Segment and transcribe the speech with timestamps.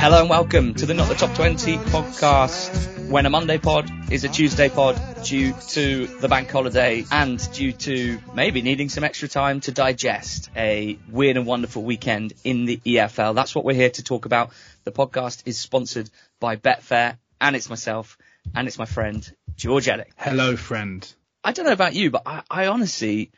[0.00, 3.08] Hello and welcome to the Not the Top 20 podcast.
[3.08, 7.72] When a Monday pod is a Tuesday pod due to the bank holiday and due
[7.72, 12.76] to maybe needing some extra time to digest a weird and wonderful weekend in the
[12.76, 13.34] EFL.
[13.34, 14.52] That's what we're here to talk about.
[14.84, 18.16] The podcast is sponsored by Betfair and it's myself
[18.54, 20.10] and it's my friend George Elek.
[20.16, 21.12] Hello, friend.
[21.42, 23.32] I don't know about you, but I, I honestly,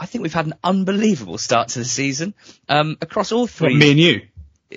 [0.00, 2.34] I think we've had an unbelievable start to the season
[2.68, 3.74] um, across all three.
[3.74, 4.22] What, me and you?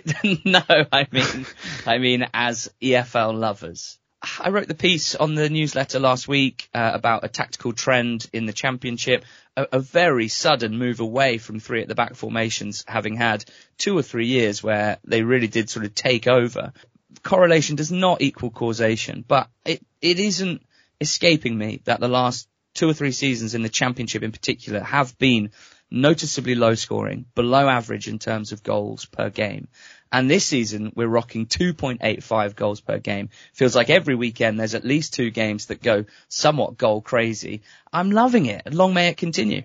[0.45, 1.45] no, I mean,
[1.85, 3.97] I mean as EFL lovers.
[4.39, 8.45] I wrote the piece on the newsletter last week uh, about a tactical trend in
[8.45, 9.23] the championship,
[9.55, 13.45] a, a, very sudden move away from three at the back formations, having had
[13.77, 16.73] two or three years where they really did sort of take over.
[17.21, 20.63] Correlation does not equal causation, but it, it isn't
[20.99, 25.17] escaping me that the last two or three seasons in the championship in particular have
[25.17, 25.51] been
[25.95, 29.67] noticeably low scoring, below average in terms of goals per game.
[30.11, 33.29] And this season, we're rocking 2.85 goals per game.
[33.53, 37.61] Feels like every weekend there's at least two games that go somewhat goal crazy.
[37.91, 38.73] I'm loving it.
[38.73, 39.63] Long may it continue.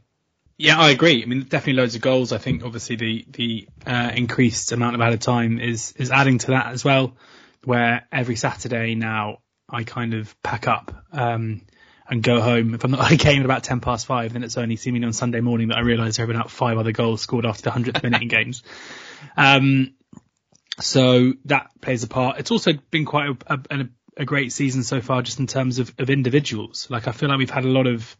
[0.56, 1.22] Yeah, I agree.
[1.22, 2.32] I mean, definitely loads of goals.
[2.32, 6.48] I think obviously the the uh, increased amount of added time is is adding to
[6.48, 7.16] that as well.
[7.64, 10.92] Where every Saturday now I kind of pack up.
[11.12, 11.62] Um,
[12.10, 12.74] and go home.
[12.74, 15.06] If I'm not at a game at about 10 past five, then it's only seemingly
[15.06, 17.62] on Sunday morning that I realise there have been about five other goals scored after
[17.62, 18.62] the 100th minute in games.
[19.36, 19.94] Um,
[20.80, 22.38] so that plays a part.
[22.38, 25.94] It's also been quite a, a, a, great season so far, just in terms of,
[25.98, 26.88] of individuals.
[26.90, 28.16] Like I feel like we've had a lot of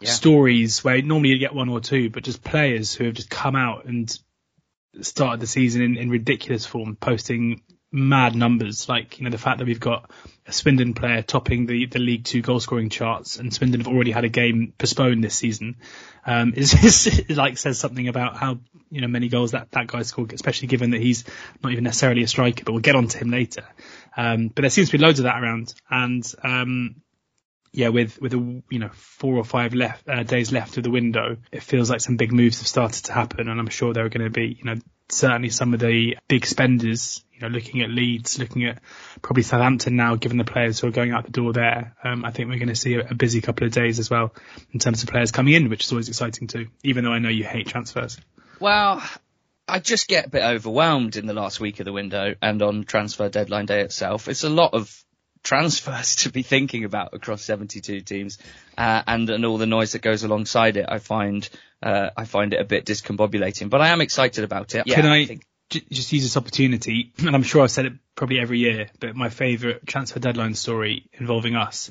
[0.00, 0.10] yeah.
[0.10, 3.56] stories where normally you get one or two, but just players who have just come
[3.56, 4.16] out and
[5.00, 8.88] started the season in, in ridiculous form, posting mad numbers.
[8.88, 10.10] Like, you know, the fact that we've got
[10.46, 14.10] a Swindon player topping the, the League Two goal scoring charts and Swindon have already
[14.10, 15.76] had a game postponed this season,
[16.26, 16.74] um, is,
[17.06, 18.58] is like says something about how,
[18.90, 21.24] you know, many goals that, that guy scored, especially given that he's
[21.62, 23.64] not even necessarily a striker, but we'll get onto him later.
[24.16, 26.96] Um, but there seems to be loads of that around and, um,
[27.74, 30.90] yeah, with with a you know four or five left uh, days left of the
[30.90, 34.04] window, it feels like some big moves have started to happen, and I'm sure there
[34.04, 34.74] are going to be you know
[35.08, 38.80] certainly some of the big spenders know, looking at Leeds, looking at
[39.20, 42.30] probably Southampton now, given the players who are going out the door there, um, I
[42.30, 44.34] think we're going to see a, a, busy couple of days as well
[44.72, 47.28] in terms of players coming in, which is always exciting too, even though I know
[47.28, 48.18] you hate transfers.
[48.60, 49.02] Well,
[49.68, 52.84] I just get a bit overwhelmed in the last week of the window and on
[52.84, 54.28] transfer deadline day itself.
[54.28, 55.04] It's a lot of
[55.42, 58.38] transfers to be thinking about across 72 teams,
[58.76, 60.86] uh, and and all the noise that goes alongside it.
[60.88, 61.48] I find
[61.82, 64.84] uh, I find it a bit discombobulating, but I am excited about it.
[64.86, 67.92] Yeah, Can I, I think just use this opportunity, and I'm sure I've said it
[68.14, 71.90] probably every year, but my favourite transfer deadline story involving us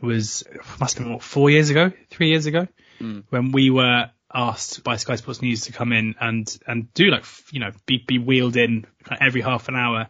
[0.00, 0.44] was
[0.80, 2.68] must have been what four years ago, three years ago,
[3.00, 3.24] mm.
[3.30, 7.24] when we were asked by Sky Sports News to come in and and do like
[7.52, 8.86] you know be be wheeled in
[9.20, 10.08] every half an hour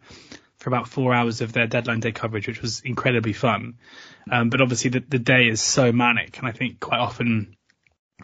[0.56, 3.74] for about four hours of their deadline day coverage, which was incredibly fun.
[4.30, 7.56] Um, but obviously the, the day is so manic, and I think quite often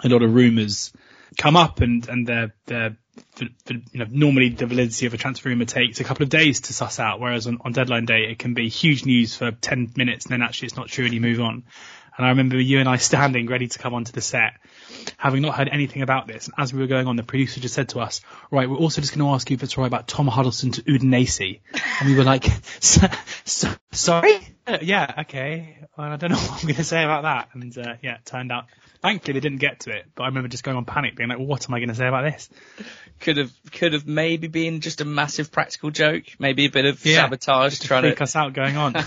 [0.02, 0.92] a lot of rumours
[1.36, 2.96] come up and and they're they're
[3.32, 6.28] for, for, you know, normally the validity of a transfer rumor takes a couple of
[6.28, 9.50] days to suss out, whereas on, on deadline day it can be huge news for
[9.50, 11.64] 10 minutes and then actually it's not true and you move on.
[12.16, 14.54] And I remember you and I standing ready to come onto the set,
[15.16, 16.46] having not heard anything about this.
[16.46, 18.20] And as we were going on, the producer just said to us,
[18.50, 20.82] right, we're also just going to ask you if it's right about Tom Huddlestone to
[20.82, 21.60] Udinese.
[22.00, 22.44] And we were like,
[22.80, 23.06] so,
[23.44, 24.38] so, sorry?
[24.66, 25.78] uh, yeah, okay.
[25.96, 27.48] Well, I don't know what I'm going to say about that.
[27.54, 28.66] And uh, yeah, it turned out.
[29.02, 30.06] Thankfully, they didn't get to it.
[30.14, 31.94] But I remember just going on panic, being like, well, "What am I going to
[31.94, 32.50] say about this?"
[33.20, 37.04] Could have could have maybe been just a massive practical joke, maybe a bit of
[37.04, 38.22] Yeah, sabotage Just to trying freak to.
[38.24, 38.94] us out going on.
[38.96, 39.06] I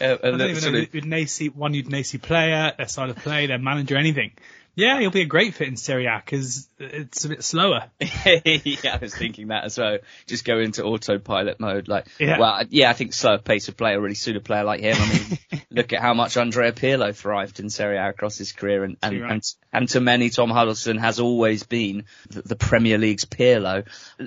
[0.00, 3.46] a- a don't little even know of- Udinese, one Udinese player, their side of play,
[3.46, 4.32] their manager, anything.
[4.78, 7.90] Yeah, he'll be a great fit in Serie A because it's a bit slower.
[8.00, 9.98] yeah, I was thinking that as well.
[10.28, 11.88] Just go into autopilot mode.
[11.88, 12.38] Like, Yeah.
[12.38, 14.94] well, yeah, I think slower pace of play will really suit a player like him.
[14.96, 18.84] I mean, look at how much Andrea Pirlo thrived in Serie A across his career,
[18.84, 19.32] and and, right.
[19.32, 19.42] and,
[19.72, 23.84] and to many, Tom Huddlestone has always been the, the Premier League's Pirlo.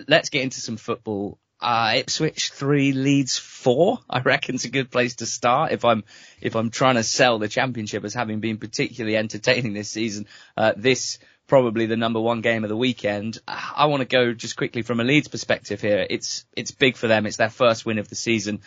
[0.09, 1.39] Let's get into some football.
[1.61, 3.99] Uh, Ipswich three, Leeds four.
[4.09, 6.03] I reckon it's a good place to start if I'm
[6.41, 10.25] if I'm trying to sell the championship as having been particularly entertaining this season.
[10.57, 13.39] Uh, this probably the number one game of the weekend.
[13.47, 16.07] I want to go just quickly from a Leeds perspective here.
[16.09, 17.27] It's it's big for them.
[17.27, 18.61] It's their first win of the season,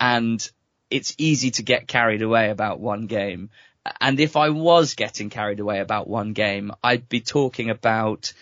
[0.00, 0.50] and
[0.90, 3.50] it's easy to get carried away about one game.
[4.00, 8.32] And if I was getting carried away about one game, I'd be talking about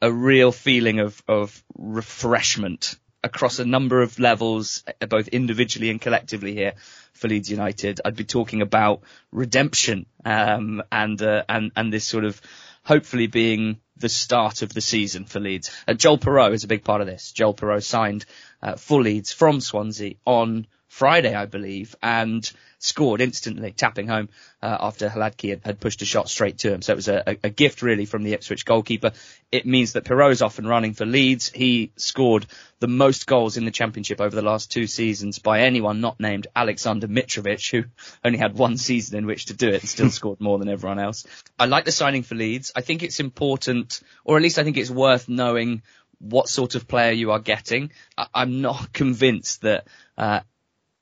[0.00, 6.00] a real feeling of, of refreshment across a number of levels, uh, both individually and
[6.00, 6.74] collectively here
[7.12, 8.00] for Leeds United.
[8.04, 9.02] I'd be talking about
[9.32, 12.40] redemption, um, and, uh, and, and this sort of
[12.84, 15.70] hopefully being the start of the season for Leeds.
[15.88, 17.32] Uh, Joel Piroe is a big part of this.
[17.32, 18.26] Joel Piroe signed,
[18.62, 24.28] uh, for Leeds from Swansea on Friday, I believe, and scored instantly, tapping home
[24.62, 26.82] uh, after Hladky had, had pushed a shot straight to him.
[26.82, 29.12] So it was a, a, gift really from the Ipswich goalkeeper.
[29.50, 31.50] It means that Piroe's off and running for Leeds.
[31.50, 32.46] He scored
[32.78, 36.46] the most goals in the championship over the last two seasons by anyone not named
[36.54, 37.84] Aleksandar Mitrovic, who
[38.24, 40.98] only had one season in which to do it and still scored more than everyone
[40.98, 41.26] else.
[41.58, 42.72] I like the signing for Leeds.
[42.76, 45.82] I think it's important, or at least I think it's worth knowing
[46.18, 47.90] what sort of player you are getting.
[48.16, 49.86] I, I'm not convinced that
[50.16, 50.40] uh,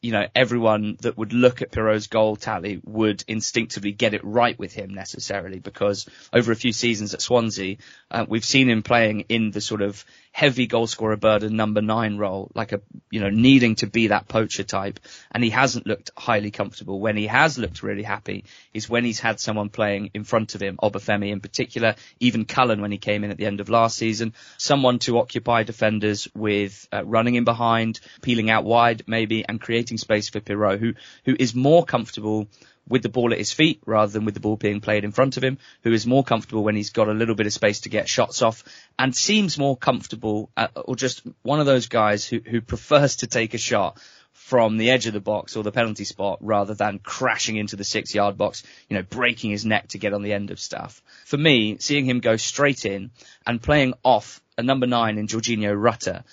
[0.05, 4.59] you know, everyone that would look at Piroe's goal tally would instinctively get it right
[4.59, 7.79] with him necessarily because over a few seasons at Swansea,
[8.11, 10.05] uh, we've seen him playing in the sort of
[10.35, 14.27] heavy goal scorer burden number nine role, like a, you know, needing to be that
[14.27, 14.99] poacher type.
[15.31, 16.99] And he hasn't looked highly comfortable.
[16.99, 20.61] When he has looked really happy is when he's had someone playing in front of
[20.61, 23.97] him, Obafemi in particular, even Cullen when he came in at the end of last
[23.97, 29.61] season, someone to occupy defenders with uh, running in behind, peeling out wide maybe, and
[29.61, 30.95] creating space for Piroe, who,
[31.27, 32.49] who is more comfortable
[32.89, 35.37] with the ball at his feet rather than with the ball being played in front
[35.37, 37.89] of him, who is more comfortable when he's got a little bit of space to
[37.89, 38.63] get shots off
[38.99, 43.27] and seems more comfortable uh, or just one of those guys who, who prefers to
[43.27, 43.99] take a shot
[44.33, 47.85] from the edge of the box or the penalty spot rather than crashing into the
[47.85, 51.03] six yard box, you know, breaking his neck to get on the end of stuff.
[51.25, 53.11] For me, seeing him go straight in
[53.47, 56.25] and playing off a number nine in Georginio Rutter,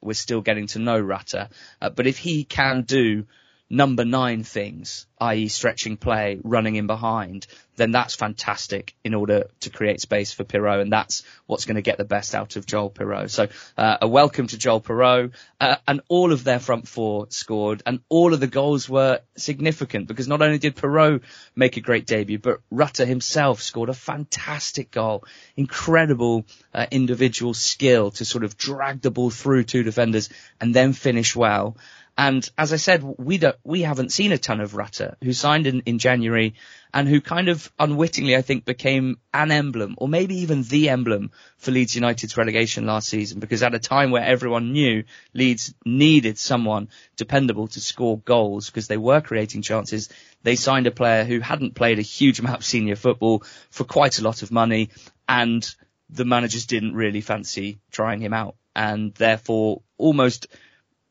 [0.00, 1.48] we're still getting to know Rutter,
[1.82, 3.26] uh, but if he can do
[3.70, 5.48] number nine things, i.e.
[5.48, 10.80] stretching play, running in behind, then that's fantastic in order to create space for Piroe,
[10.80, 13.30] and that's what's going to get the best out of Joel Piroe.
[13.30, 17.82] So uh, a welcome to Joel Piroe, uh, and all of their front four scored,
[17.86, 21.20] and all of the goals were significant because not only did Piroe
[21.54, 25.24] make a great debut, but Rutter himself scored a fantastic goal,
[25.56, 30.30] incredible uh, individual skill to sort of drag the ball through two defenders
[30.60, 31.76] and then finish well.
[32.18, 35.68] And as I said, we don't, we haven't seen a ton of Rutter, who signed
[35.68, 36.54] in, in January
[36.92, 41.30] and who kind of unwittingly, I think, became an emblem or maybe even the emblem
[41.58, 46.38] for Leeds United's relegation last season because at a time where everyone knew Leeds needed
[46.38, 50.08] someone dependable to score goals because they were creating chances,
[50.42, 54.18] they signed a player who hadn't played a huge amount of senior football for quite
[54.18, 54.90] a lot of money
[55.28, 55.72] and
[56.10, 58.56] the managers didn't really fancy trying him out.
[58.74, 60.48] And therefore almost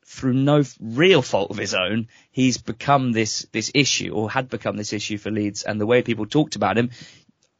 [0.08, 4.78] through no real fault of his own, he's become this, this issue or had become
[4.78, 5.64] this issue for Leeds.
[5.64, 6.92] And the way people talked about him,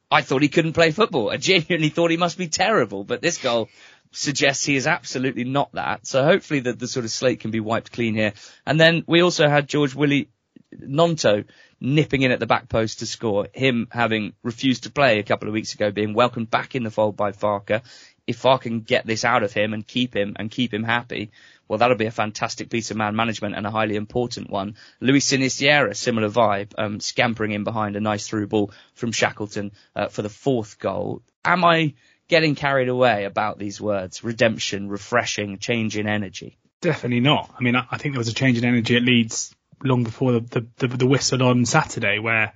[0.10, 1.30] I thought he couldn't play football.
[1.30, 3.68] I genuinely thought he must be terrible, but this goal
[4.12, 6.08] suggests he is absolutely not that.
[6.08, 8.32] So hopefully the, the sort of slate can be wiped clean here.
[8.66, 10.30] And then we also had George Willy
[10.74, 11.44] Gnonto
[11.82, 15.50] nipping in at the back post to score, him having refused to play a couple
[15.50, 17.82] of weeks ago, being welcomed back in the fold by Farke.
[18.25, 21.32] If Farke can get this out of him and keep him and keep him happy,
[21.67, 24.75] well, that'll be a fantastic piece of man management and a highly important one.
[25.00, 30.07] Luis Sinisterra, similar vibe, um, scampering in behind a nice through ball from Shackleton uh,
[30.07, 31.21] for the fourth goal.
[31.43, 31.93] Am I
[32.27, 34.24] getting carried away about these words?
[34.24, 36.57] Redemption, refreshing, change in energy.
[36.81, 37.53] Definitely not.
[37.57, 40.33] I mean, I, I think there was a change in energy at Leeds long before
[40.33, 42.53] the, the, the, the whistle on Saturday where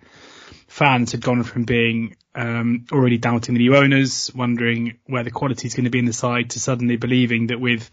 [0.71, 5.67] fans had gone from being um, already doubting the new owners, wondering where the quality
[5.67, 7.91] is going to be in the side, to suddenly believing that with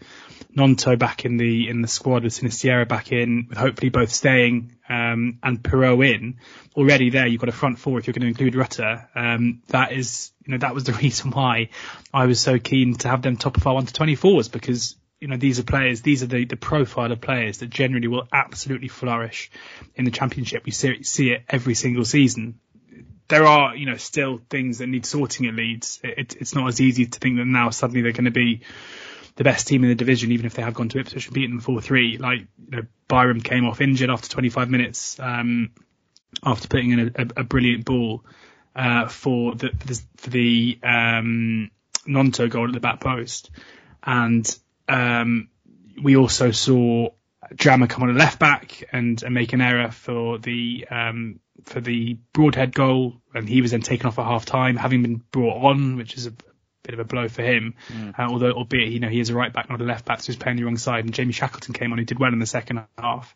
[0.55, 4.77] Gnonto back in the in the squad, with Sinisterra back in, with hopefully both staying
[4.87, 6.39] um, and Piroe in,
[6.73, 9.09] already there you've got a front four if you're going to include Rutter.
[9.13, 11.69] Um, that is, you know, that was the reason why
[12.13, 14.95] I was so keen to have them top of our one to twenty fours because
[15.19, 18.25] you know, these are players, these are the, the profile of players that generally will
[18.31, 19.51] absolutely flourish
[19.95, 20.63] in the championship.
[20.65, 22.59] We see, see it every single season
[23.29, 25.99] there are, you know, still things that need sorting at Leeds.
[26.03, 28.61] It, it's not as easy to think that now suddenly they're going to be
[29.35, 31.57] the best team in the division, even if they have gone to Ipswich and beaten
[31.57, 32.19] them 4-3.
[32.19, 35.69] Like, you know, Byram came off injured after 25 minutes, um,
[36.43, 38.25] after putting in a, a, a brilliant ball,
[38.75, 39.69] uh, for the,
[40.17, 41.71] for the, um,
[42.07, 43.51] Gnonto goal at the back post.
[44.03, 45.49] And, um,
[46.01, 47.09] we also saw
[47.53, 51.81] Drameh come on a left back and, and make an error for the, um, for
[51.81, 55.63] the Broadhead goal, and he was then taken off at half time, having been brought
[55.63, 56.31] on, which is a
[56.83, 57.75] bit of a blow for him.
[57.89, 58.17] Mm.
[58.17, 60.27] Uh, although, albeit, you know, he is a right back, not a left back, so
[60.27, 61.05] he's playing the wrong side.
[61.05, 63.35] And Jamie Shackleton came on, who did well in the second half.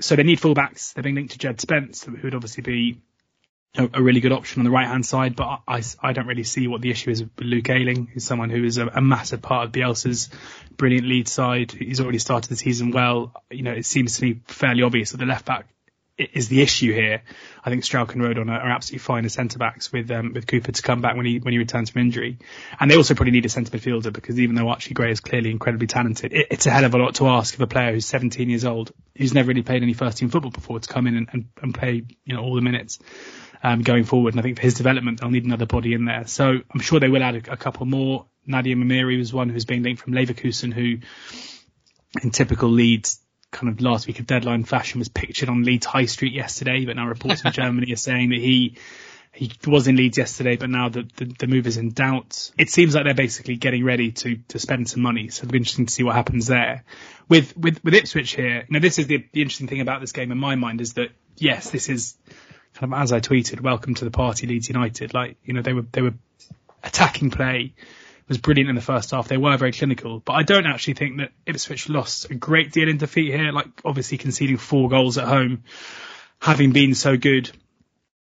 [0.00, 0.94] So they need fullbacks.
[0.94, 3.00] They're being linked to Djed Spence, who would obviously be
[3.76, 5.34] a, a really good option on the right hand side.
[5.34, 8.50] But I, I don't really see what the issue is with Luke Ayling, who's someone
[8.50, 10.30] who is a, a massive part of Bielsa's
[10.76, 11.72] brilliant lead side.
[11.72, 13.32] He's already started the season well.
[13.50, 15.66] You know, it seems to me fairly obvious that the left back
[16.18, 17.22] is the issue here.
[17.64, 20.72] I think Struijk and Rodon are, absolutely fine as centre backs with um, with Cooper
[20.72, 22.38] to come back when he when he returns from injury,
[22.78, 25.50] and they also probably need a centre midfielder because even though Archie Gray is clearly
[25.50, 28.06] incredibly talented, it, it's a hell of a lot to ask of a player who's
[28.06, 31.16] 17 years old who's never really played any first team football before to come in
[31.16, 32.98] and, and, and play you know all the minutes.
[33.60, 36.28] Um, going forward, and I think for his development, they'll need another body in there.
[36.28, 38.26] So I'm sure they will add a, a couple more.
[38.48, 40.98] Nadiem Amiri was one who's being linked from Leverkusen, who,
[42.22, 43.18] in typical Leeds
[43.50, 46.96] kind of last week of deadline fashion was pictured on Leeds High Street yesterday, but
[46.96, 48.76] now reports from Germany are saying that he
[49.32, 52.50] he was in Leeds yesterday, but now the, the, the, move is in doubt.
[52.58, 55.58] It seems like they're basically getting ready to to spend some money, so it'll be
[55.58, 56.84] interesting to see what happens there.
[57.28, 60.32] With with with Ipswich here, now this is the, the interesting thing about this game
[60.32, 62.16] in my mind is that yes, this is
[62.74, 65.14] kind of as I tweeted, welcome to the party, Leeds United.
[65.14, 66.14] Like you know they were they were
[66.82, 67.74] attacking play
[68.28, 69.28] was brilliant in the first half.
[69.28, 72.88] They were very clinical, but I don't actually think that Ipswich lost a great deal
[72.88, 73.52] in defeat here.
[73.52, 75.64] Like obviously conceding four goals at home,
[76.40, 77.50] having been so good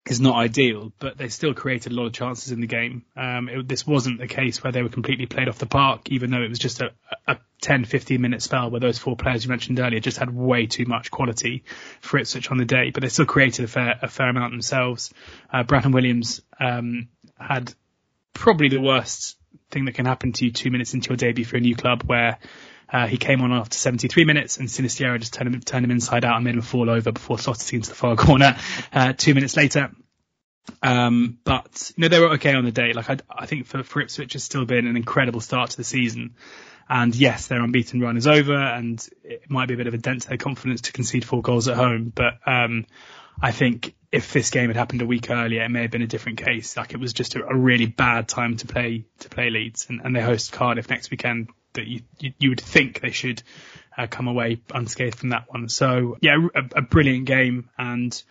[0.07, 3.05] is not ideal, but they still created a lot of chances in the game.
[3.15, 6.31] Um, it, this wasn't a case where they were completely played off the park, even
[6.31, 6.91] though it was just a,
[7.27, 10.65] a 10, 15 minute spell where those four players you mentioned earlier just had way
[10.65, 11.63] too much quality
[11.99, 15.13] for Ipswich on the day, but they still created a fair, a fair amount themselves.
[15.53, 17.07] Uh, Brandon Williams, um,
[17.39, 17.73] had
[18.33, 19.37] probably the worst
[19.69, 22.03] thing that can happen to you two minutes into your debut for a new club
[22.03, 22.39] where
[22.91, 26.25] uh, he came on after 73 minutes and Sinisterra just turned him, turned him inside
[26.25, 28.57] out and made him fall over before slotting into the far corner
[28.93, 29.91] uh, two minutes later.
[30.83, 32.93] Um, but you know they were okay on the day.
[32.93, 35.83] Like I, I think for, for Ipswich, it's still been an incredible start to the
[35.83, 36.35] season.
[36.87, 39.97] And yes, their unbeaten run is over, and it might be a bit of a
[39.97, 42.11] dent to their confidence to concede four goals at home.
[42.13, 42.85] But um,
[43.41, 46.07] I think if this game had happened a week earlier, it may have been a
[46.07, 46.75] different case.
[46.75, 50.01] Like it was just a, a really bad time to play to play Leeds, and,
[50.03, 51.49] and they host Cardiff next weekend.
[51.73, 53.41] That you you, you would think they should
[53.97, 55.69] uh, come away unscathed from that one.
[55.69, 58.21] So yeah, a, a brilliant game and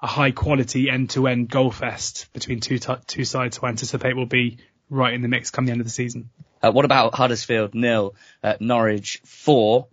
[0.00, 3.70] a high quality end to end goal fest between two t- two sides who I
[3.70, 4.58] anticipate will be
[4.88, 6.30] right in the mix come the end of the season.
[6.62, 9.88] Uh, what about Huddersfield nil, at Norwich four?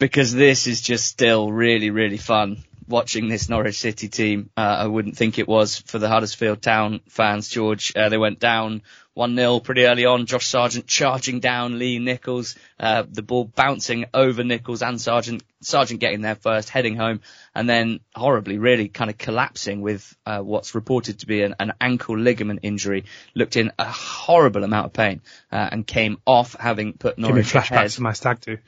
[0.00, 4.50] Because this is just still really really fun watching this Norwich City team.
[4.56, 7.92] Uh, I wouldn't think it was for the Huddersfield Town fans, George.
[7.94, 8.82] Uh, they went down
[9.18, 10.26] 1-0 pretty early on.
[10.26, 15.98] Josh Sargent charging down Lee Nicholls, uh, the ball bouncing over Nicholls and Sargent, Sargent
[15.98, 17.20] getting there first, heading home,
[17.52, 21.72] and then horribly, really kind of collapsing with uh, what's reported to be an, an,
[21.80, 23.04] ankle ligament injury.
[23.34, 27.54] Looked in a horrible amount of pain uh, and came off having put Norwich Give
[27.54, 27.90] me flashbacks ahead.
[27.90, 28.58] to my stag do.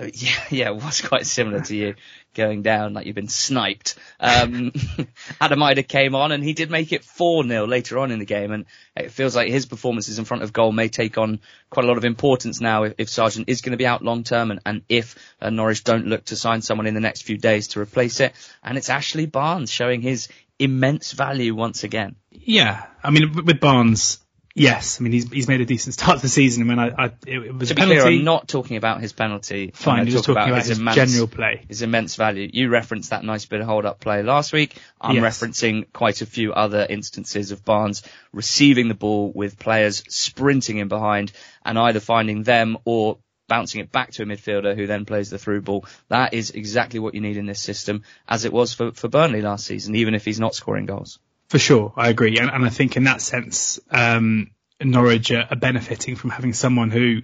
[0.14, 1.94] Yeah, yeah, it was quite similar to you
[2.34, 3.96] going down like you've been sniped.
[4.18, 4.72] Um,
[5.40, 8.52] Adam Idah came on and he did make it 4-0 later on in the game
[8.52, 8.66] and
[8.96, 11.40] it feels like his performances in front of goal may take on
[11.70, 14.22] quite a lot of importance now if, if Sargent is going to be out long
[14.22, 17.36] term and, and if uh, Norwich don't look to sign someone in the next few
[17.36, 18.32] days to replace it.
[18.62, 20.28] And it's Ashley Barnes showing his
[20.58, 22.16] immense value once again.
[22.30, 24.18] Yeah, I mean with Barnes,
[24.54, 26.62] Yes, I mean he's he's made a decent start to the season.
[26.64, 28.00] I mean, I, I it, it was to be penalty.
[28.00, 29.70] clear, I'm not talking about his penalty.
[29.74, 32.50] Fine, you're just talking about, about his, immense, general play, his immense value.
[32.52, 34.76] You referenced that nice bit of hold up play last week.
[35.00, 35.38] I'm yes.
[35.38, 38.02] referencing quite a few other instances of Barnes
[38.32, 41.30] receiving the ball with players sprinting in behind
[41.64, 45.38] and either finding them or bouncing it back to a midfielder who then plays the
[45.38, 45.84] through ball.
[46.08, 49.42] That is exactly what you need in this system, as it was for, for Burnley
[49.42, 51.20] last season, even if he's not scoring goals.
[51.50, 55.56] For sure, I agree, and, and I think in that sense, um, Norwich are, are,
[55.56, 57.22] benefiting from having someone who,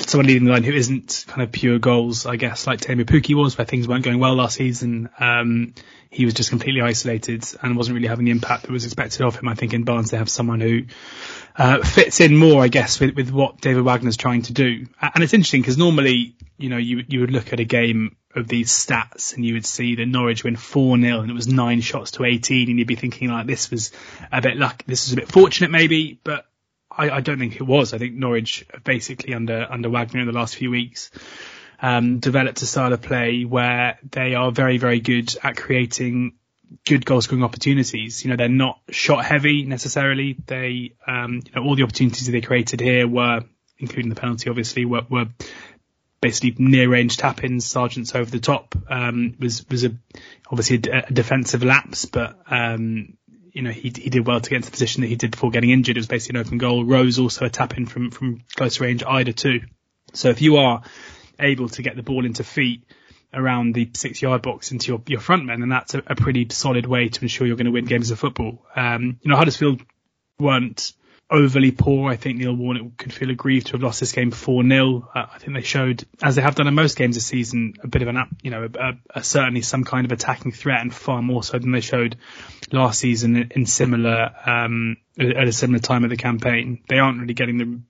[0.00, 3.36] someone leading the line who isn't kind of pure goals, I guess, like Teemu Pukki
[3.36, 5.10] was, where things weren't going well last season.
[5.20, 5.74] Um,
[6.10, 9.36] he was just completely isolated and wasn't really having the impact that was expected of
[9.36, 9.46] him.
[9.46, 10.82] I think in Barnes they have someone who
[11.56, 14.86] uh, fits in more, I guess, with, with what David Wagner's trying to do.
[15.00, 18.48] And it's interesting because normally, you know, you you would look at a game of
[18.48, 22.12] these stats and you would see that Norwich win 4-0 and it was nine shots
[22.12, 23.92] to 18 and you'd be thinking like this was
[24.30, 26.46] a bit luck, this was a bit fortunate maybe, but
[26.90, 27.92] I, I don't think it was.
[27.92, 31.10] I think Norwich basically under, under Wagner in the last few weeks,
[31.80, 36.34] um, developed a style of play where they are very, very good at creating
[36.86, 38.24] good goal scoring opportunities.
[38.24, 40.36] You know, they're not shot heavy necessarily.
[40.46, 43.42] They, um, you know, all the opportunities that they created here were,
[43.78, 45.26] including the penalty, obviously, were, were
[46.20, 48.74] basically near range tap ins, Sargent's over the top.
[48.88, 49.94] Um, was, was a,
[50.50, 53.16] obviously a, a defensive lapse, but, um,
[53.52, 55.50] you know, he, he did well to get into the position that he did before
[55.50, 55.96] getting injured.
[55.96, 56.84] It was basically an open goal.
[56.84, 59.62] Rose also a tap in from, from close range, either too.
[60.12, 60.82] So if you are
[61.38, 62.84] able to get the ball into feet,
[63.34, 66.46] around the six yard box into your, your front men, and that's a, a pretty
[66.50, 68.64] solid way to ensure you're going to win games of football.
[68.74, 69.82] Um, you know, Huddersfield
[70.38, 70.92] weren't
[71.30, 72.10] overly poor.
[72.10, 75.02] I think Neil Warnock could feel aggrieved to have lost this game 4-0.
[75.14, 77.88] Uh, I think they showed, as they have done in most games this season, a
[77.88, 81.22] bit of an, you know, a, a, certainly some kind of attacking threat and far
[81.22, 82.16] more so than they showed
[82.72, 86.82] last season in similar, um, at a similar time of the campaign.
[86.88, 87.80] They aren't really getting the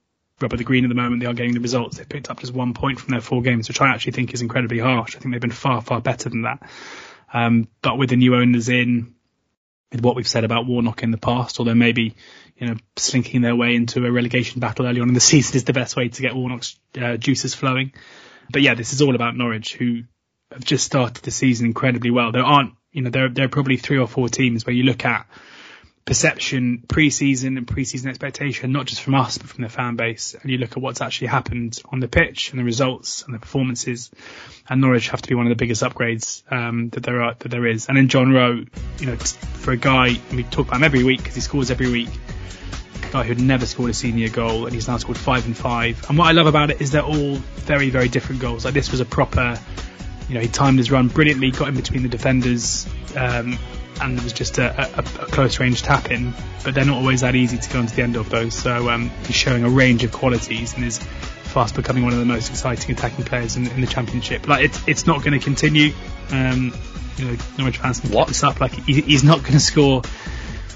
[0.40, 1.20] rubber the green at the moment.
[1.20, 1.96] They are getting the results.
[1.96, 4.42] They've picked up just one point from their four games, which I actually think is
[4.42, 5.16] incredibly harsh.
[5.16, 6.62] I think they've been far, far better than that.
[7.32, 9.15] Um, but with the new owners in,
[9.92, 12.16] with what we've said about Warnock in the past, although maybe,
[12.56, 15.64] you know, slinking their way into a relegation battle early on in the season is
[15.64, 17.92] the best way to get Warnock's uh, juices flowing.
[18.50, 20.02] But yeah, this is all about Norwich, who
[20.52, 22.32] have just started the season incredibly well.
[22.32, 25.04] There aren't, you know, there, there are probably three or four teams where you look
[25.04, 25.26] at
[26.06, 30.36] perception pre-season and pre-season expectation, not just from us, but from the fan base.
[30.40, 33.40] And you look at what's actually happened on the pitch and the results and the
[33.40, 34.10] performances.
[34.68, 37.48] And Norwich have to be one of the biggest upgrades um, that there are that
[37.48, 37.88] there is.
[37.88, 38.64] And then John Rowe,
[39.00, 41.90] you know, for a guy we talk about him every week because he scores every
[41.90, 42.10] week.
[43.02, 46.08] A guy who'd never scored a senior goal and he's now scored five and five.
[46.08, 48.64] And what I love about it is they're all very very different goals.
[48.64, 49.58] Like this was a proper
[50.28, 52.86] you know, he timed his run brilliantly, got in between the defenders,
[53.16, 53.58] um,
[54.00, 56.34] and it was just a, a, a, close range tap in,
[56.64, 58.54] but they're not always that easy to go onto the end of those.
[58.54, 62.24] So um, he's showing a range of qualities and is fast becoming one of the
[62.24, 64.46] most exciting attacking players in, in the championship.
[64.46, 65.92] Like it's it's not going to continue.
[66.30, 66.74] Um,
[67.16, 68.60] you know, Norwich fans can keep this up.
[68.60, 70.02] Like he, he's not going to score.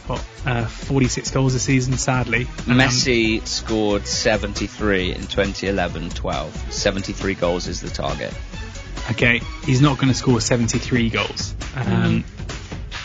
[0.07, 2.41] What, uh, 46 goals a season, sadly.
[2.67, 6.73] Um, Messi scored 73 in 2011-12.
[6.73, 8.35] 73 goals is the target.
[9.11, 11.55] Okay, he's not going to score 73 goals.
[11.75, 12.25] Um, mm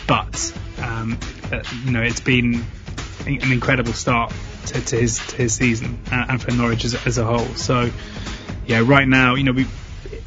[0.06, 1.18] but um,
[1.50, 2.64] uh, you know it's been
[3.26, 4.32] an incredible start
[4.66, 7.46] to, to his to his season uh, and for Norwich as, as, a whole.
[7.56, 7.90] So
[8.66, 9.66] yeah, right now you know we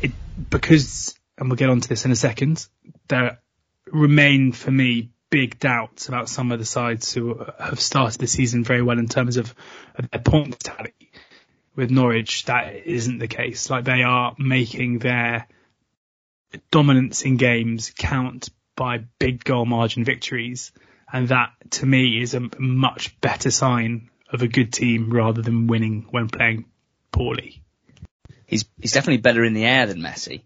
[0.01, 0.11] it,
[0.49, 2.67] because and we'll get onto this in a second.
[3.07, 3.39] There
[3.87, 8.63] remain for me big doubts about some of the sides who have started the season
[8.63, 9.53] very well in terms of,
[9.95, 10.93] of their point tally.
[11.75, 13.69] With Norwich, that isn't the case.
[13.69, 15.47] Like they are making their
[16.71, 20.71] dominance in games count by big goal margin victories.
[21.11, 25.67] And that to me is a much better sign of a good team rather than
[25.67, 26.65] winning when playing
[27.11, 27.63] poorly.
[28.45, 30.43] He's, he's definitely better in the air than Messi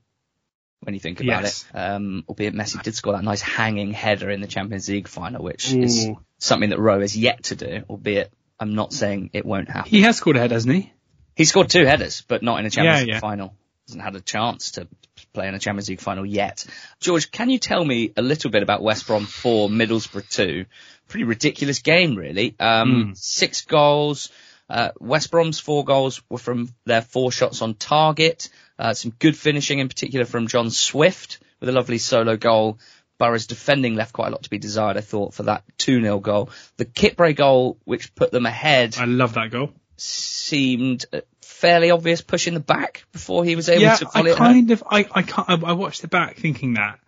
[0.82, 1.66] when you think about yes.
[1.74, 1.78] it.
[1.78, 5.74] Um, albeit Messi did score that nice hanging header in the Champions League final, which
[5.74, 5.82] Ooh.
[5.82, 9.89] is something that Rowe has yet to do, albeit I'm not saying it won't happen.
[9.89, 10.94] He has scored a header, hasn't he?
[11.36, 13.20] He scored two headers, but not in a Champions yeah, League yeah.
[13.20, 13.54] final.
[13.88, 14.88] Hasn't had a chance to
[15.34, 16.65] play in a Champions League final yet.
[17.00, 20.65] George, can you tell me a little bit about West Brom 4, Middlesbrough 2?
[21.08, 22.56] Pretty ridiculous game, really.
[22.60, 23.17] Um, mm.
[23.17, 24.30] Six goals.
[24.69, 28.50] Uh, West Brom's four goals were from their four shots on target.
[28.80, 32.80] Uh, some good finishing, in particular from John Swift with a lovely solo goal.
[33.19, 36.50] Boro's defending left quite a lot to be desired, I thought, for that 2-0 goal.
[36.78, 38.96] The Kipre goal, which put them ahead.
[38.98, 39.72] I love that goal.
[39.98, 41.22] Seemed uh,
[41.54, 44.72] fairly obvious push in the back before he was able yeah, to volley I kind
[44.72, 47.00] of, I, I, can't, I, I watched the back thinking that.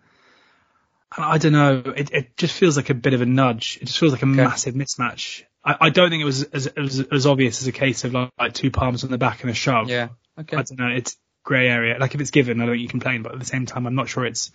[1.16, 3.78] And I don't know, it, it just feels like a bit of a nudge.
[3.80, 4.34] It just feels like a okay.
[4.34, 5.42] massive mismatch.
[5.64, 8.30] I, I don't think it was as, as, as obvious as a case of like,
[8.38, 9.88] like, two palms on the back and a shove.
[9.90, 10.08] Yeah.
[10.38, 10.56] Okay.
[10.56, 10.88] I don't know.
[10.88, 11.96] It's grey area.
[11.98, 13.94] Like if it's given, I don't think you complain, but at the same time, I'm
[13.94, 14.52] not sure it's,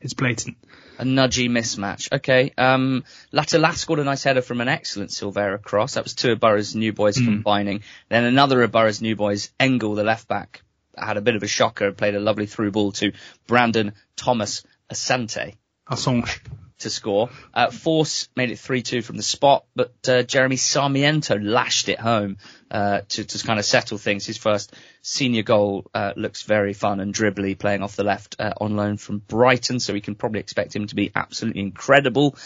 [0.00, 0.56] it's blatant
[0.98, 2.12] a nudgy mismatch.
[2.12, 2.52] Okay.
[2.56, 5.94] Um, Latte Lath scored a nice header from an excellent Silvera cross.
[5.94, 7.24] That was two of Boro's new boys mm.
[7.24, 7.82] combining.
[8.08, 10.62] Then another of Boro's new boys, Engel, the left back,
[10.96, 13.12] had a bit of a shocker, played a lovely through ball to
[13.46, 15.54] Brandon Thomas Asante.
[15.88, 16.38] Asante.
[16.78, 17.30] to score.
[17.52, 22.36] Uh, Forss made it 3-2 from the spot, but uh, Jeremy Sarmiento lashed it home
[22.70, 24.26] uh, to, to kind of settle things.
[24.26, 28.52] His first senior goal uh, looks very fun and dribbly, playing off the left uh,
[28.60, 32.36] on loan from Brighton, so we can probably expect him to be absolutely incredible.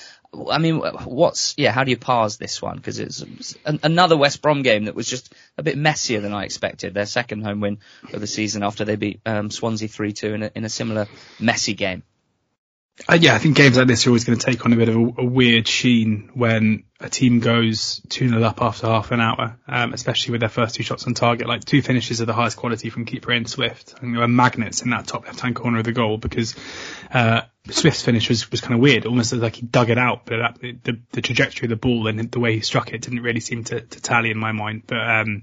[0.50, 1.72] I mean, what's yeah?
[1.72, 2.76] How do you parse this one?
[2.76, 6.44] Because it's an, another West Brom game that was just a bit messier than I
[6.44, 6.92] expected.
[6.92, 7.78] Their second home win
[8.12, 11.08] of the season after they beat um, Swansea three two in a, in a similar
[11.40, 12.02] messy game.
[13.06, 14.88] Uh, yeah, I think games like this are always going to take on a bit
[14.88, 19.20] of a, a weird sheen when a team goes 2 0 up after half an
[19.20, 21.46] hour, um, especially with their first two shots on target.
[21.46, 23.94] Like two finishes of the highest quality from Kipre and Swift.
[23.96, 26.56] I think there were magnets in that top left hand corner of the goal because
[27.12, 30.38] uh, Swift's finish was, was kind of weird, almost like he dug it out, but
[30.38, 33.40] that, the, the trajectory of the ball and the way he struck it didn't really
[33.40, 34.82] seem to, to tally in my mind.
[34.86, 35.42] But um,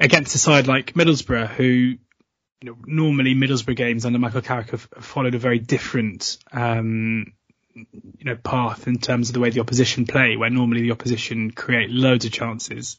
[0.00, 1.96] against a side like Middlesbrough, who
[2.62, 7.32] you know, normally Middlesbrough games under Michael Carrick have, followed a very different, um,
[7.74, 11.50] you know, path in terms of the way the opposition play, where normally the opposition
[11.50, 12.98] create loads of chances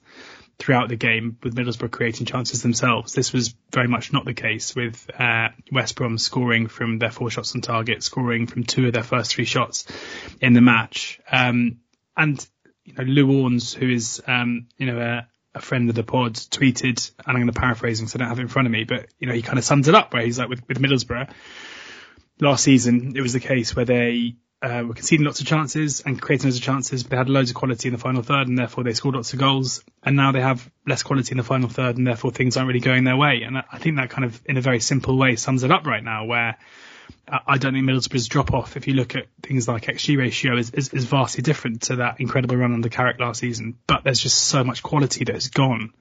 [0.60, 3.14] throughout the game, with Middlesbrough creating chances themselves.
[3.14, 7.30] This was very much not the case with uh, West Brom scoring from their four
[7.30, 9.86] shots on target, scoring from two of their first three shots
[10.42, 11.22] in the match.
[11.32, 11.80] Um,
[12.18, 12.46] and
[12.84, 16.34] you know, Lou Orns, who is um, you know a, a friend of the pod
[16.34, 18.72] tweeted, and I'm going to paraphrase him because I don't have it in front of
[18.72, 20.80] me, but you know, he kind of sums it up where he's like with, with
[20.80, 21.30] Middlesbrough
[22.40, 26.22] last season, it was the case where they uh, were conceding lots of chances and
[26.22, 28.58] creating lots of chances, but they had loads of quality in the final third and
[28.58, 29.84] therefore they scored lots of goals.
[30.04, 32.80] And now they have less quality in the final third and therefore things aren't really
[32.80, 33.44] going their way.
[33.44, 36.04] And I think that kind of, in a very simple way, sums it up right
[36.04, 36.58] now where
[37.28, 40.72] I don't think Middlesbrough's drop off, if you look at things like XG ratio, is,
[40.72, 43.78] is, is, vastly different to that incredible run under Carrick last season.
[43.88, 45.94] But there's just so much quality that has gone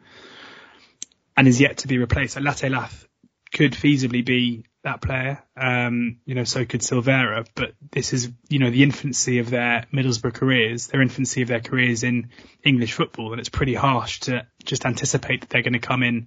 [1.36, 2.36] and is yet to be replaced.
[2.36, 3.06] Like Latte Lath
[3.52, 5.42] could feasibly be that player.
[5.56, 9.86] Um, you know, so could Silvera, but this is, you know, the infancy of their
[9.92, 12.30] Middlesbrough careers, their infancy of their careers in
[12.64, 13.32] English football.
[13.32, 16.26] And it's pretty harsh to just anticipate that they're going to come in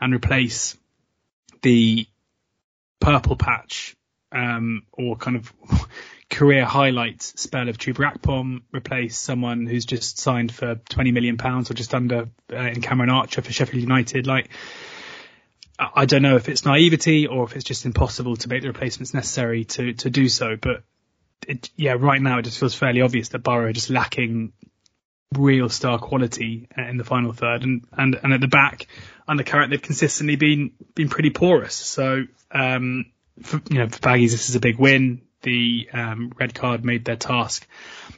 [0.00, 0.76] and replace
[1.62, 2.06] the
[3.00, 3.96] purple patch
[4.36, 5.52] um, or kind of
[6.30, 11.70] career highlights spell of Chuba Akpom, replace someone who's just signed for 20 million pounds
[11.70, 14.26] or just under uh, in Cameron Archer for Sheffield United.
[14.26, 14.50] Like,
[15.78, 19.14] I don't know if it's naivety or if it's just impossible to make the replacements
[19.14, 20.56] necessary to, to do so.
[20.56, 20.82] But
[21.46, 24.52] it, yeah, right now it just feels fairly obvious that Boro are just lacking
[25.34, 28.86] real star quality in the final third and, and, and at the back
[29.26, 31.74] under Carrick they've consistently been, been pretty porous.
[31.74, 33.06] So, um,
[33.42, 35.22] for, you know, for Baggies, this is a big win.
[35.42, 37.66] The um, red card made their task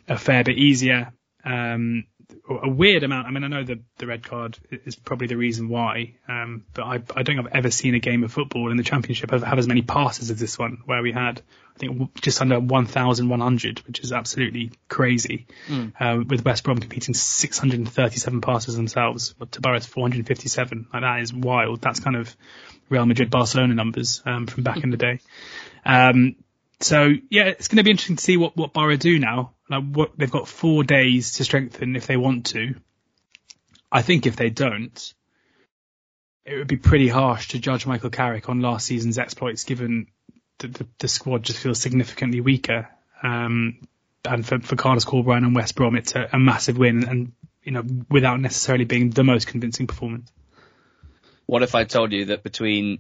[0.09, 1.13] a fair bit easier.
[1.45, 2.05] Um,
[2.49, 3.27] a weird amount.
[3.27, 6.83] I mean, I know the, the red card is probably the reason why, um, but
[6.83, 9.43] I, I don't think I've ever seen a game of football in the championship have,
[9.43, 11.43] have as many passes as this one, where we had,
[11.77, 15.47] I think, just under 1,100, which is absolutely crazy.
[15.69, 15.93] Mm.
[15.99, 20.89] Uh, with West Brom competing 637 passes themselves, to Boro's 457.
[20.93, 21.81] Like that is wild.
[21.81, 22.35] That's kind of
[22.89, 25.21] Real Madrid Barcelona numbers um, from back in the day.
[25.85, 26.37] Um,
[26.81, 29.55] so yeah, it's going to be interesting to see what what Boro do now.
[29.69, 32.75] Like what they've got four days to strengthen if they want to.
[33.91, 35.15] I think if they don't,
[36.45, 40.09] it would be pretty harsh to judge Michael Carrick on last season's exploits, given
[40.59, 42.89] that the, the squad just feels significantly weaker.
[43.23, 43.79] Um,
[44.25, 47.73] and for, for Carlos Corberán and West Brom, it's a, a massive win, and you
[47.73, 50.31] know, without necessarily being the most convincing performance.
[51.49, 52.99] What if I told you that between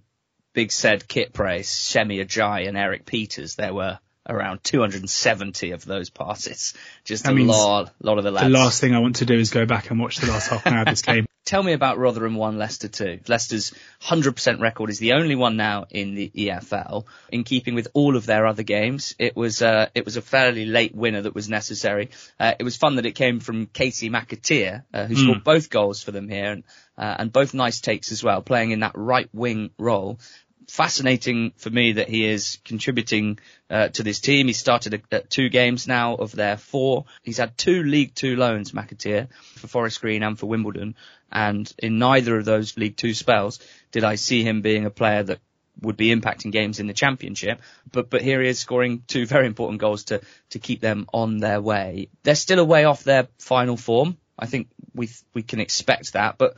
[0.54, 3.98] Big Said Kit Price, Semi Ajayi and Erik Pieters, there were
[4.28, 6.74] around 270 of those passes.
[7.04, 8.46] Just that a lot, lot of the lads.
[8.46, 10.66] The last thing I want to do is go back and watch the last half
[10.66, 11.26] an hour of this game.
[11.44, 13.20] Tell me about Rotherham 1, Leicester 2.
[13.26, 17.06] Leicester's 100% record is the only one now in the EFL.
[17.30, 20.66] In keeping with all of their other games, it was, uh, it was a fairly
[20.66, 22.10] late winner that was necessary.
[22.38, 25.22] Uh, it was fun that it came from Kasey McAteer, uh, who mm.
[25.22, 26.52] scored both goals for them here.
[26.52, 26.64] And
[26.98, 30.18] uh, and both nice takes as well, playing in that right wing role.
[30.68, 33.38] Fascinating for me that he is contributing
[33.70, 34.46] uh, to this team.
[34.46, 37.06] He started at two games now of their four.
[37.22, 40.94] He's had two League Two loans, McAteer, for Forest Green and for Wimbledon.
[41.32, 43.60] And in neither of those League Two spells
[43.92, 45.40] did I see him being a player that
[45.80, 47.60] would be impacting games in the championship.
[47.90, 51.38] But but here he is scoring two very important goals to to keep them on
[51.38, 52.08] their way.
[52.22, 54.18] They're still a way off their final form.
[54.38, 56.56] I think we we can expect that, but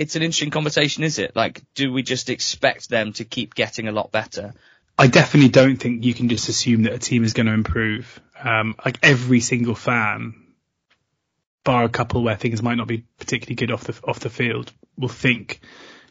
[0.00, 1.36] it's an interesting conversation, is it?
[1.36, 4.54] Like, do we just expect them to keep getting a lot better?
[4.96, 8.18] I definitely don't think you can just assume that a team is going to improve.
[8.42, 10.32] Um, like every single fan,
[11.64, 14.72] bar a couple where things might not be particularly good off the off the field,
[14.96, 15.60] will think,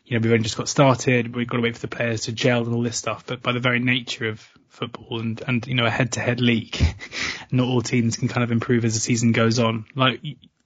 [0.05, 1.35] you know, we've only just got started.
[1.35, 3.23] We've got to wait for the players to gel and all this stuff.
[3.25, 6.41] But by the very nature of football and, and, you know, a head to head
[6.41, 6.77] league,
[7.51, 9.85] not all teams can kind of improve as the season goes on.
[9.95, 10.21] Like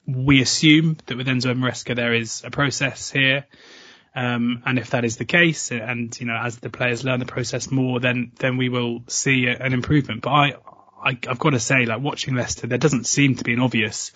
[0.05, 3.45] we assume that with Enzo Maresca, there is a process here.
[4.15, 7.25] Um, and if that is the case, and you know, as the players learn the
[7.25, 10.21] process more, then then we will see an improvement.
[10.21, 10.53] But I,
[11.03, 14.11] I, I've got to say, like watching Leicester, there doesn't seem to be an obvious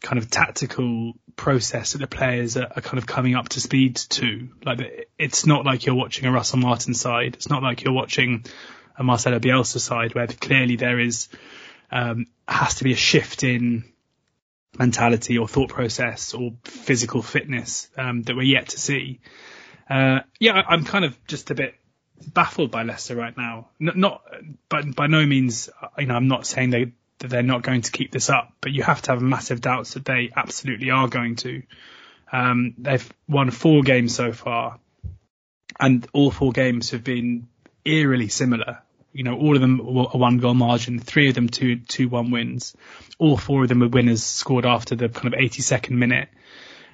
[0.00, 3.96] kind of tactical process that the players are, are, kind of coming up to speed
[3.96, 4.48] to.
[4.64, 7.34] Like it's not like you're watching a Russell Martin side.
[7.34, 8.44] It's not like you're watching
[8.96, 11.28] a Marcelo Bielsa side where clearly there is
[11.90, 13.84] um, has to be a shift in
[14.76, 19.20] mentality or thought process or physical fitness um, that we're yet to see.
[19.88, 21.74] Uh, yeah, I'm kind of just a bit
[22.26, 23.68] baffled by Leicester right now.
[23.78, 24.22] Not, not,
[24.68, 27.90] but by no means, you know, I'm not saying they that they're not going to
[27.90, 31.36] keep this up, but you have to have massive doubts that they absolutely are going
[31.36, 31.62] to.
[32.30, 34.78] Um, they've won four games so far,
[35.80, 37.48] and all four games have been
[37.84, 38.82] eerily similar.
[39.18, 42.08] You know, all of them were a one goal margin, three of them two two
[42.08, 42.74] one wins.
[43.18, 46.28] All four of them were winners scored after the kind of 82nd minute,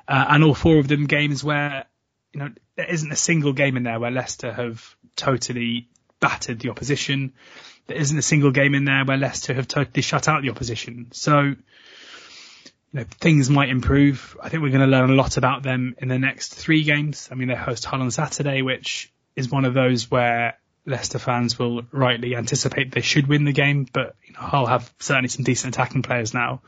[0.09, 1.85] uh, and all four of them games where
[2.33, 5.89] you know there isn't a single game in there where Leicester have totally
[6.21, 7.35] battered the opposition
[7.87, 11.09] there isn't a single game in there where Leicester have totally shut out the opposition.
[11.13, 11.57] So, you
[12.93, 14.37] know, things might improve.
[14.43, 17.29] I think we're going to learn a lot about them in the next three games.
[17.31, 21.59] I mean, they host Hull on Saturday, which is one of those where Leicester fans
[21.59, 25.45] will rightly anticipate they should win the game, but you know, Hull have certainly some
[25.45, 26.63] decent attacking players now.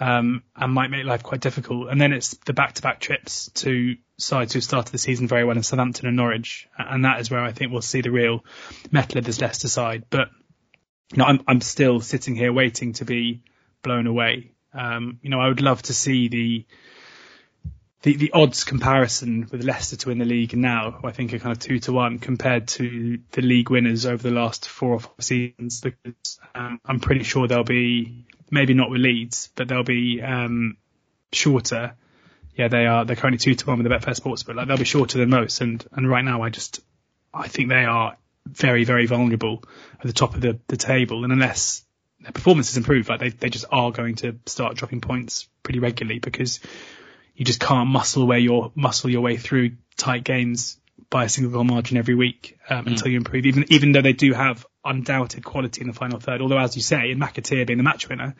[0.00, 1.88] Um, and might make life quite difficult.
[1.88, 5.62] And then it's the back-to-back trips to sides who started the season very well in
[5.62, 8.44] Southampton and Norwich, and that is where I think we'll see the real
[8.90, 10.06] mettle of this Leicester side.
[10.10, 10.30] But
[11.12, 13.42] you know, I'm I'm still sitting here waiting to be
[13.82, 14.50] blown away.
[14.72, 16.66] Um, you know, I would love to see the
[18.04, 21.52] the, the odds comparison with Leicester to win the league now, I think are kind
[21.52, 25.12] of two to one compared to the league winners over the last four or five
[25.20, 25.80] seasons.
[25.80, 30.76] Because um, I'm pretty sure they'll be maybe not with Leeds, but they'll be um,
[31.32, 31.94] shorter.
[32.54, 33.06] Yeah, they are.
[33.06, 35.30] They're currently two to one with the Betfair Sports, but like they'll be shorter than
[35.30, 35.62] most.
[35.62, 36.80] And and right now, I just
[37.32, 39.64] I think they are very, very vulnerable
[39.94, 41.24] at the top of the, the table.
[41.24, 41.86] And unless
[42.20, 45.78] their performance has improved, like they, they just are going to start dropping points pretty
[45.78, 46.60] regularly because
[47.34, 50.78] you just can't muscle way your muscle your way through tight games
[51.10, 52.88] by a single goal margin every week um, mm.
[52.88, 53.46] until you improve.
[53.46, 56.82] Even even though they do have undoubted quality in the final third, although as you
[56.82, 58.34] say, in McAteer being the match winner,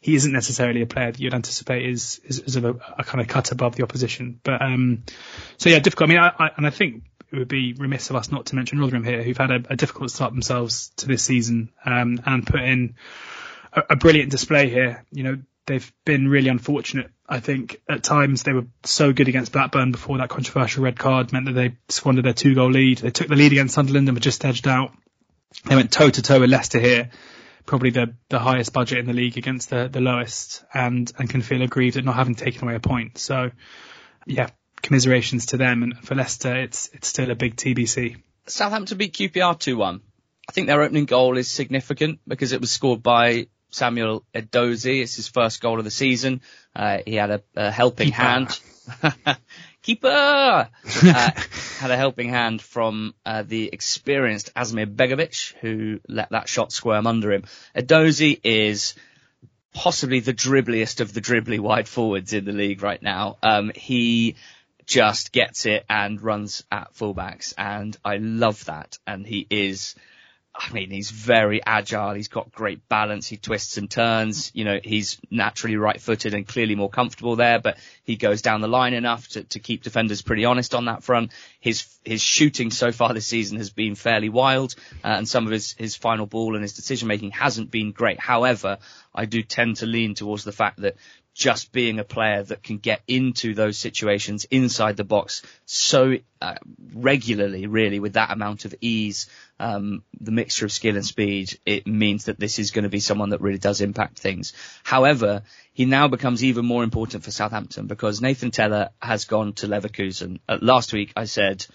[0.00, 3.28] he isn't necessarily a player that you'd anticipate is is, is a, a, kind of
[3.28, 4.40] cut above the opposition.
[4.42, 5.04] But um,
[5.56, 6.10] so yeah, difficult.
[6.10, 8.54] I mean, I, I, and I think it would be remiss of us not to
[8.54, 12.46] mention Rotherham here, who've had a, a difficult start themselves to this season um, and
[12.46, 12.96] put in
[13.72, 15.04] a, a, brilliant display here.
[15.10, 17.10] You know, they've been really unfortunate.
[17.28, 21.32] I think at times they were so good against Blackburn before that controversial red card
[21.32, 22.98] meant that they squandered their two goal lead.
[22.98, 24.92] They took the lead against Sunderland and were just edged out.
[25.64, 27.10] They went toe to toe with Leicester here,
[27.64, 31.42] probably the, the highest budget in the league against the, the lowest and, and can
[31.42, 33.18] feel aggrieved at not having taken away a point.
[33.18, 33.50] So
[34.26, 34.50] yeah,
[34.82, 35.82] commiserations to them.
[35.82, 38.16] And for Leicester, it's it's still a big TBC.
[38.46, 40.00] Southampton beat QPR 2-1.
[40.46, 45.02] I think their opening goal is significant because it was scored by Samuel Edozie.
[45.02, 46.40] It's his first goal of the season.
[46.74, 48.16] Uh, he had a, a helping Keeper.
[48.16, 48.60] hand.
[49.82, 50.08] Keeper!
[50.08, 50.66] Uh,
[51.78, 57.06] had a helping hand from uh, the experienced Asmir Begovic, who let that shot squirm
[57.06, 57.44] under him.
[57.76, 58.94] Edozie is
[59.74, 63.36] possibly the dribbliest of the dribbly wide forwards in the league right now.
[63.42, 64.36] Um, he
[64.86, 67.54] just gets it and runs at fullbacks.
[67.58, 68.98] And I love that.
[69.06, 69.94] And he is,
[70.56, 72.14] I mean, he's very agile.
[72.14, 73.26] He's got great balance.
[73.26, 74.52] He twists and turns.
[74.54, 78.60] You know, he's naturally right footed and clearly more comfortable there, but he goes down
[78.60, 81.32] the line enough to, to keep defenders pretty honest on that front.
[81.58, 85.52] His, his shooting so far this season has been fairly wild, uh, and some of
[85.52, 88.20] his, his final ball and his decision making hasn't been great.
[88.20, 88.78] However,
[89.12, 90.94] I do tend to lean towards the fact that
[91.34, 96.54] just being a player that can get into those situations inside the box so uh,
[96.92, 101.86] regularly, really, with that amount of ease, um, the mixture of skill and speed, it
[101.86, 104.52] means that this is going to be someone that really does impact things.
[104.82, 105.42] However,
[105.72, 110.40] he now becomes even more important for Southampton because Nathan Tella has gone to Leverkusen.
[110.48, 111.66] Uh, last week I said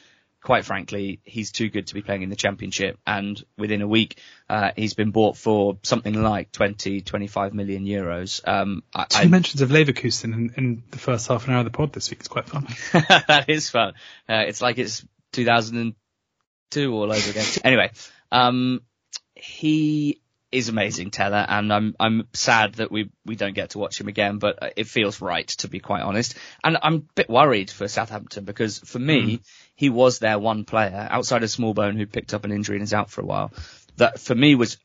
[0.42, 2.98] quite frankly, he's too good to be playing in the championship.
[3.06, 8.46] And within a week, uh, he's been bought for something like 20, 25 million euros.
[8.48, 11.66] Um, I, Two I, mentions of Leverkusen in, in, the first half an hour of
[11.66, 12.20] the pod this week.
[12.20, 12.68] It's quite fun.
[13.28, 13.94] that is fun.
[14.28, 17.46] Uh, it's like it's 2002 all over again.
[17.64, 17.92] anyway,
[18.32, 18.82] um,
[19.36, 20.22] he
[20.52, 24.08] is amazing, Tella, and I'm I'm sad that we we don't get to watch him
[24.08, 26.36] again, but it feels right to be quite honest.
[26.64, 29.42] And I'm a bit worried for Southampton because for me, mm.
[29.80, 32.94] He was their one player outside of Smallbone who picked up an injury and is
[32.94, 33.54] out for a while.
[33.96, 34.76] That for me was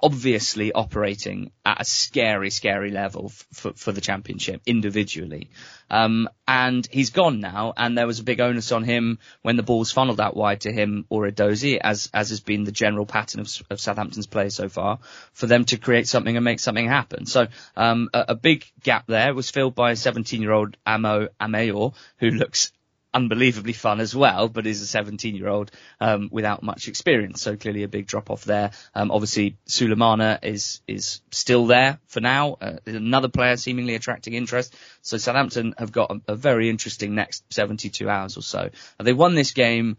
[0.00, 5.50] obviously operating at a scary, scary level for, for the championship individually.
[5.90, 9.64] Um, and he's gone now, and there was a big onus on him when the
[9.64, 13.40] ball's funneled out wide to him or Edozie, as, as has been the general pattern
[13.40, 15.00] of, of Southampton's play so far,
[15.32, 17.26] for them to create something and make something happen.
[17.26, 21.26] So, um, a, a big gap there was filled by a 17 year old Amo
[21.40, 22.70] Ameyaw, who looks
[23.14, 27.40] unbelievably fun as well, but is a 17 year old um, without much experience.
[27.40, 28.72] So clearly a big drop off there.
[28.94, 32.56] Um, obviously Sulemana is is still there for now.
[32.60, 34.74] Uh, another player seemingly attracting interest.
[35.02, 38.70] So Southampton have got a, a very interesting next 72 hours or so.
[38.98, 39.96] they won this game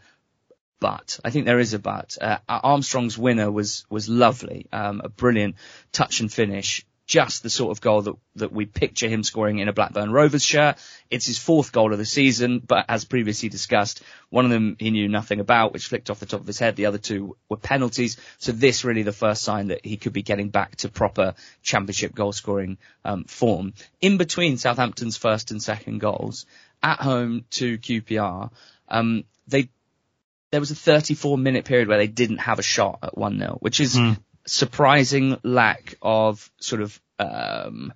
[0.80, 2.18] but I think there is a but.
[2.20, 5.56] Uh, Armstrong's winner was was lovely, um, a brilliant
[5.94, 9.68] touch and finish just the sort of goal that, that we picture him scoring in
[9.68, 10.78] a Blackburn Rovers shirt.
[11.12, 14.90] It's his fourth goal of the season, but as previously discussed, one of them he
[14.90, 16.76] knew nothing about, which flicked off the top of his head.
[16.76, 18.18] The other two were penalties.
[18.40, 22.16] So this really the first sign that he could be getting back to proper championship
[22.16, 23.74] goal scoring um, form.
[24.02, 26.48] In between Southampton's first and second goals,
[26.82, 28.52] at home to QPR,
[28.90, 29.70] um, they
[30.52, 33.80] there was a 34 minute period where they didn't have a shot at 1-0, which
[33.80, 37.94] is mm surprising lack of sort of um,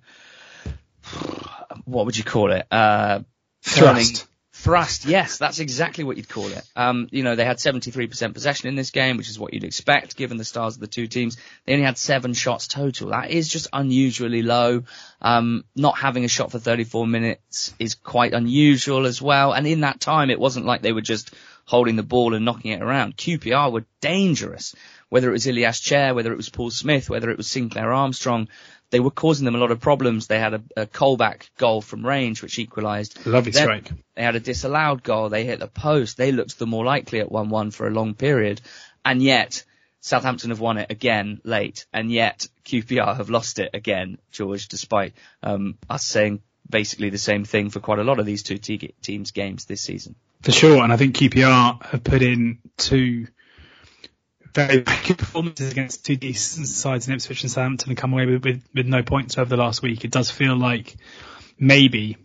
[1.84, 2.66] what would you call it?
[2.70, 3.20] Uh,
[3.62, 4.26] thrust.
[4.52, 6.62] Thrust, yes, that's exactly what you'd call it.
[6.76, 10.16] Um, you know, they had 73% possession in this game, which is what you'd expect
[10.16, 11.38] given the stars of the two teams.
[11.64, 13.08] They only had seven shots total.
[13.08, 14.82] That is just unusually low.
[15.22, 19.52] Um, not having a shot for 34 minutes is quite unusual as well.
[19.52, 21.32] And in that time, it wasn't like they were just
[21.64, 23.16] holding the ball and knocking it around.
[23.16, 24.74] QPR were dangerous
[25.10, 28.48] whether it was Ilias Chair, whether it was Paul Smyth, whether it was Sinclair Armstrong,
[28.90, 30.26] they were causing them a lot of problems.
[30.26, 33.24] They had a, a Colback goal from range, which equalised.
[33.26, 33.90] Lovely then strike.
[34.14, 35.28] They had a disallowed goal.
[35.28, 36.16] They hit the post.
[36.16, 38.60] They looked the more likely at 1-1 for a long period.
[39.04, 39.64] And yet,
[40.00, 41.86] Southampton have won it again late.
[41.92, 47.44] And yet, QPR have lost it again, George, despite um, us saying basically the same
[47.44, 50.14] thing for quite a lot of these two te- teams' games this season.
[50.42, 50.82] For sure.
[50.82, 53.26] And I think QPR have put in two
[54.54, 58.44] very, good performances against two decent sides in Ipswich and Southampton and come away with,
[58.44, 60.04] with, with no points over the last week.
[60.04, 60.96] It does feel like
[61.58, 62.16] maybe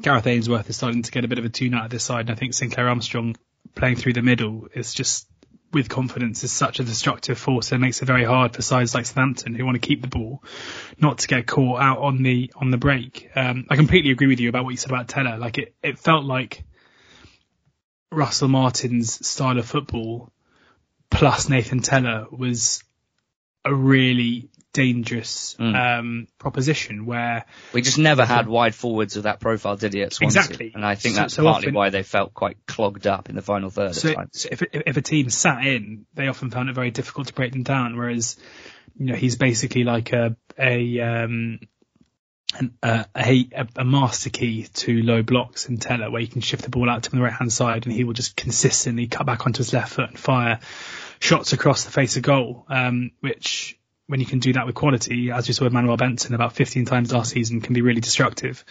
[0.00, 2.28] Gareth Ainsworth is starting to get a bit of a tune out of this side.
[2.28, 3.36] And I think Sinclair Armstrong
[3.74, 5.28] playing through the middle is just
[5.72, 7.72] with confidence is such a destructive force.
[7.72, 10.42] It makes it very hard for sides like Southampton who want to keep the ball,
[10.98, 13.30] not to get caught out on the on the break.
[13.34, 15.36] Um, I completely agree with you about what you said about Tella.
[15.36, 16.64] Like it, it felt like
[18.12, 20.32] Russell Martin's style of football
[21.10, 22.82] plus Nathan Tella was
[23.64, 25.74] a really dangerous mm.
[25.74, 30.02] um, proposition where we just never had wide forwards of that profile, did he?
[30.02, 30.42] At Swansea?
[30.42, 33.30] Exactly, and I think that's so, so partly often, why they felt quite clogged up
[33.30, 33.94] in the final third.
[33.94, 37.32] So, so if, if a team sat in, they often found it very difficult to
[37.34, 37.96] break them down.
[37.96, 38.36] Whereas,
[38.98, 41.60] you know, he's basically like a a um,
[42.58, 46.62] an, uh, a, a master key to low blocks and Tella, where you can shift
[46.62, 49.46] the ball out to the right hand side, and he will just consistently cut back
[49.46, 50.60] onto his left foot and fire
[51.18, 55.30] shots across the face of goal, um, which when you can do that with quality,
[55.30, 58.64] as we saw with Manuel Benson about 15 times last season, can be really destructive.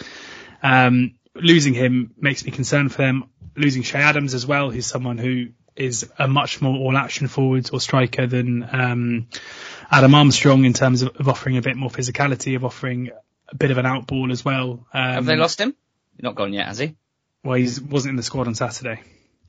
[0.64, 3.30] Um, losing him makes me concerned for them.
[3.56, 7.82] Losing Che Adams as well, who's someone who is a much more all-action forward or
[7.82, 9.28] striker than um,
[9.92, 13.12] Adam Armstrong in terms of, of, offering a bit more physicality, of offering
[13.50, 14.86] a bit of an outball as well.
[14.94, 15.76] Um, Have they lost him?
[16.20, 16.96] Not gone yet, has he?
[17.44, 19.02] Well, he wasn't in the squad on Saturday,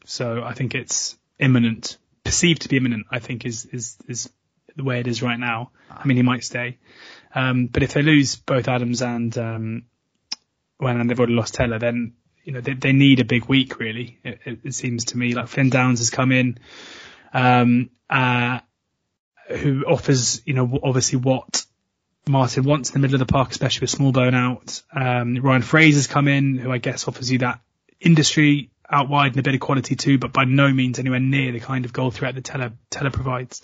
[0.05, 4.31] so I think it's imminent perceived to be imminent, I think is, is, is
[4.75, 5.71] the way it is right now.
[5.89, 6.79] I mean, he might stay.
[7.35, 9.85] Um, but if they lose both Adams and, um,
[10.79, 14.19] when they've already lost Tella, then, you know, they, they need a big week really.
[14.25, 16.59] It, it, it, seems to me like Flynn Downes has come in,
[17.33, 18.59] um, uh,
[19.49, 21.65] who offers, you know, obviously what
[22.29, 24.83] Martin wants in the middle of the park, especially with Smallbone out.
[24.93, 27.61] Um, Ryan Fraser's come in, who I guess offers you that
[28.01, 31.53] industry out wide and a bit of quality too, but by no means anywhere near
[31.53, 33.63] the kind of goal threat that Teller, Tella provides.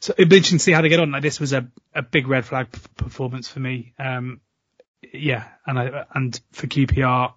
[0.00, 1.10] So it'd be interesting to see how they get on.
[1.10, 3.92] Like this was a, a big red flag performance for me.
[3.98, 4.40] Um,
[5.12, 7.32] yeah, and I, and for QPR,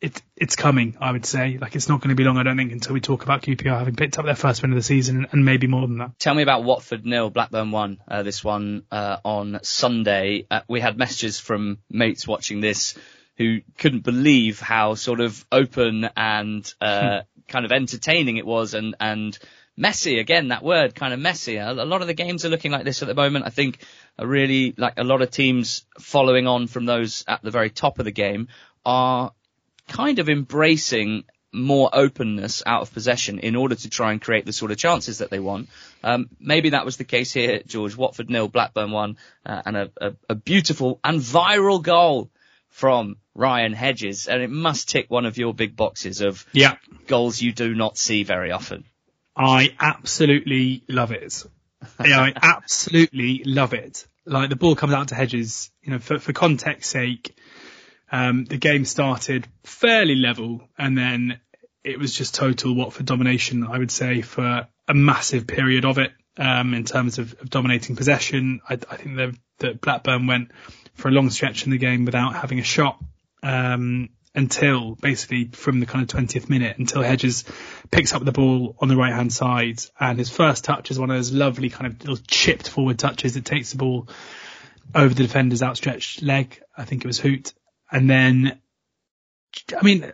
[0.00, 1.58] it, it's coming, I would say.
[1.60, 3.78] Like it's not going to be long, I don't think, until we talk about QPR
[3.78, 6.18] having picked up their first win of the season and maybe more than that.
[6.18, 7.98] Tell me about Watford nil, Blackburn one.
[8.06, 10.46] Uh, this one uh, on Sunday.
[10.50, 12.96] Uh, we had messages from mates watching this
[13.36, 18.96] who couldn't believe how sort of open and uh, kind of entertaining it was, and
[19.00, 19.38] and
[19.76, 20.48] messy again.
[20.48, 21.56] That word kind of messy.
[21.56, 23.46] A, lot of the games are looking like this at the moment.
[23.46, 23.78] I think
[24.18, 28.04] really like a lot of teams following on from those at the very top of
[28.04, 28.48] the game
[28.84, 29.32] are
[29.88, 34.52] kind of embracing more openness out of possession in order to try and create the
[34.52, 35.68] sort of chances that they want.
[36.04, 37.96] Um, maybe that was the case here, George.
[37.96, 39.16] Watford nil, Blackburn one,
[39.46, 42.30] uh, and a, a, a, beautiful and viral goal
[42.68, 46.76] from Ryan Hedges, and it must tick one of your big boxes of yeah.
[47.06, 48.84] goals you do not see very often.
[49.34, 51.44] I absolutely love it.
[52.04, 54.06] yeah, I absolutely love it.
[54.26, 57.34] Like the ball comes out to Hedges, you know, for, for context sake,
[58.10, 61.40] um, the game started fairly level and then
[61.84, 66.12] it was just total Watford domination, I would say, for a massive period of it.
[66.36, 69.16] Um, in terms of, of dominating possession, I, I think
[69.58, 70.52] that Blackburn went
[70.94, 73.02] for a long stretch in the game without having a shot.
[73.42, 77.44] Um, until basically from the kind of 20th minute until Hedges
[77.90, 81.10] picks up the ball on the right hand side and his first touch is one
[81.10, 84.08] of those lovely kind of little chipped forward touches that takes the ball
[84.94, 86.60] over the defender's outstretched leg.
[86.76, 87.52] I think it was Hoedt
[87.90, 88.58] and then,
[89.76, 90.12] I mean,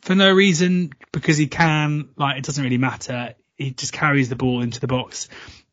[0.00, 3.34] for no reason, because he can, like, it doesn't really matter.
[3.56, 5.28] He just carries the ball into the box,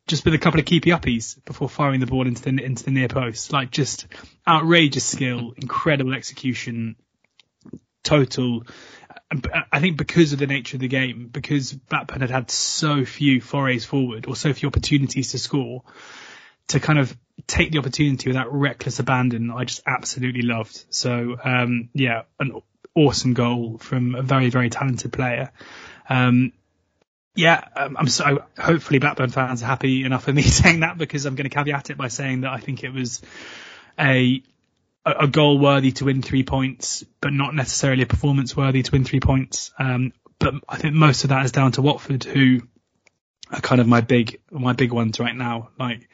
[0.07, 2.91] just with a couple of keepy uppies before firing the ball into the, into the
[2.91, 3.51] near post.
[3.53, 4.07] Like, just
[4.47, 6.95] outrageous skill, incredible execution,
[8.03, 8.63] total.
[9.71, 13.41] I think because of the nature of the game, because Blackburn had had so few
[13.41, 15.83] forays forward or so few opportunities to score,
[16.69, 17.15] to kind of
[17.47, 20.85] take the opportunity with that reckless abandon, I just absolutely loved.
[20.89, 22.61] So um, yeah, an
[22.95, 25.51] awesome goal from a very very talented player.
[26.09, 26.53] Um,
[27.35, 31.25] yeah, um, I'm so hopefully Blackburn fans are happy enough with me saying that because
[31.25, 33.21] I'm going to caveat it by saying that I think it was
[33.99, 34.43] a
[35.05, 39.05] a goal worthy to win three points, but not necessarily a performance worthy to win
[39.05, 39.71] three points.
[39.79, 42.61] Um, but I think most of that is down to Watford, who
[43.51, 45.69] are kind of my big my big ones right now.
[45.79, 46.09] Like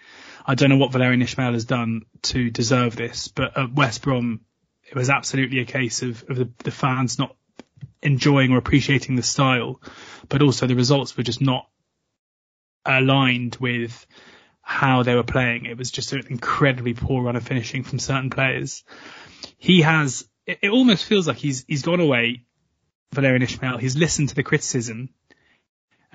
[0.48, 4.42] I don't know what Valérien Ismaël has done to deserve this, but at West Brom,
[4.88, 7.36] it was absolutely a case of, of the, the fans not
[8.04, 9.82] enjoying or appreciating the style,
[10.30, 11.68] but also the results were just not
[12.86, 14.06] aligned with
[14.62, 15.66] how they were playing.
[15.66, 18.84] It was just an incredibly poor run of finishing from certain players.
[19.58, 22.44] He has, it, it almost feels like he's, he's gone away,
[23.16, 23.80] Valérien Ismaël.
[23.80, 25.10] He's listened to the criticism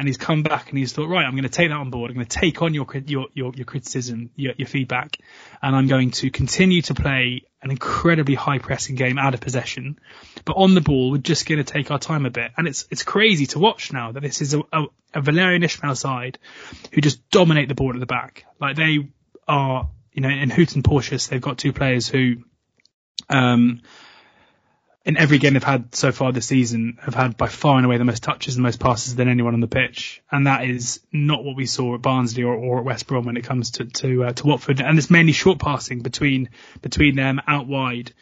[0.01, 2.11] and he's come back and he's thought, right, I'm going to take that on board.
[2.11, 5.19] I'm going to take on your your your, your criticism, your, your, feedback,
[5.61, 10.01] and I'm going to continue to play an incredibly high pressing game out of possession,
[10.47, 12.51] but on the ball, we're just going to take our time a bit.
[12.57, 15.99] And it's it's crazy to watch now that this is a, a, a Valérien Ismaël
[15.99, 16.39] side
[16.93, 18.47] who just dominate the ball at the back.
[18.59, 19.11] Like they
[19.47, 22.37] are, you know, in Hoedt and Porteous, they've got two players who.
[23.29, 23.83] Um,
[25.05, 27.97] in every game they've had so far this season have had by far and away
[27.97, 31.43] the most touches and most passes than anyone on the pitch, and that is not
[31.43, 34.25] what we saw at Barnsley or, or at West Brom when it comes to to,
[34.25, 36.51] uh, to Watford, and it's mainly short passing between
[36.83, 38.13] between them out wide.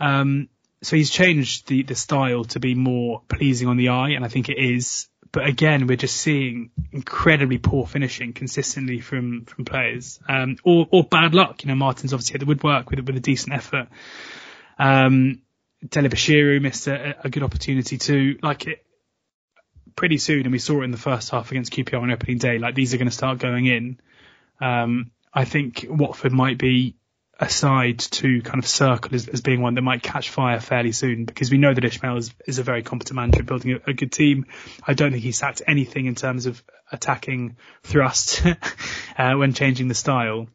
[0.00, 0.48] Um,
[0.82, 4.28] so he's changed the the style to be more pleasing on the eye, and I
[4.28, 5.06] think it is.
[5.32, 11.04] But again, we're just seeing incredibly poor finishing consistently from from players, um, or or
[11.04, 11.62] bad luck.
[11.62, 13.86] You know, Martin's obviously hit the woodwork with with a decent effort.
[14.76, 15.42] Um,
[15.88, 18.38] Dele-Bashiru missed a, a, good opportunity too.
[18.42, 18.84] Like it,
[19.96, 22.58] pretty soon, and we saw it in the first half against QPR on opening day.
[22.58, 24.00] Like these are going to start going in.
[24.60, 26.96] Um, I think Watford might be
[27.38, 30.92] a side to kind of circle as, as, being one that might catch fire fairly
[30.92, 33.94] soon because we know that Ismaël is, is a very competent manager building a, a,
[33.94, 34.44] good team.
[34.86, 36.62] I don't think he sacked anything in terms of
[36.92, 38.44] attacking thrust
[39.18, 40.48] uh, when changing the style.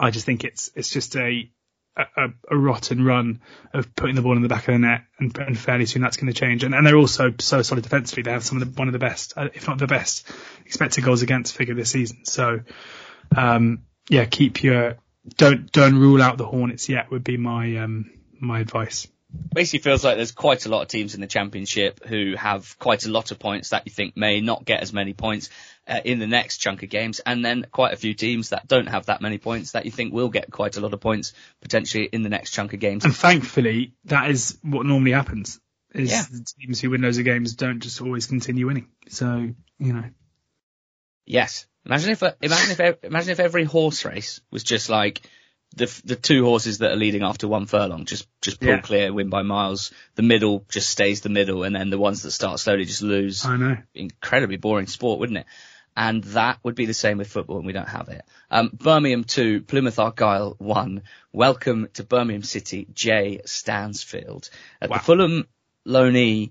[0.00, 1.48] I just think it's it's just a
[1.96, 3.40] a, a, rotten run
[3.72, 6.16] of putting the ball in the back of the net, and, and fairly soon that's
[6.16, 6.64] going to change.
[6.64, 8.24] And, and, they're also so solid defensively.
[8.24, 10.28] They have some of the, one of the best, uh, if not the best,
[10.66, 12.24] expected goals against figure this season.
[12.24, 12.60] So,
[13.36, 14.96] um, yeah, keep your
[15.36, 17.10] don't don't rule out the Hornets yet.
[17.10, 19.06] Would be my um, my advice
[19.52, 23.06] basically feels like there's quite a lot of teams in the championship who have quite
[23.06, 25.48] a lot of points that you think may not get as many points
[25.86, 28.88] uh, in the next chunk of games, and then quite a few teams that don't
[28.88, 32.04] have that many points that you think will get quite a lot of points potentially
[32.04, 33.04] in the next chunk of games.
[33.04, 35.60] And thankfully, that is what normally happens.
[35.92, 36.24] Is yeah.
[36.28, 38.88] the teams who win those games don't just always continue winning.
[39.08, 40.04] So you know.
[41.26, 41.66] Yes.
[41.86, 45.20] Imagine if imagine if imagine if every horse race was just like
[45.76, 48.80] the the two horses that are leading after one furlong just just pull yeah.
[48.80, 49.92] clear, win by miles.
[50.14, 53.44] The middle just stays the middle, and then the ones that start slowly just lose.
[53.44, 53.76] I know.
[53.94, 55.46] Incredibly boring sport, wouldn't it?
[55.96, 58.24] And that would be the same with football, and we don't have it.
[58.50, 61.02] Um, Birmingham two, Plymouth Argyle one.
[61.32, 64.50] Welcome to Birmingham City, Jay Stansfield.
[64.80, 64.96] At wow.
[64.96, 65.48] the Fulham
[65.86, 66.50] loanee,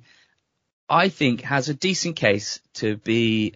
[0.90, 3.56] I think has a decent case to be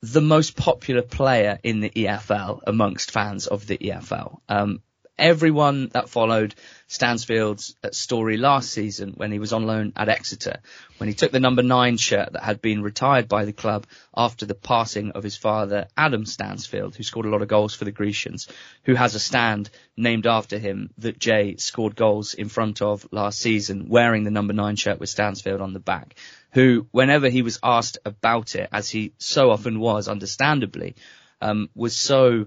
[0.00, 4.40] the most popular player in the EFL amongst fans of the EFL.
[4.48, 4.80] Um,
[5.18, 6.54] everyone that followed
[6.86, 10.60] Stansfield's uh, story last season when he was on loan at Exeter,
[10.98, 13.86] when he took the number nine shirt that had been retired by the club
[14.16, 17.84] after the passing of his father, Adam Stansfield, who scored a lot of goals for
[17.84, 18.48] the Grecians,
[18.84, 23.40] who has a stand named after him that Jay scored goals in front of last
[23.40, 26.14] season, wearing the number nine shirt with Stansfield on the back,
[26.52, 30.96] who, whenever he was asked about it, as he so often was, understandably,
[31.40, 32.46] um, was so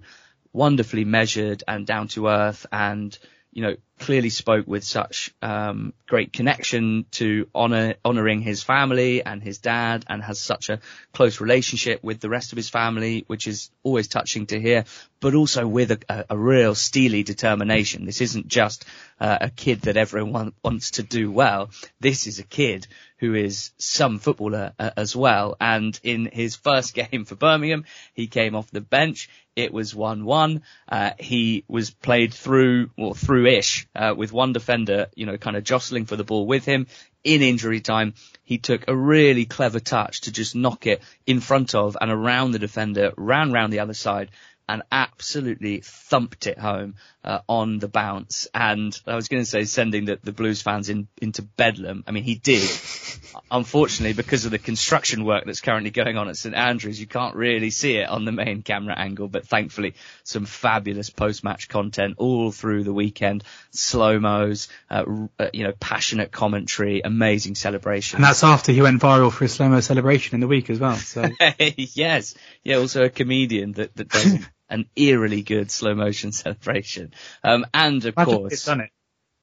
[0.54, 3.18] wonderfully measured and down to earth and,
[3.52, 9.42] you know, clearly spoke with such um, great connection to honor honoring his family and
[9.42, 10.80] his dad, and has such a
[11.14, 14.86] close relationship with the rest of his family, which is always touching to hear.
[15.20, 18.06] But also with a, a, real steely determination.
[18.06, 18.86] This isn't just
[19.20, 21.70] uh, a kid that everyone wants to do well.
[22.00, 22.88] This is a kid
[23.22, 25.56] who is some footballer uh, as well.
[25.62, 29.30] And in his first game for Birmingham, he came off the bench.
[29.56, 30.62] It was 1-1.
[30.90, 35.64] Uh, he was played through, or through-ish, uh, with one defender, you know, kind of
[35.64, 36.88] jostling for the ball with him.
[37.24, 38.14] In injury time,
[38.44, 42.52] he took a really clever touch to just knock it in front of and around
[42.52, 44.32] the defender, ran round the other side,
[44.72, 46.96] and absolutely thumped it home
[47.26, 48.48] uh, on the bounce.
[48.56, 52.06] And I was going to say sending the, the Blues fans in, into bedlam.
[52.08, 52.64] I mean, he did.
[53.52, 57.36] Unfortunately, because of the construction work that's currently going on at St Andrews, you can't
[57.36, 59.28] really see it on the main camera angle.
[59.28, 63.44] But thankfully, some fabulous post-match content all through the weekend.
[63.72, 65.04] Slow mos, uh,
[65.38, 68.18] uh, you know, passionate commentary, amazing celebration.
[68.18, 70.80] And that's after he went viral for his slow mo celebration in the week as
[70.80, 70.96] well.
[70.96, 71.28] So
[71.76, 77.14] yes, yeah, also a comedian that that does an eerily good slow motion celebration.
[77.44, 78.90] Um, and of Imagine course, done it.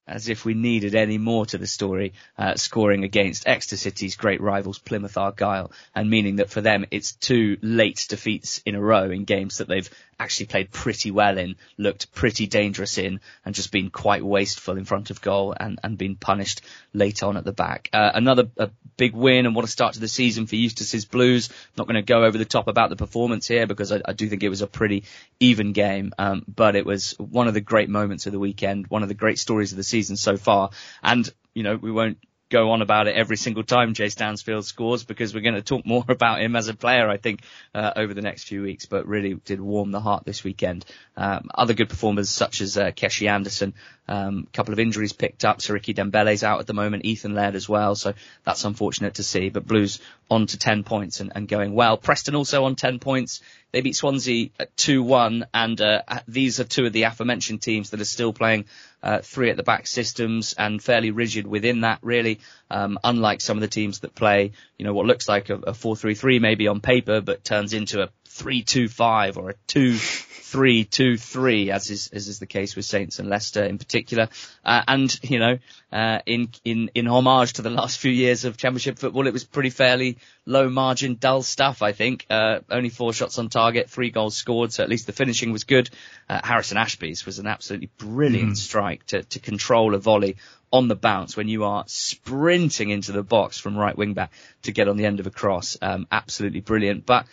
[0.08, 4.40] As if we needed any more to the story, uh, scoring against Exeter City's great
[4.40, 9.10] rivals Plymouth Argyle, and meaning that for them it's two late defeats in a row
[9.10, 13.70] in games that they've actually played pretty well in, looked pretty dangerous in, and just
[13.70, 17.52] been quite wasteful in front of goal and, and been punished late on at the
[17.52, 17.88] back.
[17.92, 21.50] Uh, another a big win and what a start to the season for Eustace's Blues.
[21.76, 24.28] Not going to go over the top about the performance here because I, I do
[24.28, 25.04] think it was a pretty
[25.38, 29.02] even game, um, but it was one of the great moments of the weekend, one
[29.04, 30.70] of the great stories of the season so far.
[31.02, 32.18] And, you know, we won't
[32.50, 35.84] go on about it every single time Jay Stansfield scores because we're going to talk
[35.84, 37.42] more about him as a player, I think,
[37.74, 40.84] uh, over the next few weeks, but really did warm the heart this weekend.
[41.16, 43.74] Um, other good performers such as, uh, Keshi Anderson,
[44.08, 45.58] um, a couple of injuries picked up.
[45.58, 49.50] Siriki Dembele's out at the moment, Ethan Laird as well, so that's unfortunate to see,
[49.50, 51.96] but Blues on to 10 points and, and going well.
[51.96, 53.42] Preston also on 10 points.
[53.72, 58.00] They beat Swansea at 2-1 and, uh, these are two of the aforementioned teams that
[58.00, 58.64] are still playing
[59.02, 62.40] uh, three at the back systems and fairly rigid within that really.
[62.70, 65.72] Um, unlike some of the teams that play, you know, what looks like a, a
[65.72, 72.28] 4-3-3 maybe on paper, but turns into a 3-2-5 or a 2-3-2-3 as is, as
[72.28, 74.28] is the case with Saints and Leicester in particular.
[74.64, 75.58] Uh, and, you know,
[75.92, 79.44] uh, in, in, in homage to the last few years of championship football, it was
[79.44, 82.26] pretty fairly low margin, dull stuff, I think.
[82.30, 85.64] Uh, only four shots on target, three goals scored, so at least the finishing was
[85.64, 85.90] good.
[86.28, 88.56] Uh, Harrison Ashby's was an absolutely brilliant mm.
[88.56, 90.36] strike to, to control a volley
[90.72, 94.72] on the bounce when you are sprinting into the box from right wing back to
[94.72, 95.76] get on the end of a cross.
[95.80, 97.06] Um, absolutely brilliant.
[97.06, 97.26] But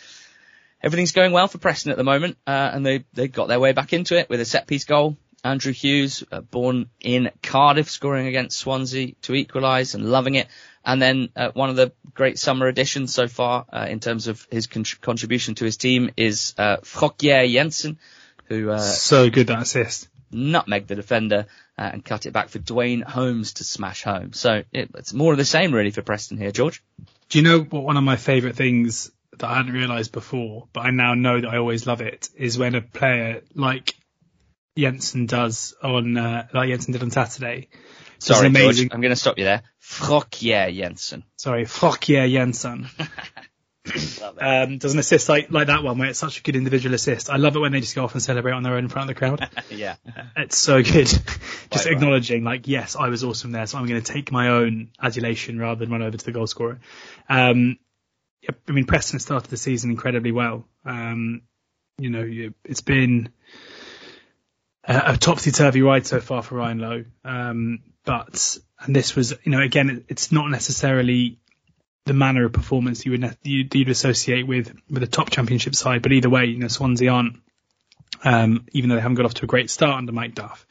[0.81, 3.73] everything's going well for Preston at the moment, uh, and they they got their way
[3.73, 5.17] back into it with a set piece goal.
[5.43, 10.47] Andrew Hughes, uh, born in Cardiff, scoring against Swansea to equalise and loving it.
[10.83, 14.47] And then uh, one of the great summer additions so far uh, in terms of
[14.49, 17.97] his con- contribution to his team is uh, Frøkjær-Jensen,
[18.45, 21.47] who uh, so good that assist nutmeg the defender
[21.78, 24.34] uh, and cut it back for Duane Holmes to smash home.
[24.34, 26.84] So it, it's more of the same really for Preston here, George.
[27.30, 30.82] Do you know what one of my favourite things that I hadn't realised before, but
[30.82, 33.95] I now know that I always love it, is when a player like
[34.78, 37.69] Jensen does on, uh, like Jensen did on Saturday.
[38.19, 38.49] Sorry.
[38.49, 39.63] George, I'm going to stop you there.
[39.80, 41.23] Fuck yeah, Jensen.
[41.38, 42.88] Sorry, fuck yeah, Jensen.
[44.39, 47.29] um, does an assist like, like that one where it's such a good individual assist.
[47.29, 49.09] I love it when they just go off and celebrate on their own in front
[49.09, 49.49] of the crowd.
[49.69, 49.95] yeah.
[50.36, 51.07] It's so good.
[51.71, 53.65] just acknowledging like, yes, I was awesome there.
[53.67, 56.47] So I'm going to take my own adulation rather than run over to the goal
[56.47, 56.79] scorer.
[57.29, 57.77] Um,
[58.67, 60.67] I mean, Preston started the season incredibly well.
[60.83, 61.41] Um,
[61.97, 63.29] you know, it's been
[64.83, 67.05] a, a topsy-turvy ride so far for Ryan Lowe.
[67.23, 71.39] Um, but, and this was, you know, again, it's not necessarily
[72.06, 76.01] the manner of performance you would you'd, you'd associate with with a top championship side.
[76.01, 77.38] But either way, you know Swansea aren't,
[78.24, 80.66] um, even though they haven't got off to a great start under Mike Duff,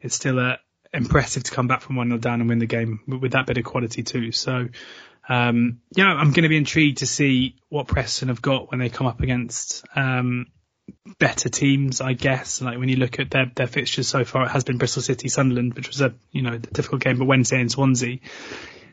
[0.00, 0.56] it's still uh,
[0.92, 3.58] impressive to come back from one 0 down and win the game with, that bit
[3.58, 4.32] of quality too.
[4.32, 4.68] So
[5.28, 8.88] Um, yeah, I'm going to be intrigued to see what Preston have got when they
[8.88, 10.46] come up against um,
[11.18, 12.60] better teams, I guess.
[12.60, 15.28] Like when you look at their, their fixtures so far, it has been Bristol City,
[15.28, 18.18] Sunderland, which was a you know difficult game, but Wednesday and Swansea,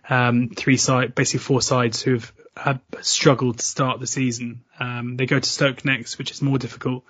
[0.10, 4.64] um, three side, basically four sides who've have struggled to start the season.
[4.80, 7.04] Um, they go to Stoke next, which is more difficult.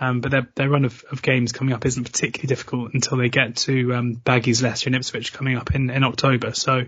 [0.00, 3.28] Um, but their, their run of, of games coming up isn't particularly difficult until they
[3.28, 6.52] get to um, Baggies, Leicester, and Ipswich coming up in, in October.
[6.52, 6.84] So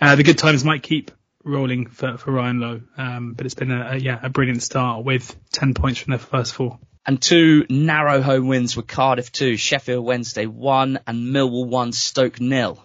[0.00, 1.12] uh, the good times might keep
[1.44, 5.04] rolling for, for Ryan Lowe, um, but it's been a, a, yeah a brilliant start
[5.04, 6.78] with ten points from their first four.
[7.06, 12.40] And two narrow home wins were Cardiff two, Sheffield Wednesday one, and Millwall one, Stoke
[12.40, 12.84] nil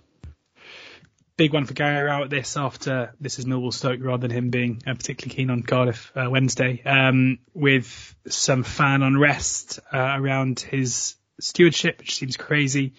[1.38, 4.82] big one for Gary Rowett this after this is Millwall Stoke rather than him being
[4.88, 11.16] uh, particularly keen on Cardiff uh, Wednesday, um, with some fan unrest uh, around his
[11.40, 12.94] stewardship, which seems crazy.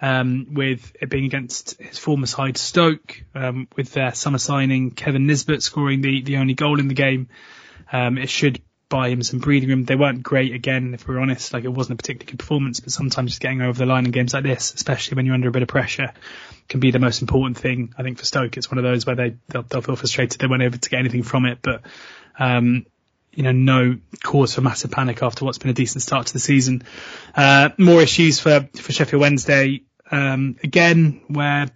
[0.00, 5.26] Um, with it being against his former side Stoke, um, with their summer signing Kevin
[5.26, 7.28] Nisbet scoring the, the only goal in the game.
[7.90, 9.84] Um, it should buy him some breathing room.
[9.84, 11.52] They weren't great again, if we're honest.
[11.52, 14.10] Like it wasn't a particularly good performance, but sometimes just getting over the line in
[14.10, 16.12] games like this, especially when you're under a bit of pressure,
[16.68, 17.94] can be the most important thing.
[17.96, 20.46] I think for Stoke, it's one of those where they they'll, they'll feel frustrated they
[20.46, 21.82] weren't able to get anything from it, but
[22.38, 22.86] um,
[23.32, 26.38] you know, no cause for massive panic after what's been a decent start to the
[26.38, 26.82] season.
[27.34, 29.82] Uh, more issues for for Sheffield Wednesday.
[30.10, 31.70] Um, again, where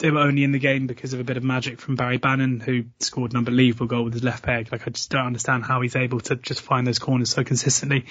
[0.00, 2.60] they were only in the game because of a bit of magic from Barry Bannan,
[2.60, 4.70] who scored an unbelievable goal with his left peg.
[4.72, 8.06] Like I just don't understand how he's able to just find those corners so consistently,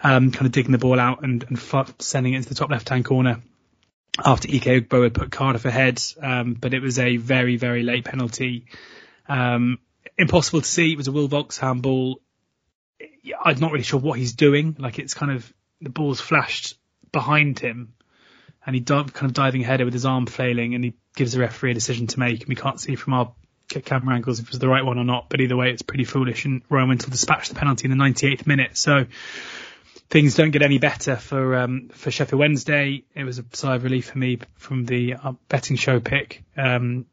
[0.00, 2.70] um, kind of digging the ball out and, and f- sending it into the top
[2.70, 3.40] left hand corner
[4.24, 6.00] after Ike Ugbo had put Cardiff ahead.
[6.22, 8.66] Um, but it was a very, very late penalty.
[9.28, 9.78] Um,
[10.16, 10.92] impossible to see.
[10.92, 12.20] It was a Will Vaulks handball.
[13.44, 14.76] I'm not really sure what he's doing.
[14.78, 16.76] Like it's kind of, the ball's flashed
[17.12, 17.94] behind him
[18.66, 21.72] and he kind of diving header with his arm flailing and he gives the referee
[21.72, 23.32] a decision to make and we can't see from our
[23.68, 25.28] camera angles if it was the right one or not.
[25.28, 28.46] But either way, it's pretty foolish and Ryan Wintle dispatched the penalty in the 98th
[28.46, 28.76] minute.
[28.76, 29.06] So,
[30.08, 33.04] things don't get any better for um, for Sheffield Wednesday.
[33.14, 36.44] It was a sigh of relief for me from the uh, betting show pick.
[36.56, 37.06] Um,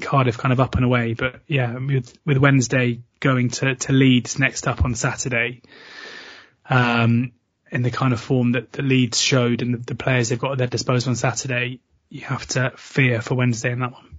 [0.00, 4.38] Cardiff kind of up and away, but yeah, with with Wednesday going to to Leeds
[4.38, 5.62] next up on Saturday,
[6.68, 7.32] um,
[7.70, 10.52] in the kind of form that the Leeds showed and the, the players they've got
[10.52, 11.80] at their disposal on Saturday,
[12.14, 14.18] you have to fear for Wednesday in that one.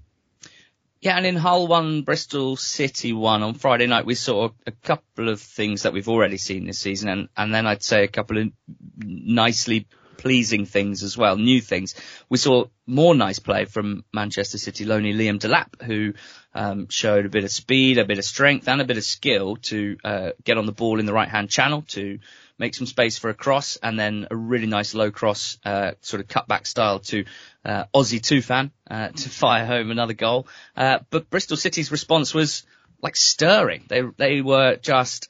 [1.00, 5.30] Yeah, and in Hull one, Bristol City one on Friday night, we saw a couple
[5.30, 8.38] of things that we've already seen this season, and, and then I'd say a couple
[8.38, 8.50] of
[8.98, 9.88] nicely
[10.18, 11.96] pleasing things as well, new things.
[12.28, 16.16] We saw more nice play from Manchester City loney Liam Delap, who
[16.54, 19.56] um, showed a bit of speed, a bit of strength, and a bit of skill
[19.58, 22.20] to uh, get on the ball in the right hand channel to
[22.58, 26.22] make some space for a cross, and then a really nice low cross, uh, sort
[26.22, 27.26] of cutback style to
[27.64, 30.48] uh, Ozan Tufan uh, to fire home another goal.
[30.76, 32.64] Uh, but Bristol City's response was
[33.02, 33.84] like stirring.
[33.88, 35.30] They they were just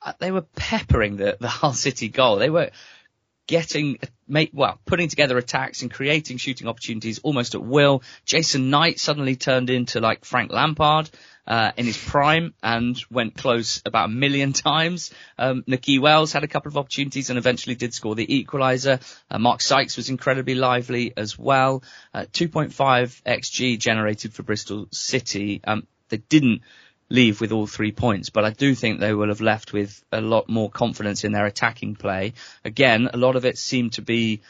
[0.00, 2.36] uh, they were peppering the the Hull City goal.
[2.36, 2.70] They were
[3.46, 8.02] getting, make, well, putting together attacks and creating shooting opportunities almost at will.
[8.24, 11.10] Jason Knight suddenly turned into like Frank Lampard.
[11.46, 15.12] Uh, in his prime and went close about a million times.
[15.38, 15.62] Um,
[16.00, 18.98] Wells had a couple of opportunities and eventually did score the equaliser.
[19.30, 21.82] Uh, Mark Sykes was incredibly lively as well.
[22.14, 22.72] Uh, 2.5
[23.24, 25.60] xG generated for Bristol City.
[25.64, 26.62] Um, they didn't
[27.10, 30.20] leave with all three points, but I do think they will have left with a
[30.20, 32.32] lot more confidence in their attacking play.
[32.64, 34.40] Again, a lot of it seemed to be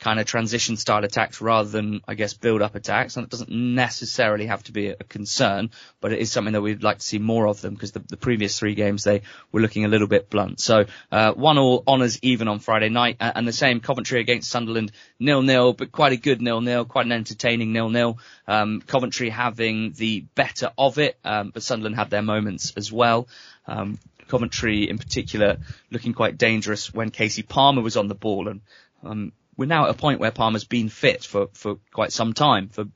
[0.00, 3.16] kind of transition style attacks rather than, I guess, build up attacks.
[3.16, 5.70] And it doesn't necessarily have to be a concern,
[6.00, 8.16] but it is something that we'd like to see more of them because the, the
[8.16, 9.22] previous three games they
[9.52, 10.60] were looking a little bit blunt.
[10.60, 14.92] So, uh, one all honours even on Friday night and the same Coventry against Sunderland
[15.18, 18.18] nil nil, but quite a good nil nil, quite an entertaining nil nil.
[18.46, 23.28] Um, Coventry having the better of it, um, but Sunderland had their moments as well.
[23.66, 25.58] Um, Coventry in particular
[25.90, 28.60] looking quite dangerous when Kasey Palmer was on the ball and
[29.02, 32.68] um, we're now at a point where Palmer's been fit for, for quite some time,
[32.68, 32.86] for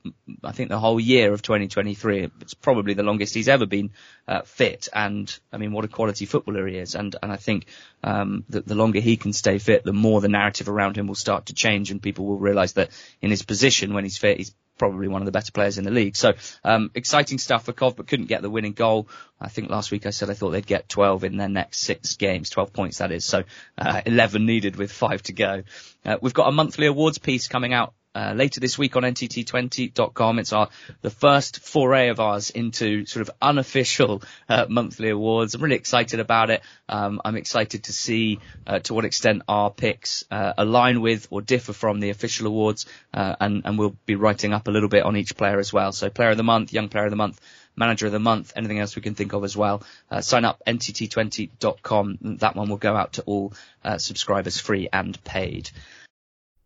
[0.43, 2.29] I think the whole year of 2023.
[2.41, 3.91] It's probably the longest he's ever been
[4.27, 6.95] uh, fit, and I mean, what a quality footballer he is.
[6.95, 7.65] And and I think
[8.03, 11.15] um, that the longer he can stay fit, the more the narrative around him will
[11.15, 12.89] start to change, and people will realise that
[13.21, 15.91] in his position when he's fit, he's probably one of the better players in the
[15.91, 16.15] league.
[16.15, 19.07] So um, exciting stuff for Cov, but couldn't get the winning goal.
[19.39, 22.15] I think last week I said I thought they'd get 12 in their next six
[22.15, 23.25] games, 12 points that is.
[23.25, 23.43] So
[23.77, 25.63] uh, 11 needed with five to go.
[26.03, 30.39] Uh, we've got a monthly awards piece coming out uh, later this week on ntt20.com.
[30.39, 30.69] It's our
[31.01, 35.55] the first foray of ours into sort of unofficial uh, monthly awards.
[35.55, 36.61] I'm really excited about it.
[36.87, 41.41] Um, I'm excited to see uh, to what extent our picks uh, align with or
[41.41, 45.03] differ from the official awards, uh, and and we'll be writing up a little bit
[45.03, 45.91] on each player as well.
[45.91, 47.39] So player of the month, young player of the month,
[47.75, 49.83] manager of the month, anything else we can think of as well.
[50.11, 52.17] Uh, sign up ntt20.com.
[52.39, 53.53] That one will go out to all
[53.83, 55.69] uh, subscribers free and paid.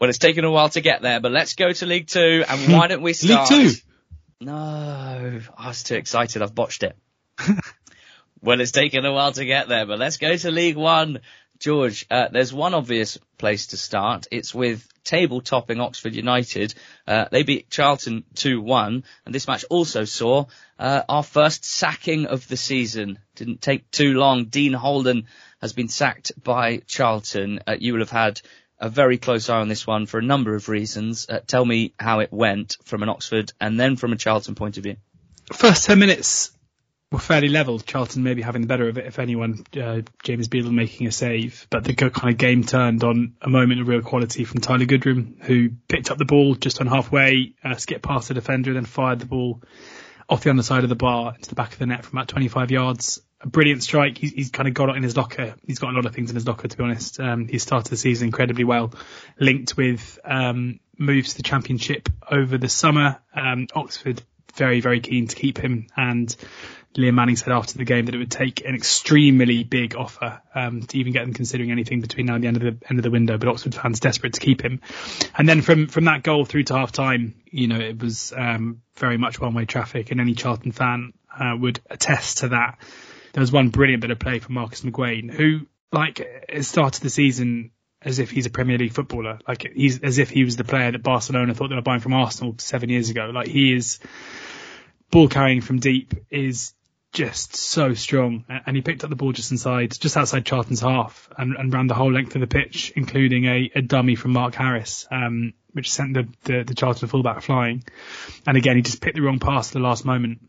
[0.00, 2.44] Well, it's taken a while to get there, but let's go to League Two.
[2.48, 3.50] And why don't we start?
[3.50, 3.80] League Two.
[4.40, 6.42] No, I was too excited.
[6.42, 6.96] I've botched it.
[8.40, 11.20] well, it's taken a while to get there, but let's go to League One.
[11.58, 14.28] George, uh, there's one obvious place to start.
[14.30, 16.72] It's with table topping Oxford United.
[17.04, 20.44] Uh, they beat Charlton 2-1, and this match also saw
[20.78, 23.18] uh, our first sacking of the season.
[23.34, 24.44] Didn't take too long.
[24.44, 25.26] Dean Holden
[25.60, 27.58] has been sacked by Charlton.
[27.66, 28.40] Uh, you will have had
[28.80, 31.28] a very close eye on this one for a number of reasons.
[31.28, 34.76] Uh, tell me how it went from an Oxford and then from a Charlton point
[34.76, 34.96] of view.
[35.52, 36.52] First 10 minutes
[37.10, 37.78] were fairly level.
[37.80, 39.64] Charlton maybe having the better of it, if anyone.
[39.80, 43.80] Uh, James Beadle making a save, but the kind of game turned on a moment
[43.80, 47.76] of real quality from Tyler Goodrham, who picked up the ball just on halfway, uh,
[47.76, 49.62] skipped past the defender, and then fired the ball
[50.28, 52.70] off the underside of the bar into the back of the net from about 25
[52.70, 53.22] yards.
[53.40, 54.18] A brilliant strike.
[54.18, 55.54] He's, he's kind of got it in his locker.
[55.66, 57.20] He's got a lot of things in his locker, to be honest.
[57.20, 58.92] Um, he started the season incredibly well,
[59.38, 63.18] linked with um, moves to the championship over the summer.
[63.34, 64.22] Um, Oxford
[64.56, 66.34] very, very keen to keep him and
[66.96, 70.82] Liam Manning said after the game that it would take an extremely big offer um,
[70.82, 73.02] to even get them considering anything between now and the end of the end of
[73.02, 73.38] the window.
[73.38, 74.80] But Oxford fans desperate to keep him.
[75.36, 78.82] And then from from that goal through to half time, you know, it was um,
[78.96, 82.78] very much one way traffic, and any Charlton fan uh, would attest to that.
[83.32, 86.26] There was one brilliant bit of play from Marcus McGuane, who like
[86.60, 87.70] started the season
[88.00, 90.92] as if he's a Premier League footballer, like he's as if he was the player
[90.92, 93.30] that Barcelona thought they were buying from Arsenal seven years ago.
[93.34, 93.98] Like he is
[95.10, 96.74] ball carrying from deep is
[97.12, 98.44] just so strong.
[98.48, 101.86] And he picked up the ball just inside, just outside Charlton's half and, and ran
[101.86, 105.90] the whole length of the pitch, including a, a dummy from Mark Harris, um, which
[105.90, 107.82] sent the, the, the Charlton fullback flying.
[108.46, 110.40] And again, he just picked the wrong pass at the last moment.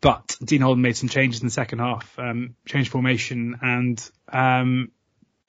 [0.00, 4.90] But Dean Holden made some changes in the second half, um, changed formation and, um,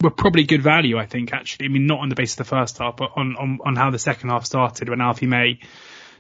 [0.02, 1.66] were probably good value, I think, actually.
[1.66, 3.90] I mean, not on the basis of the first half, but on, on, on how
[3.90, 5.60] the second half started when Alfie May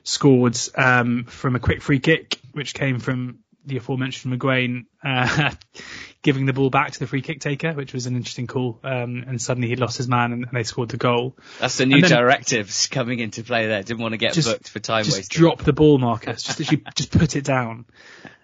[0.03, 5.51] scored, um, from a quick free kick, which came from the aforementioned McGuane uh,
[6.21, 8.79] giving the ball back to the free kick taker, which was an interesting call.
[8.83, 11.37] Um, and suddenly he lost his man and, and, they scored the goal.
[11.59, 13.83] That's the new directives coming into play there.
[13.83, 15.39] Didn't want to get just, booked for time just wasting.
[15.39, 16.43] drop the ball, Marcus.
[16.43, 17.85] Just literally, just put it down.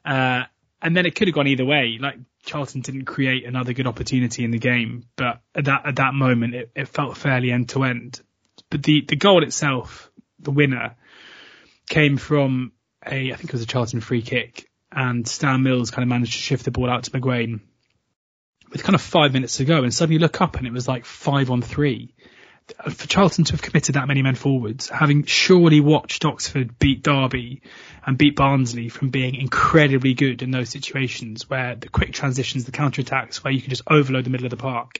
[0.03, 0.43] Uh,
[0.81, 1.97] and then it could have gone either way.
[1.99, 6.13] Like Charlton didn't create another good opportunity in the game, but at that at that
[6.13, 8.21] moment it, it felt fairly end to end.
[8.69, 10.95] But the the goal itself, the winner,
[11.89, 12.71] came from
[13.05, 16.33] a I think it was a Charlton free kick and Stan Mills kind of managed
[16.33, 17.59] to shift the ball out to McGuane
[18.71, 20.87] with kind of five minutes to go, and suddenly you look up and it was
[20.87, 22.13] like five on three.
[22.89, 27.61] For Charlton to have committed that many men forwards, having surely watched Oxford beat Derby
[28.03, 32.71] and beat Barnsley from being incredibly good in those situations where the quick transitions, the
[32.71, 34.99] counter attacks, where you can just overload the middle of the park.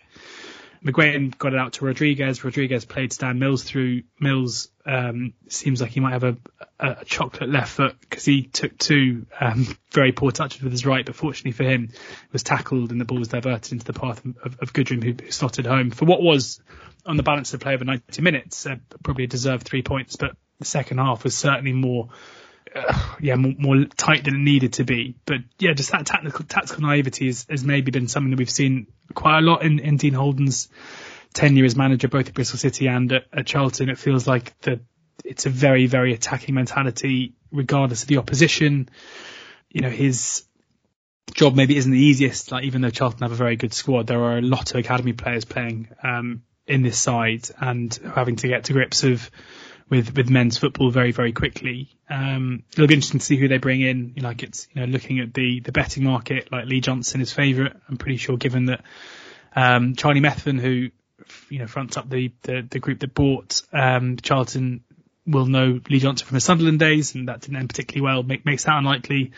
[0.85, 2.43] McGuane got it out to Rodrigues.
[2.43, 4.03] Rodrigues played Stan Mills through.
[4.19, 6.37] Mills um, seems like he might have a,
[6.79, 11.03] a chocolate left foot because he took two um, very poor touches with his right,
[11.03, 11.89] but fortunately for him,
[12.31, 15.65] was tackled and the ball was diverted into the path of, of Goodrham, who, slotted
[15.65, 16.61] home for what was
[17.03, 20.17] on the balance of play over 90 minutes, uh, probably a deserved three points.
[20.17, 22.09] But the second half was certainly more
[22.75, 25.15] uh, yeah, more, more, tight than it needed to be.
[25.25, 28.87] But yeah, just that tactical, tactical naivety has, has maybe been something that we've seen
[29.13, 30.67] quite a lot in, in Dean Holden's
[31.33, 33.89] tenure as manager, both at Bristol City and at, at Charlton.
[33.89, 34.81] It feels like the,
[35.23, 38.89] it's a very, very attacking mentality, regardless of the opposition.
[39.69, 40.43] You know, his
[41.33, 42.51] job maybe isn't the easiest.
[42.51, 45.13] Like even though Charlton have a very good squad, there are a lot of academy
[45.13, 49.29] players playing um, in this side and having to get to grips of
[49.89, 51.89] with with men's football very very quickly.
[52.09, 54.13] Um, it'll be interesting to see who they bring in.
[54.15, 57.21] You know, like it's you know looking at the the betting market, like Lee Johnson
[57.21, 57.73] is favourite.
[57.89, 58.83] I'm pretty sure given that
[59.55, 60.89] um, Charlie Methven, who
[61.49, 64.83] you know fronts up the the, the group that bought um, Charlton,
[65.25, 68.23] will know Lee Johnson from his Sunderland days, and that didn't end particularly well.
[68.23, 69.31] Make, makes that unlikely.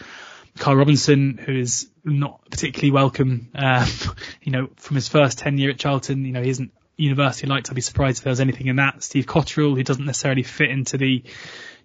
[0.57, 3.87] Carl Robinson, who is not particularly welcome, uh,
[4.41, 7.69] you know, from his first tenure at Charlton, you know, he isn't university liked.
[7.69, 9.03] I'd be surprised if there was anything in that.
[9.03, 11.23] Steve Cotterill, who doesn't necessarily fit into the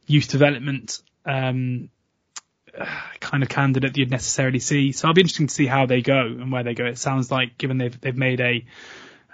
[0.07, 1.91] youth development um,
[3.21, 4.93] kind of candidate you'd necessarily see.
[4.93, 6.87] So I'll be interesting to see how they go and where they go.
[6.87, 8.65] It sounds like given they've they've made a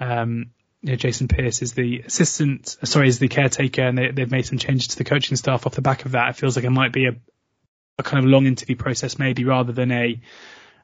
[0.00, 0.50] um,
[0.82, 4.46] you know, Jason Pierce is the assistant, sorry, is the caretaker, and they, they've made
[4.46, 6.30] some changes to the coaching staff off the back of that.
[6.30, 7.16] It feels like it might be a,
[7.98, 10.20] a kind of long interview process, maybe rather than a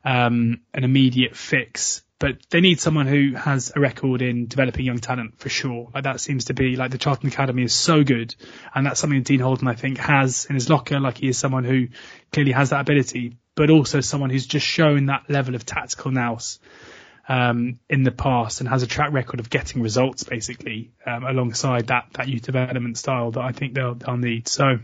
[0.05, 4.97] um, an immediate fix but they need someone who has a record in developing young
[4.97, 5.91] talent for sure.
[5.93, 8.35] Like that seems to be like the Charlton Academy is so good,
[8.75, 10.99] and that's something Dean Holden I think has in his locker.
[10.99, 11.89] Like he is someone who
[12.33, 16.61] clearly has that ability, but also someone who's just shown that level of tactical nous
[17.29, 21.89] um, in the past and has a track record of getting results basically um, alongside
[21.89, 24.49] that that youth development style that I think they'll they'll need.
[24.49, 24.79] So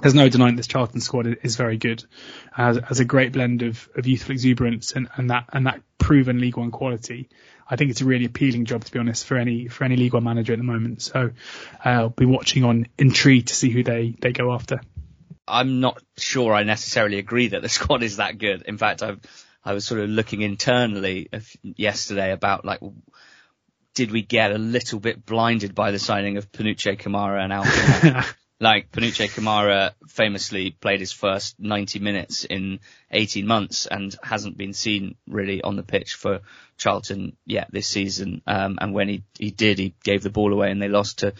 [0.00, 2.04] there's no denying this Charlton squad is very good,
[2.52, 6.38] has, has a great blend of, of youthful exuberance and, and that and that proven
[6.38, 7.28] League One quality.
[7.68, 10.14] I think it's a really appealing job to be honest for any for any League
[10.14, 11.02] One manager at the moment.
[11.02, 11.30] So
[11.84, 14.80] uh, I'll be watching on intrigue to see who they they go after.
[15.48, 18.62] I'm not sure I necessarily agree that the squad is that good.
[18.62, 19.16] In fact, I
[19.64, 21.28] I was sort of looking internally
[21.62, 22.80] yesterday about like
[23.94, 28.30] did we get a little bit blinded by the signing of Panutche Camara and Alfie?
[28.58, 32.80] like Panutche Camara famously played his first 90 minutes in
[33.10, 36.40] 18 months and hasn't been seen really on the pitch for
[36.78, 38.42] Charlton yet this season.
[38.46, 41.34] Um, and when he, he did, he gave the ball away and they lost to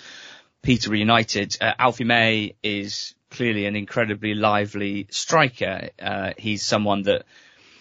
[0.62, 1.56] Peter United.
[1.60, 5.90] Uh, Alfie May is clearly an incredibly lively striker.
[6.00, 7.24] Uh, he's someone that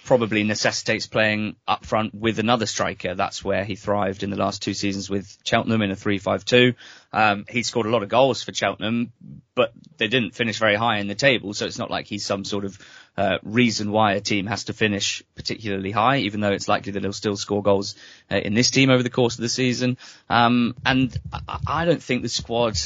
[0.06, 3.16] probably necessitates playing up front with another striker.
[3.16, 6.76] That's where he thrived in the last two seasons with Cheltenham in a 3-5-2.
[7.12, 9.12] Um, he scored a lot of goals for Cheltenham,
[9.56, 12.46] but they didn't finish very high in the table, so it's not like he's some
[12.46, 12.80] sort of
[13.18, 17.04] uh, reason why a team has to finish particularly high, even though it's likely that
[17.04, 17.96] he'll still score goals
[18.32, 19.98] uh, in this team over the course of the season.
[20.30, 22.78] Um, and I, I don't think the squad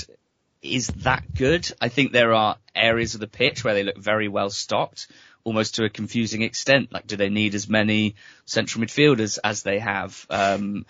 [0.62, 1.70] is that good.
[1.82, 5.08] I think there are areas of the pitch where they look very well stocked
[5.44, 6.92] almost to a confusing extent.
[6.92, 8.16] Like, do they need as many
[8.46, 10.26] central midfielders as they have?
[10.30, 10.86] Um,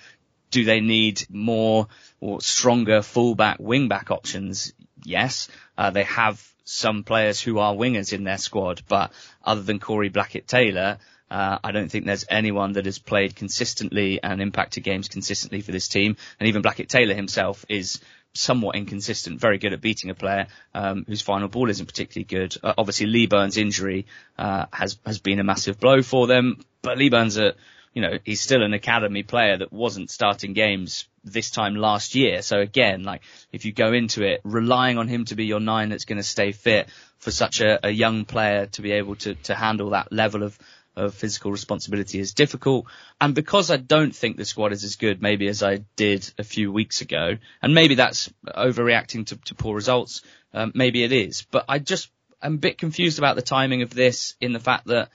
[0.51, 1.87] do they need more
[2.19, 4.73] or stronger fullback, wingback options?
[5.03, 5.49] Yes.
[5.77, 9.11] Uh, they have some players who are wingers in their squad, but
[9.43, 10.99] other than Corey Blackett-Tailor,
[11.31, 15.71] uh, I don't think there's anyone that has played consistently and impacted games consistently for
[15.71, 16.17] this team.
[16.39, 17.99] And even Blackett-Tailor himself is
[18.33, 22.55] somewhat inconsistent, very good at beating a player um, whose final ball isn't particularly good.
[22.63, 24.05] Uh, obviously, Leaburn's injury
[24.37, 27.55] uh, has has been a massive blow for them, but Leaburn's, a
[27.93, 32.41] you know he's still an academy player that wasn't starting games this time last year.
[32.41, 33.21] So again, like
[33.51, 36.23] if you go into it relying on him to be your nine that's going to
[36.23, 40.11] stay fit for such a, a young player to be able to to handle that
[40.11, 40.57] level of
[40.95, 42.85] of physical responsibility is difficult.
[43.21, 46.43] And because I don't think the squad is as good maybe as I did a
[46.43, 50.21] few weeks ago, and maybe that's overreacting to, to poor results,
[50.53, 52.09] um, maybe it is, but I just
[52.41, 55.09] am a bit confused about the timing of this in the fact that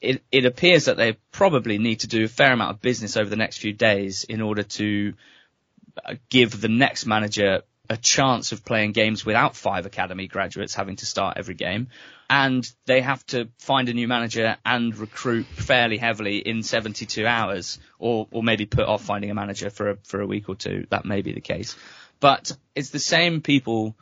[0.00, 3.30] it, it appears that they probably need to do a fair amount of business over
[3.30, 5.14] the next few days in order to
[6.04, 10.96] uh, give the next manager a chance of playing games without five academy graduates having
[10.96, 11.88] to start every game.
[12.36, 17.78] And they have to find a new manager and recruit fairly heavily in 72 hours
[18.00, 20.84] or, or maybe put off finding a manager for a, for a week or two.
[20.90, 21.76] That may be the case.
[22.18, 23.96] But it's the same people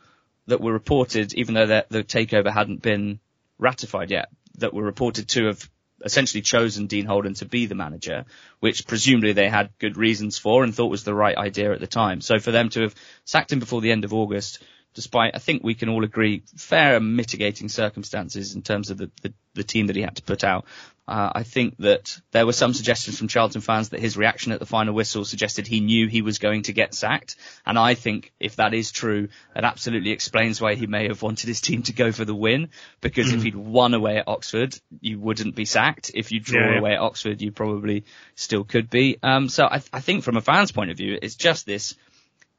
[0.47, 3.19] that were reported, even though the, the takeover hadn't been
[3.59, 5.69] ratified yet, that were reported to have
[6.03, 8.25] essentially chosen Dean Holden to be the manager,
[8.61, 11.85] which presumably they had good reasons for and thought was the right idea at the
[11.85, 12.19] time.
[12.19, 14.57] So for them to have sacked him before the end of August,
[14.93, 19.11] despite I think we can all agree fair and mitigating circumstances in terms of the,
[19.21, 20.65] the, the team that he had to put out,
[21.05, 24.59] uh, I think that there were some suggestions from Charlton fans that his reaction at
[24.59, 27.35] the final whistle suggested he knew he was going to get sacked.
[27.65, 31.47] And I think if that is true, that absolutely explains why he may have wanted
[31.47, 32.69] his team to go for the win.
[33.01, 33.35] Because mm.
[33.35, 36.11] if he'd won away at Oxford, you wouldn't be sacked.
[36.13, 36.79] If you draw yeah.
[36.79, 39.17] away at Oxford, you probably still could be.
[39.21, 41.95] Um, so I, I think from a fan's point of view, it's just this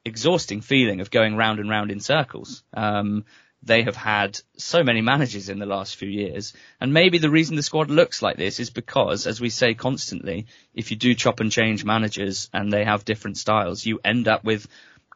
[0.05, 2.63] exhausting feeling of going round and round in circles.
[2.73, 3.25] Um,
[3.63, 6.53] they have had so many managers in the last few years.
[6.81, 10.47] And maybe the reason the squad looks like this is because, as we say constantly,
[10.75, 14.45] if you do chop and change managers and they have different styles, you end up
[14.45, 14.69] with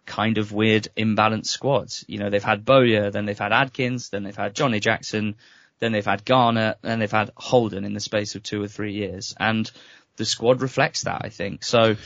[0.07, 2.05] kind of weird imbalanced squads.
[2.09, 5.37] You know, they've had Bowyer, then they've had Adkins, then they've had Johnny Jackson,
[5.79, 8.95] then they've had Garner, then they've had Holden in the space of two or three
[8.95, 9.35] years.
[9.39, 9.71] And
[10.17, 11.63] the squad reflects that, I think.
[11.63, 11.97] So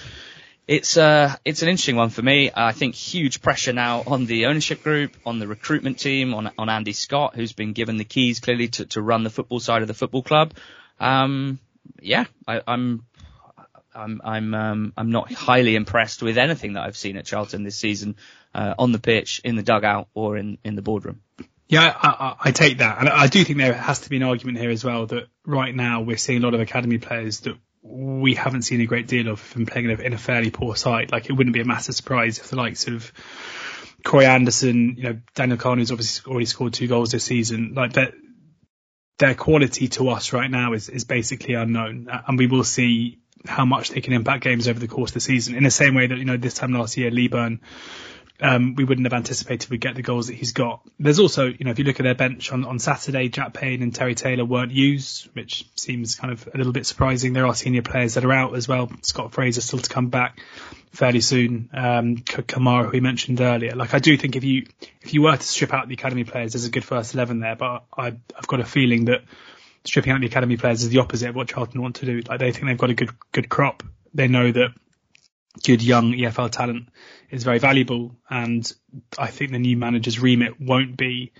[0.68, 2.50] it's uh it's an interesting one for me.
[2.54, 6.68] I think huge pressure now on the ownership group, on the recruitment team, on on
[6.68, 9.88] Andy Scott, who's been given the keys clearly to, to run the football side of
[9.88, 10.54] the football club.
[11.00, 11.58] Um,
[12.00, 13.04] yeah, I, I'm
[13.94, 17.76] I'm I'm um, I'm not highly impressed with anything that I've seen at Charlton this
[17.76, 18.16] season,
[18.54, 21.20] uh, on the pitch, in the dugout, or in in the boardroom.
[21.68, 24.22] Yeah, I, I, I take that, and I do think there has to be an
[24.22, 27.56] argument here as well that right now we're seeing a lot of academy players that
[27.82, 31.10] we haven't seen a great deal of from playing in a, fairly poor side.
[31.10, 33.12] Like it wouldn't be a massive surprise if the likes of
[34.04, 38.14] Karoy Anderson, you know, Daniel who's obviously already scored two goals this season, like that
[39.18, 42.08] their quality to us right now is, is basically unknown.
[42.26, 45.20] And we will see how much they can impact games over the course of the
[45.20, 45.54] season.
[45.54, 47.60] In the same way that, you know, this time last year, Lee Byrne,
[48.42, 50.82] um, we wouldn't have anticipated we'd get the goals that he's got.
[50.98, 53.82] There's also, you know, if you look at their bench on, on Saturday, Jack Payne
[53.82, 57.32] and Terry Taylor weren't used, which seems kind of a little bit surprising.
[57.32, 58.90] There are senior players that are out as well.
[59.02, 60.40] Scott Fraser still to come back
[60.90, 61.70] fairly soon.
[61.72, 63.76] Um, Camara, who we mentioned earlier.
[63.76, 64.66] Like I do think if you,
[65.02, 67.54] if you were to strip out the academy players, there's a good first 11 there,
[67.54, 69.22] but I, I've got a feeling that
[69.84, 72.22] stripping out the academy players is the opposite of what Charlton want to do.
[72.28, 73.82] Like they think they've got a good good crop.
[74.14, 74.74] They know that
[75.64, 76.88] good young EFL talent
[77.30, 78.70] is very valuable, and
[79.18, 81.32] I think the new manager's remit won't be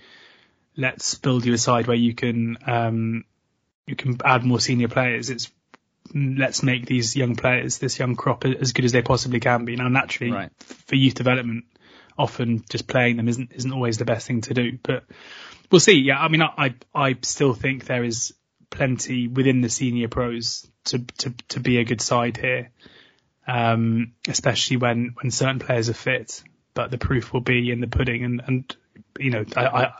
[0.75, 3.25] let's build you a side where you can um,
[3.85, 5.29] you can add more senior players.
[5.29, 5.51] It's
[6.13, 9.75] let's make these young players, this young crop, as good as they possibly can be.
[9.75, 10.51] Now, naturally, Right.
[10.59, 11.65] for youth development,
[12.17, 14.77] often just playing them isn't isn't always the best thing to do.
[14.81, 15.05] But
[15.71, 15.99] we'll see.
[15.99, 18.33] Yeah, I mean, I I, I still think there is
[18.69, 22.71] plenty within the senior pros to to to be a good side here,
[23.47, 26.43] um, especially when when certain players are fit.
[26.73, 28.75] But the proof will be in the pudding, and and
[29.19, 29.91] you know, I, I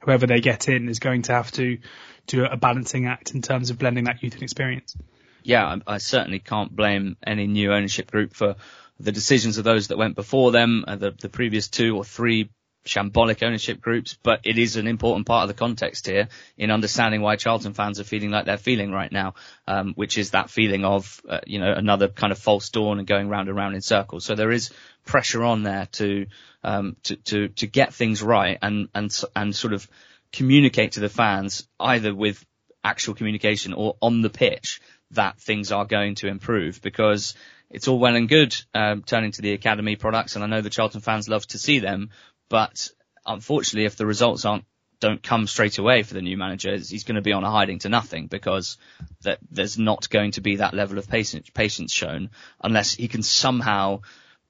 [0.00, 1.78] whoever they get in is going to have to
[2.26, 4.96] do a balancing act in terms of blending that youth and experience.
[5.42, 8.56] yeah, I, I certainly can't blame any new ownership group for
[9.00, 12.50] the decisions of those that went before them, uh, the, the previous two or three
[12.84, 17.22] shambolic ownership groups, but it is an important part of the context here in understanding
[17.22, 19.34] why Charlton fans are feeling like they're feeling right now,
[19.66, 23.06] um, which is that feeling of, uh, you know, another kind of false dawn and
[23.06, 24.24] going round and round in circles.
[24.24, 24.70] So there is
[25.04, 26.26] pressure on there to,
[26.62, 29.88] um, to, to, to get things right and, and, and sort of
[30.32, 32.44] communicate to the fans either with
[32.82, 34.80] actual communication or on the pitch
[35.12, 37.34] that things are going to improve because
[37.70, 40.70] it's all well and good um, turning to the academy products, and I know the
[40.70, 42.10] Charlton fans love to see them,
[42.48, 42.88] but
[43.26, 44.64] unfortunately, if the results aren't
[45.00, 47.78] don't come straight away for the new manager, he's going to be on a hiding
[47.80, 48.78] to nothing because
[49.22, 52.30] that there's not going to be that level of patience, patience shown
[52.62, 54.00] unless he can somehow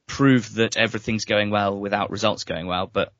[0.06, 2.86] prove that everything's going well without results going well.
[2.86, 3.12] But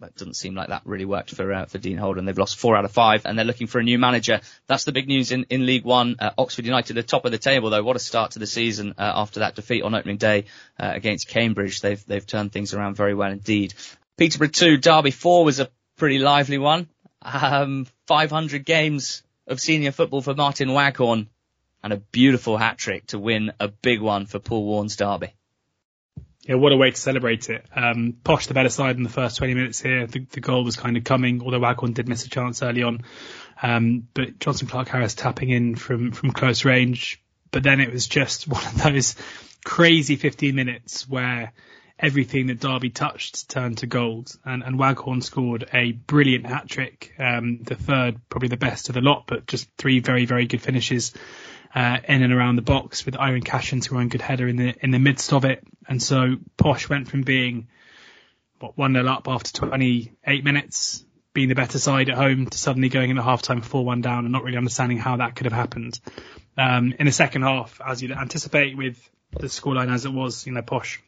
[0.00, 2.24] that doesn't seem like that really worked for uh, for Dean Holden.
[2.24, 4.40] They've lost four out of five, and they're looking for a new manager.
[4.66, 6.16] That's the big news in, in League One.
[6.18, 7.82] Uh, Oxford United are top of the table, though.
[7.82, 10.44] What a start to the season uh, after that defeat on opening day
[10.78, 11.80] uh, against Cambridge.
[11.80, 13.74] They've they've turned things around very well indeed.
[14.16, 16.88] Peterborough two, Derby four was a pretty lively one.
[17.20, 21.28] Um, 500 games of senior football for Martin Waghorn,
[21.82, 25.32] and a beautiful hat trick to win a big one for Paul Warne's Derby.
[26.48, 27.66] Yeah, what a way to celebrate it.
[27.76, 30.06] Um, Posh the better side in the first 20 minutes here.
[30.06, 33.02] The, the goal was kind of coming, although Waghorn did miss a chance early on.
[33.62, 37.22] Um, but Jonson Clarke-Harris tapping in from, from close range.
[37.50, 39.14] But then it was just one of those
[39.62, 41.52] crazy 15 minutes where
[41.98, 44.34] everything that Derby touched turned to gold.
[44.42, 47.12] And, and Waghorn scored a brilliant hat trick.
[47.18, 50.62] Um, the third, probably the best of the lot, but just three very, very good
[50.62, 51.12] finishes
[51.74, 54.90] uh, in and around the box with Eiran Cashin scoring good header in the in
[54.90, 55.62] the midst of it.
[55.88, 57.68] And so Posh went from being
[58.60, 62.88] what one 0 up after 28 minutes, being the better side at home, to suddenly
[62.88, 65.52] going into half time 4 1 down and not really understanding how that could have
[65.52, 66.00] happened.
[66.56, 70.52] Um, in the second half, as you'd anticipate with the scoreline as it was, you
[70.52, 71.00] know, Posh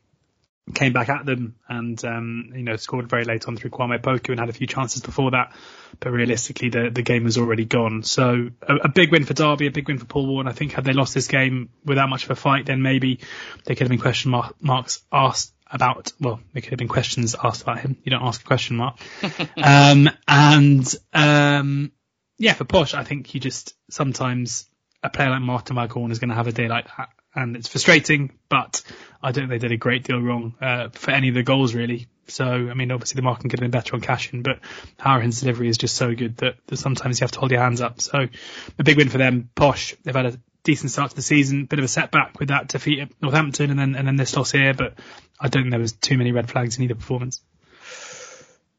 [0.75, 4.31] came back at them and um, you know scored very late on through Kwame Poku
[4.31, 5.53] and had a few chances before that,
[5.99, 8.03] but realistically the the game was already gone.
[8.03, 10.49] So a, a big win for Derby, a big win for Paul Warne.
[10.49, 13.21] I think had they lost this game without much of a fight, then maybe
[13.65, 16.13] there could have been question mark, marks asked about.
[16.21, 17.97] Well, there could have been questions asked about him.
[18.05, 18.99] You don't ask a question mark.
[19.57, 21.93] um, and um,
[22.39, 24.67] yeah, for Posh, I think you just sometimes
[25.03, 27.11] a player like Martin Waghorn is going to have a day like that.
[27.35, 28.83] And it's frustrating, but
[29.23, 31.75] I don't think they did a great deal wrong uh, for any of the goals
[31.75, 32.09] really.
[32.27, 34.59] So I mean, obviously the marking could have been better on Cashin, but
[34.99, 37.81] Howard's delivery is just so good that, that sometimes you have to hold your hands
[37.81, 38.01] up.
[38.01, 38.27] So
[38.79, 39.51] a big win for them.
[39.55, 41.67] Posh, they've had a decent start to the season.
[41.67, 44.51] Bit of a setback with that defeat at Northampton and then and then this loss
[44.51, 44.95] here, but
[45.39, 47.41] I don't think there was too many red flags in either performance.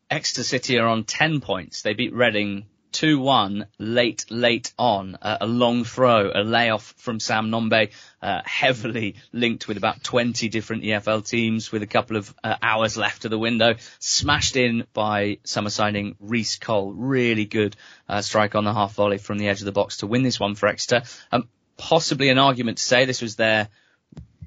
[0.10, 1.84] Exeter City are on 10 points.
[1.84, 5.18] They beat Reading 2-1 late, late on.
[5.22, 10.50] Uh, a long throw, a layoff from Sam Nombe, uh, heavily linked with about 20
[10.50, 13.76] different EFL teams with a couple of uh, hours left of the window.
[14.00, 16.94] Smashed in by summer signing Reece Cole.
[16.94, 17.76] Really good
[18.08, 20.39] uh, strike on the half volley from the edge of the box to win this
[20.39, 21.04] one for Exeter.
[21.32, 23.70] Um, possibly an argument to say this was their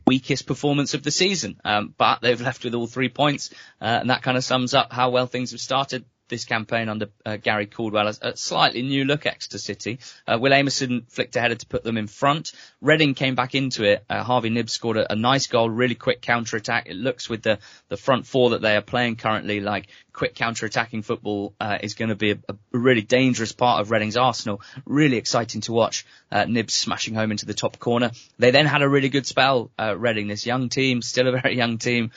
[0.06, 1.60] weakest performance of the season.
[1.64, 4.92] Um, but they've left with all three points, uh, and that kind of sums up
[4.92, 8.08] how well things have started this campaign under uh, Gary Caldwell.
[8.08, 9.98] A, a, slightly new look Exeter City.
[10.26, 12.52] Uh, Will Aimson flicked a header to put them in front.
[12.80, 14.04] Reading came back into it.
[14.08, 16.86] Uh, Harvey Knibbs scored a, a, nice goal, really quick counter attack.
[16.86, 17.58] It looks with the,
[17.88, 22.08] the front four that they are playing currently like quick counter-attacking football uh, is going
[22.08, 24.62] to be a, a, really dangerous part of Reading's arsenal.
[24.86, 26.06] Really exciting to watch.
[26.30, 28.12] Uh, Knibbs smashing home into the top corner.
[28.38, 29.72] They then had a really good spell.
[29.78, 32.12] Uh, Reading, this young team, still a very young team.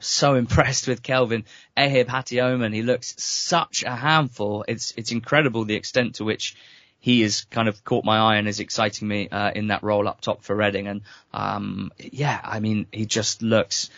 [0.00, 1.44] So impressed with Kelvin
[1.76, 2.74] Ehibhatiomhan.
[2.74, 4.64] He looks such a handful.
[4.68, 6.56] It's it's incredible the extent to which
[7.00, 10.08] he has kind of caught my eye and is exciting me uh, in that role
[10.08, 10.86] up top for Reading.
[10.86, 11.02] And
[11.32, 13.90] um, yeah, I mean, he just looks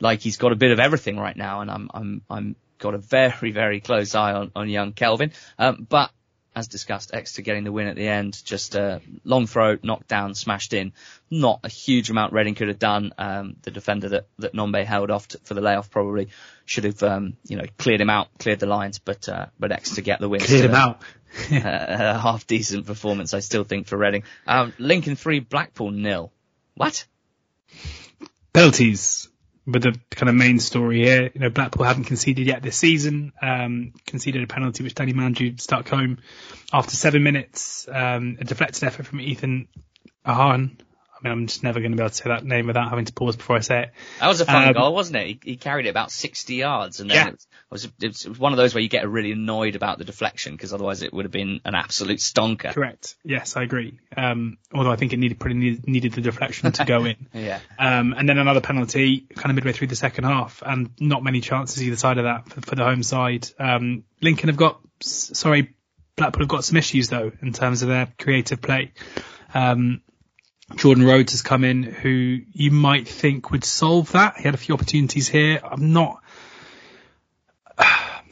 [0.00, 2.98] like he's got a bit of everything right now, and I'm I'm I'm got a
[2.98, 5.32] very, very close eye on, on young Kelvin.
[5.58, 6.10] Um, but
[6.56, 10.34] as discussed, Exeter getting the win at the end, just a long throw, knocked down,
[10.34, 10.92] smashed in.
[11.30, 13.12] Not a huge amount Reading could have done.
[13.18, 16.28] Um, the defender that, that Nombe held off to, for the layoff probably
[16.64, 20.02] should have, um, you know, cleared him out, cleared the lines, but, uh, but Exeter
[20.02, 20.40] get the win.
[20.40, 21.02] Cleared him out.
[21.50, 24.22] uh, a half decent performance, I still think, for Reading.
[24.46, 26.32] Um, Lincoln 3, Blackpool nil.
[26.74, 27.06] What?
[28.52, 29.28] Penalties
[29.66, 33.32] but the kind of main story here, you know, Blackpool haven't conceded yet this season.
[33.40, 36.18] Um, conceded a penalty which Danny Mandroiu stuck home
[36.72, 37.88] after seven minutes.
[37.90, 39.68] Um, a deflected effort from Ethan
[40.26, 40.78] Erhahon
[41.24, 43.12] mean, I'm just never going to be able to say that name without having to
[43.12, 43.92] pause before I say it.
[44.20, 45.26] That was a fun um, goal, wasn't it?
[45.26, 47.28] He, he, carried it about 60 yards, and then yeah.
[47.32, 49.98] it, was, it, was, it was one of those where you get really annoyed about
[49.98, 52.72] the deflection because otherwise it would have been an absolute stonker.
[52.72, 53.16] Correct.
[53.24, 53.98] Yes, I agree.
[54.16, 57.16] Um, although I think it needed pretty needed, needed the deflection to go in.
[57.32, 57.60] yeah.
[57.78, 61.40] Um, and then another penalty, kind of midway through the second half, and not many
[61.40, 63.48] chances either side of that for, for the home side.
[63.58, 65.74] Um, Lincoln have got, sorry,
[66.16, 68.92] Blackpool have got some issues though in terms of their creative play.
[69.52, 70.02] Um,
[70.76, 74.36] Jordan Rhodes has come in who you might think would solve that.
[74.36, 75.60] He had a few opportunities here.
[75.62, 76.22] I'm not,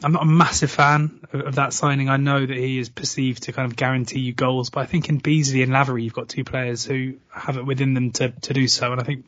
[0.03, 2.09] I'm not a massive fan of, that signing.
[2.09, 5.09] I know that he is perceived to kind of guarantee you goals, but I think
[5.09, 8.53] in Beesley and Lavery, you've got two players who have it within them to, to
[8.53, 8.91] do so.
[8.91, 9.25] And I think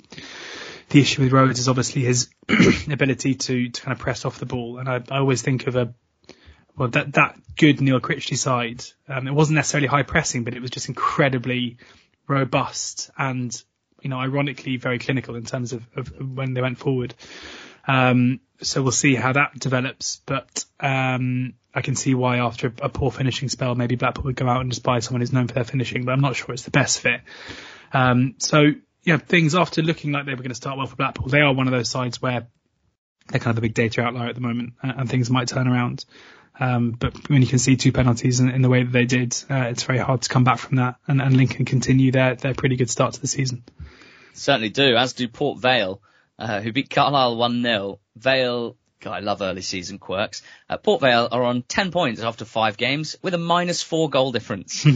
[0.90, 2.30] the issue with Rhodes is obviously his
[2.90, 4.78] ability to, to kind of press off the ball.
[4.78, 5.94] And I, I always think of a,
[6.76, 8.84] well, that, that good Neil Critchley side.
[9.08, 11.78] Um, it wasn't necessarily high pressing, but it was just incredibly
[12.28, 13.64] robust and
[14.02, 17.14] you know ironically very clinical in terms of, of when they went forward.
[17.88, 22.86] Um, so we'll see how that develops, but um, I can see why after a,
[22.86, 25.48] a, poor finishing spell, maybe Blackpool would go out and just buy someone who's known
[25.48, 27.22] for their finishing, but I'm not sure it's the best fit.
[27.94, 28.72] Um, so
[29.04, 31.54] yeah, things after looking like they were going to start well for Blackpool, they are
[31.54, 32.48] one of those sides where
[33.28, 35.68] they're kind of a big data outlier at the moment, and, and things might turn
[35.68, 36.06] around.
[36.60, 39.36] Um, but when you can see two penalties in, in the way that they did,
[39.50, 40.96] uh, it's very hard to come back from that.
[41.08, 43.64] And, and Lincoln continue their, their pretty good start to the season.
[44.34, 46.02] Certainly do, as do Port Vale,
[46.40, 48.00] uh, who beat Carlisle 1-0.
[48.16, 50.42] Vale, God, I love early season quirks.
[50.70, 54.32] Uh, Port Vale are on 10 points after five games with a minus four goal
[54.32, 54.86] difference.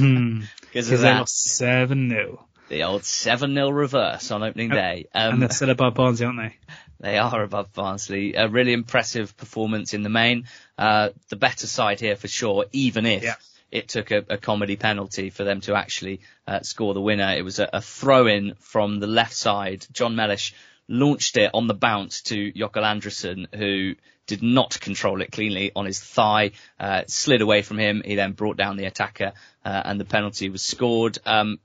[0.69, 2.37] Because they lost 7-0.
[2.67, 5.07] The old 7-0 reverse on opening day.
[5.15, 6.57] Um, and they're still above Barnsley, aren't they?
[6.99, 8.35] They are above Barnsley.
[8.35, 10.45] A really impressive performance in the main.
[10.77, 13.35] Uh, the better side here for sure, even if yeah.
[13.71, 17.33] it took a, a, comedy penalty for them to actually uh, score the winner.
[17.35, 19.85] It was a, a throw in from the left side.
[19.93, 20.53] Jon Mellish
[20.89, 23.95] launched it on the bounce to Jökull Andrésson, who
[24.27, 28.01] did not control it cleanly on his thigh, uh, slid away from him.
[28.03, 29.33] He then brought down the attacker,
[29.63, 31.17] uh, and the penalty was scored.
[31.25, 31.59] Um,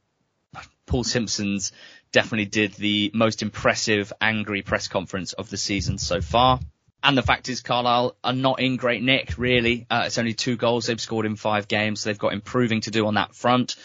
[0.87, 1.73] Paul Simpson's
[2.15, 6.61] definitely did the most impressive angry press conference of the season so far.
[7.03, 9.87] And the fact is, Carlisle are not in great nick, really.
[9.91, 12.91] Uh, it's only two goals they've scored in five games, so they've got improving to
[12.91, 13.77] do on that front.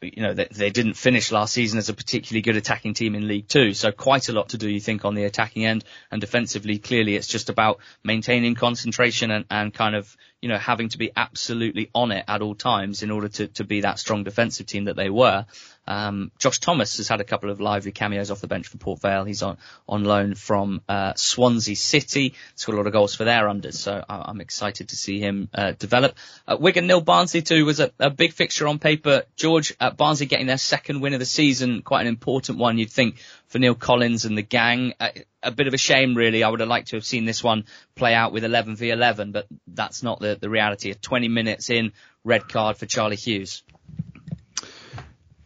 [0.00, 3.26] You know, they, they didn't finish last season as a particularly good attacking team in
[3.26, 5.84] League Two, so quite a lot to do, you think, on the attacking end.
[6.10, 10.88] And defensively, clearly, it's just about maintaining concentration and, and kind of you know, having
[10.90, 14.22] to be absolutely on it at all times in order to, to be that strong
[14.22, 15.46] defensive team that they were.
[15.88, 19.00] Um, Josh Thomas has had a couple of lively cameos off the bench for Port
[19.00, 19.24] Vale.
[19.24, 19.56] He's on,
[19.88, 22.34] on loan from, uh, Swansea City.
[22.56, 25.48] Scored a lot of goals for their unders, so I, am excited to see him,
[25.54, 26.14] uh, develop.
[26.46, 29.24] Uh, Wigan nil Barnsley too was a, a big fixture on paper.
[29.34, 32.90] George, uh, Barnsley getting their second win of the season, quite an important one, you'd
[32.90, 34.92] think, for Neill Collins and the gang.
[35.00, 35.08] Uh,
[35.42, 36.42] a bit of a shame, really.
[36.42, 39.32] I would have liked to have seen this one play out with 11 v 11,
[39.32, 40.92] but that's not the, the reality.
[40.92, 41.92] 20 minutes in,
[42.24, 43.62] red card for Charlie Hughes.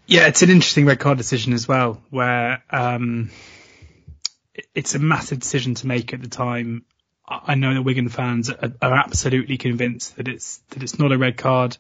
[0.07, 3.31] Yeah, it's an interesting red card decision as well, where um,
[4.75, 6.85] it's a massive decision to make at the time.
[7.27, 11.19] I know that Wigan fans are, are, absolutely convinced that it's that it's not a
[11.19, 11.77] red card.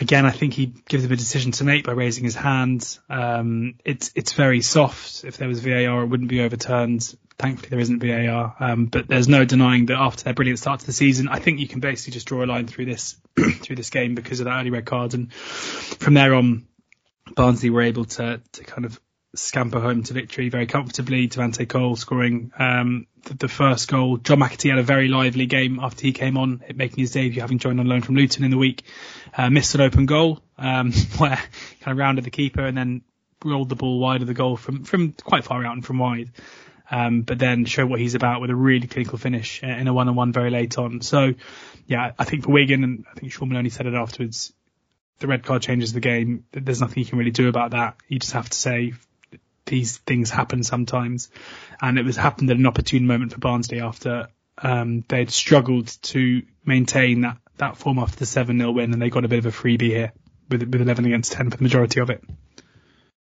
[0.00, 2.98] Again, I think he gives them a decision to make by raising his hand.
[3.10, 5.24] Um, it's it's very soft.
[5.24, 7.14] If there was VAR, it wouldn't be overturned.
[7.38, 8.54] Thankfully, there isn't VAR.
[8.60, 11.58] Um, but there's no denying that after their brilliant start to the season, I think
[11.58, 14.60] you can basically just draw a line through this through this game because of that
[14.60, 16.66] early red card, and from there on,
[17.34, 19.00] Barnsley were able to to kind of
[19.34, 21.28] scamper home to victory very comfortably.
[21.28, 24.18] Devante Cole scoring um, the, the, first goal.
[24.18, 27.58] John McAtee had a very lively game after he came on, making his debut, having
[27.58, 28.82] joined on loan from Luton in the week.
[29.34, 31.36] Uh, missed an open goal um, where
[31.80, 33.02] kind of rounded the keeper and then
[33.44, 36.30] rolled the ball wide of the goal from from quite far out and from wide.
[36.90, 40.30] Um, but then showed what he's about with a really clinical finish in a one-on-one
[40.34, 41.00] very late on.
[41.00, 41.32] So,
[41.86, 44.52] yeah, I think for Wigan, and I think Shaun Maloney said it afterwards,
[45.22, 46.44] the red card changes the game.
[46.52, 47.96] There's nothing you can really do about that.
[48.08, 48.92] You just have to say
[49.64, 51.30] these things happen sometimes,
[51.80, 54.28] and it was happened at an opportune moment for Barnsley after
[54.58, 59.10] um, they'd struggled to maintain that that form after the seven 0 win, and they
[59.10, 60.12] got a bit of a freebie here
[60.50, 62.22] with with 11 against 10 for the majority of it.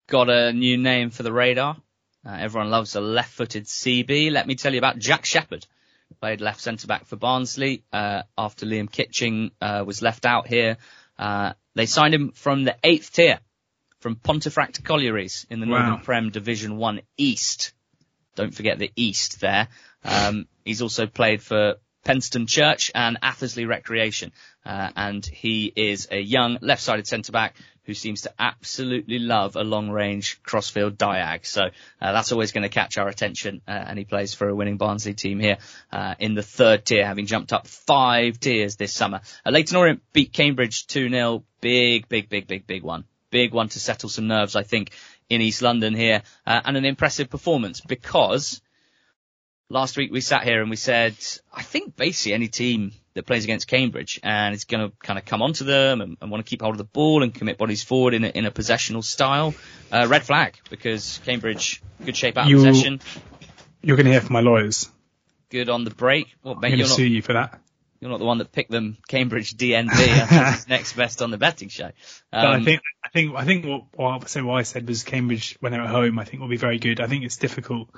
[0.09, 1.77] Got a new name for the radar.
[2.26, 4.31] Uh, everyone loves a left-footed CB.
[4.31, 5.65] Let me tell you about Jack Shepherd.
[6.22, 10.77] Played left centre back for Barnsley uh, after Liam Kitching uh, was left out here.
[11.18, 13.39] Uh, they signed him from the eighth tier,
[13.99, 15.80] from Pontefract Collieries in the wow.
[15.80, 17.73] Northern Prem Division 1 East.
[18.35, 19.68] Don't forget the East there.
[20.03, 21.76] Um, he's also played for
[22.06, 24.31] Penistone Church and Athersley Recreation.
[24.65, 27.56] Uh, and he is a young left-sided centre-back
[27.88, 31.45] who seems to absolutely love a long-range crossfield diag.
[31.45, 31.64] So
[32.01, 33.61] uh, that's always going to catch our attention.
[33.68, 35.57] Uh, and he plays for a winning Barnsley team here
[35.91, 39.22] uh, in the third tier, having jumped up five tiers this summer.
[39.45, 43.05] Uh, Leyton Orient beat Cambridge 2-0 big, big, big, big, big one.
[43.31, 44.91] Big one to settle some nerves, I think,
[45.30, 48.61] in East London here, uh, and an impressive performance because
[49.69, 51.15] last week we sat here and we said,
[51.53, 55.26] I think basically any team that plays against Cambridge and is going to kind of
[55.26, 57.84] come onto them and, and want to keep hold of the ball and commit bodies
[57.84, 59.53] forward in a, in a possessional style,
[59.91, 63.02] uh, red flag because Cambridge good shape out of possession.
[63.81, 64.89] You're going to hear from my lawyers.
[65.49, 66.27] Good on the break.
[66.44, 67.60] Well, I'm going to sue you for that.
[67.99, 71.91] You're not the one that picked them Cambridge DNB next best on the betting show.
[72.31, 75.57] Um, I think I think I think what, what, so what I said was Cambridge
[75.61, 76.99] when they're at home I think will be very good.
[76.99, 77.89] I think it's difficult.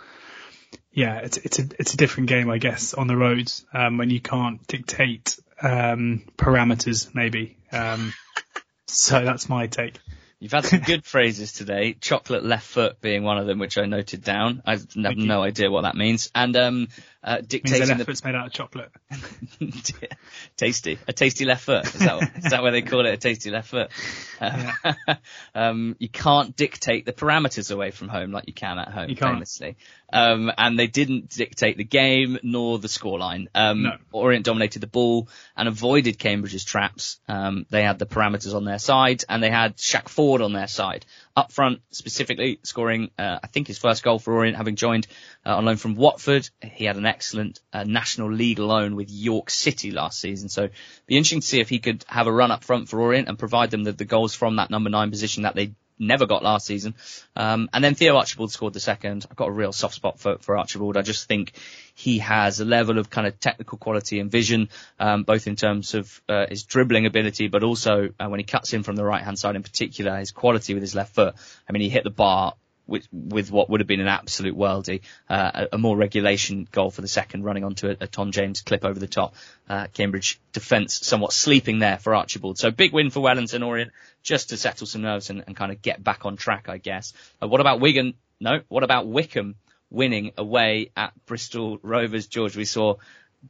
[0.91, 4.10] Yeah, it's it's a it's a different game I guess on the roads um, when
[4.10, 7.58] you can't dictate um, parameters maybe.
[7.72, 8.14] Um,
[8.88, 10.00] so that's my take.
[10.40, 11.94] You've had some good phrases today.
[11.94, 14.64] Chocolate left foot being one of them, which I noted down.
[14.66, 16.32] I have no idea what that means.
[16.34, 16.88] And um,
[17.22, 18.06] uh, dictating means left the...
[18.06, 18.91] foot's made out of chocolate.
[20.58, 21.86] tasty, a tasty left foot.
[21.86, 23.14] Is that, is that where they call it?
[23.14, 23.91] A tasty left foot.
[24.40, 25.16] Uh, yeah.
[25.56, 29.76] um, you can't dictate the parameters away from home like you can at home, famously.
[30.12, 33.48] Um, and they didn't dictate the game nor the scoreline.
[33.54, 33.98] Um, no.
[34.12, 35.28] Orient dominated the ball
[35.58, 37.20] and avoided Cambridge's traps.
[37.28, 40.68] Um, they had the parameters on their side and they had Shaq Forde on their
[40.68, 41.06] side.
[41.40, 45.07] Up front, specifically scoring, uh, I think his first goal for Orient, having joined
[45.45, 46.49] uh, on loan from Watford.
[46.61, 50.49] He had an excellent uh, National League loan with York City last season.
[50.49, 50.68] So
[51.07, 53.40] be interesting to see if he could have a run up front for Orient and
[53.40, 56.66] provide them the, the goals from that number nine position that they never got last
[56.66, 56.96] season.
[57.36, 59.26] Um, and then Theo Archibald scored the second.
[59.30, 60.98] I've got a real soft spot for, for Archibald.
[60.98, 61.54] I just think
[61.94, 64.70] he has a level of kind of technical quality and vision,
[65.00, 68.74] um, both in terms of uh, his dribbling ability, but also uh, when he cuts
[68.74, 71.36] in from the right hand side in particular, his quality with his left foot.
[71.68, 72.56] I mean, he hit the bar
[72.90, 76.91] with, with what would have been an absolute worldie, uh, a, a, more regulation goal
[76.91, 79.36] for the second, running onto a, a Tom James clip over the top.
[79.70, 82.57] Uh, Cambridge defence somewhat sleeping there for Archibald.
[82.57, 83.91] So big win for Wellington Orient,
[84.24, 87.14] just to settle some nerves and, and kind of get back on track, I guess.
[87.41, 88.16] Uh, what about Wigan?
[88.40, 88.61] No.
[88.68, 89.56] What about Wycombe?
[89.91, 92.28] winning away at Bristol Rovers?
[92.28, 92.95] George, we saw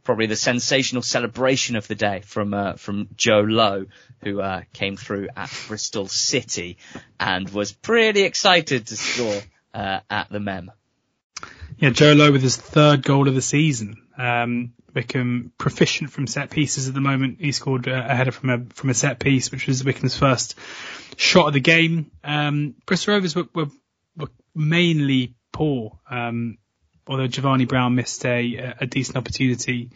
[0.03, 3.85] probably the sensational celebration of the day from uh, from Joe Low,
[4.23, 6.77] who uh, came through at Bristol City
[7.19, 9.41] and was pretty excited to score
[9.73, 10.71] uh, at the Mem.
[11.77, 14.01] Yeah, Joe Low with his third goal of the season.
[14.17, 17.37] Um, Wycombe proficient from set pieces at the moment.
[17.39, 20.55] He scored uh, a header from a from a set piece, which was Wycombe's first
[21.15, 22.11] shot of the game.
[22.23, 23.69] Um, Bristol Rovers were, were,
[24.17, 26.57] were mainly poor, um,
[27.09, 29.89] although Jevani Brown missed a, a decent opportunity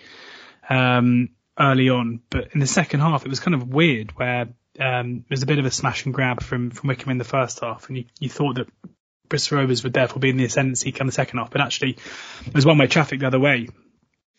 [0.67, 2.21] um, early on.
[2.29, 4.47] But in the second half, it was kind of weird where
[4.79, 7.23] um, there was a bit of a smash and grab from, from Wycombe in the
[7.23, 8.67] first half, and you, you thought that
[9.29, 12.53] Bristol Rovers would therefore be in the ascendancy come the second half, but actually there
[12.55, 13.69] was one-way traffic the other way.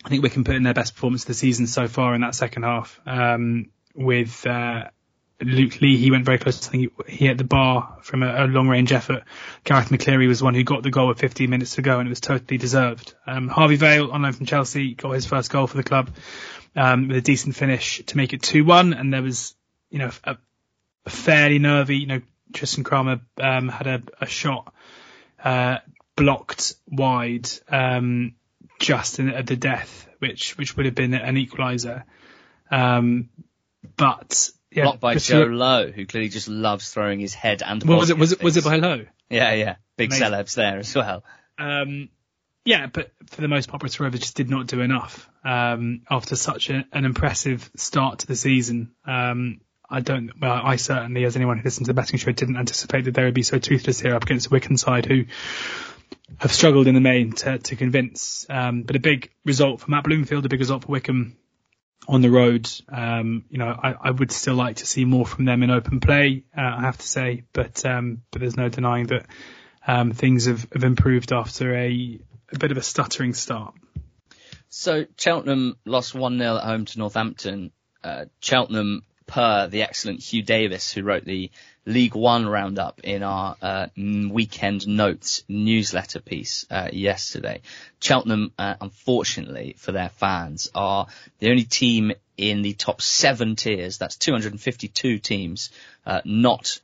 [0.05, 2.34] I think Wycombe put in their best performance of the season so far in that
[2.34, 3.01] second half.
[3.06, 4.88] Um, with uh,
[5.45, 6.66] Luke Leahy, he went very close.
[6.66, 9.25] I think he, he hit the bar from a, a long-range effort.
[9.65, 12.11] Garath McCleary was one who got the goal with 15 minutes to go, and it
[12.11, 13.15] was totally deserved.
[13.27, 16.11] Um, Harvey Vale, on loan from Chelsea, got his first goal for the club
[16.77, 19.55] um, with a decent finish to make it 2-1, and there was,
[19.91, 20.37] you know, a,
[21.07, 22.21] a fairly nervy, you know,
[22.53, 24.73] Tristan Crama um, had a, a shot
[25.43, 25.79] uh,
[26.16, 28.35] blocked wide um,
[28.79, 32.05] just in, at the death, which which would have been an equaliser.
[32.71, 33.29] Um,
[33.97, 37.98] but yeah, Blocked by Joe Low, who clearly just loves throwing his head and Well,
[37.98, 39.06] was it was it was it by Low?
[39.30, 39.76] Yeah, yeah.
[39.96, 40.26] Big Amazing.
[40.26, 41.22] celebs there as well.
[41.59, 42.09] Um,
[42.64, 46.34] yeah, but for the most part, Bristol Rovers just did not do enough um, after
[46.34, 48.92] such a, an impressive start to the season.
[49.06, 50.32] Um, I don't.
[50.40, 53.22] Well, I certainly, as anyone who listened to the betting show, didn't anticipate that they
[53.22, 55.26] would be so toothless here up against the side, who
[56.38, 58.46] have struggled in the main to, to convince.
[58.48, 61.36] Um, but a big result for Matt Bloomfield, a big result for Wycombe
[62.06, 62.70] on the road.
[62.89, 66.01] Um, you know, I, I would still like to see more from them in open
[66.01, 66.44] play.
[66.56, 69.26] Uh, I have to say, but um, but there's no denying that
[69.86, 72.18] um, things have, have improved after a,
[72.52, 73.74] a bit of a stuttering start.
[74.68, 77.70] So Cheltenham lost 1-0 at home to Northampton.
[78.02, 81.51] Uh, Cheltenham, per the excellent Hugh Davis, who wrote the
[81.86, 87.60] League One roundup in our uh, weekend notes newsletter piece uh, yesterday.
[88.01, 91.06] Cheltenham, uh, unfortunately for their fans, are
[91.40, 95.70] the only team in the top seven tiers, that's 252 teams,
[96.06, 96.80] uh, not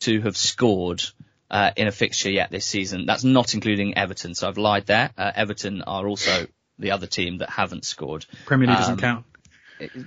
[0.00, 1.02] to have scored
[1.50, 3.06] uh, in a fixture yet this season.
[3.06, 5.10] That's not including Everton, so I've lied there.
[5.18, 6.46] Uh, Everton are also
[6.78, 8.24] the other team that haven't scored.
[8.46, 9.26] Premier League doesn't Um, count.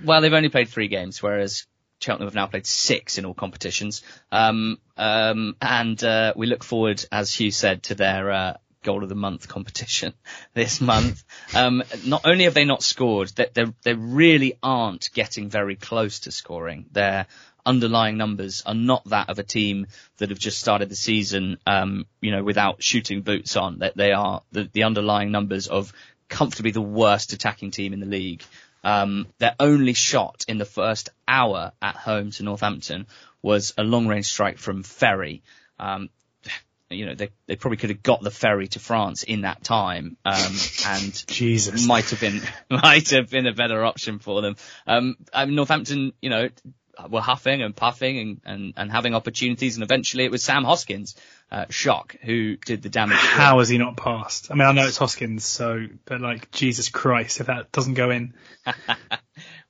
[0.04, 1.66] Well, they've only played three games, whereas
[2.00, 4.02] Cheltenham have now played six in all competitions.
[4.30, 9.08] Um, um, and uh, we look forward, as Hugh said, to their uh, goal of
[9.08, 10.12] the month competition
[10.54, 11.24] this month.
[11.54, 16.20] Um, not only have they not scored, they, they they really aren't getting very close
[16.20, 16.86] to scoring.
[16.92, 17.26] Their
[17.66, 19.86] underlying numbers are not that of a team
[20.18, 23.78] that have just started the season, um, you know, without shooting boots on.
[23.78, 25.92] That they are the, the underlying numbers of
[26.28, 28.44] comfortably the worst attacking team in the league.
[28.84, 33.06] Um, their only shot in the first hour at home to Northampton
[33.42, 35.42] was a long range strike from Ferry.
[35.78, 36.10] Um,
[36.90, 40.16] you know, they, they probably could have got the ferry to France in that time,
[40.24, 40.34] um,
[40.86, 41.86] and Jesus.
[41.86, 42.40] might have been
[42.70, 44.56] might have been a better option for them.
[44.86, 46.48] Um, I mean, Northampton, you know,
[47.08, 51.16] were huffing and puffing and, and, and having opportunities, and eventually it was Sam Hoskins,
[51.50, 53.18] uh, shock, who did the damage.
[53.18, 54.50] How has he not passed?
[54.50, 58.10] I mean, I know it's Hoskins, so, but like, Jesus Christ, if that doesn't go
[58.10, 58.34] in.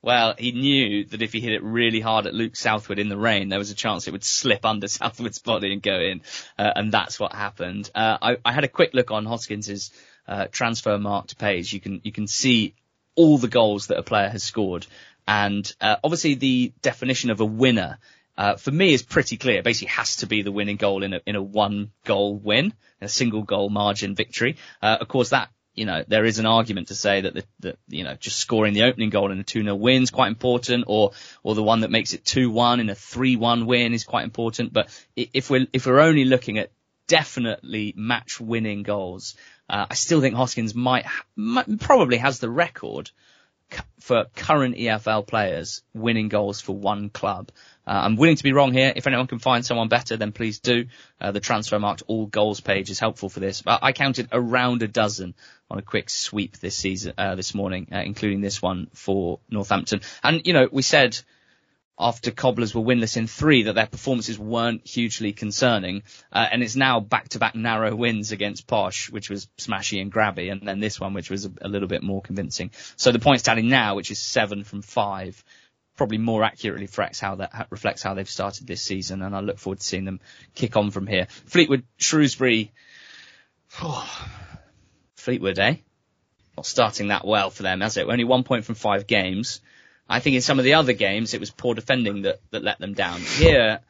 [0.05, 3.16] Well, he knew that if he hit it really hard at Luke Southwood in the
[3.16, 6.20] rain, there was a chance it would slip under Southwood's body and go in,
[6.59, 7.90] uh, and that's what happened.
[7.94, 9.92] Uh, I, I had a quick look on Hoskins's
[10.28, 11.72] uh, Transfermarkt page.
[11.72, 12.74] You can you can see
[13.14, 14.86] all the goals that a player has scored,
[15.26, 17.98] and uh, obviously the definition of a winner.
[18.36, 19.59] Uh, for me is pretty clear.
[19.59, 22.72] It basically has to be the winning goal in a, in a one goal win,
[23.01, 24.56] a single goal margin victory.
[24.82, 27.76] Uh, of course that you know, there is an argument to say that the, the
[27.88, 31.12] you know, just scoring the opening goal in a 2-0 win is quite important, or,
[31.42, 34.72] or the one that makes it 2-1 in a 3-1 win is quite important.
[34.72, 36.70] But if we're, if we're only looking at
[37.09, 39.34] definitely match winning goals,
[39.68, 43.10] uh, I still think Hoskins might, might, probably has the record
[44.01, 47.51] for current EFL players winning goals for one club.
[47.86, 48.92] Uh, I'm willing to be wrong here.
[48.94, 50.86] If anyone can find someone better, then please do.
[51.20, 53.62] Uh, the Transfermarkt all goals page is helpful for this.
[53.62, 55.34] But I counted around a dozen
[55.70, 60.01] on a quick sweep this season, uh, this morning, uh, including this one for Northampton.
[60.22, 61.18] And, you know, we said
[61.98, 66.02] after Cobblers were winless in three that their performances weren't hugely concerning.
[66.32, 70.66] Uh, and it's now back-to-back narrow wins against Posh, which was smashy and grabby, and
[70.66, 72.72] then this one, which was a, a little bit more convincing.
[72.96, 75.42] So the points tally now, which is seven from five,
[75.96, 79.58] probably more accurately reflects how that reflects how they've started this season, and I look
[79.58, 80.20] forward to seeing them
[80.54, 81.26] kick on from here.
[81.46, 82.72] Fleetwood, Shrewsbury,
[85.16, 85.76] Fleetwood, eh?
[86.56, 88.06] Not starting that well for them, has it?
[88.08, 89.60] Only one point from five games.
[90.09, 92.78] I think in some of the other games it was poor defending that, that let
[92.78, 93.20] them down.
[93.20, 93.81] Here,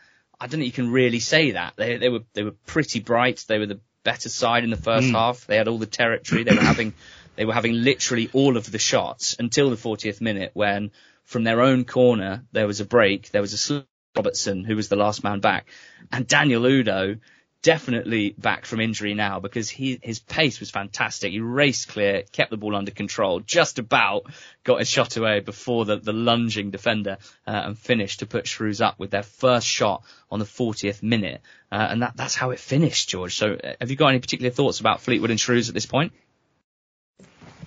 [0.40, 1.74] I don't think you can really say that.
[1.76, 3.44] They they were they were pretty bright.
[3.48, 5.14] They were the better side in the first hmm.
[5.14, 5.46] half.
[5.46, 6.44] They had all the territory.
[6.44, 6.94] They were having
[7.36, 10.92] they were having literally all of the shots until the 40th minute when
[11.24, 13.84] from their own corner there was a break, there was a
[14.14, 15.66] Robertson who was the last man back,
[16.12, 17.18] and Daniel Udoh
[17.64, 21.32] definitely back from injury now because he his pace was fantastic.
[21.32, 24.26] He raced clear, kept the ball under control, just about
[24.62, 27.16] got his shot away before the, the lunging defender
[27.46, 31.40] uh, and finished to put Shrews up with their first shot on the 40th minute.
[31.72, 33.34] Uh, and that that's how it finished, George.
[33.34, 36.12] So uh, have you got any particular thoughts about Fleetwood and Shrews at this point?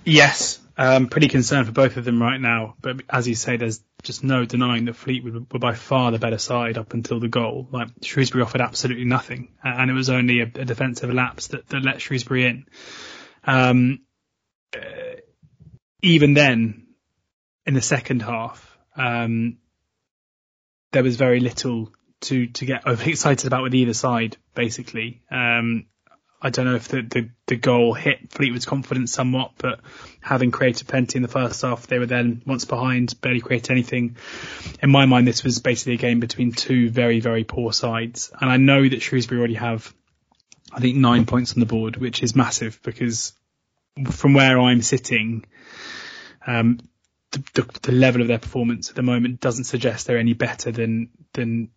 [0.04, 2.76] Yes, I'm pretty concerned for both of them right now.
[2.80, 6.38] But as you say, there's just no denying that Fleetwood were by far the better
[6.38, 7.68] side up until the goal.
[7.70, 11.82] Like Shrewsbury offered absolutely nothing, and it was only a, a defensive lapse that, that,
[11.82, 12.66] let Shrewsbury in.
[13.44, 14.00] Um,
[14.74, 15.20] uh,
[16.02, 16.86] even then,
[17.66, 19.58] in the second half, um,
[20.92, 24.36] there was very little to to get overexcited about with either side.
[24.54, 25.86] Basically, um,
[26.40, 29.80] I don't know if the, the, the, goal hit Fleetwood's confidence somewhat, but
[30.20, 34.16] having created plenty in the first half, they were then once behind, barely create anything.
[34.80, 38.30] In my mind, this was basically a game between two very, very poor sides.
[38.40, 39.92] And I know that Shrewsbury already have,
[40.72, 43.32] I think, nine points on the board, which is massive because
[44.08, 45.44] from where I'm sitting,
[46.46, 46.78] um,
[47.32, 50.70] the, the, the level of their performance at the moment doesn't suggest they're any better
[50.70, 51.70] than, than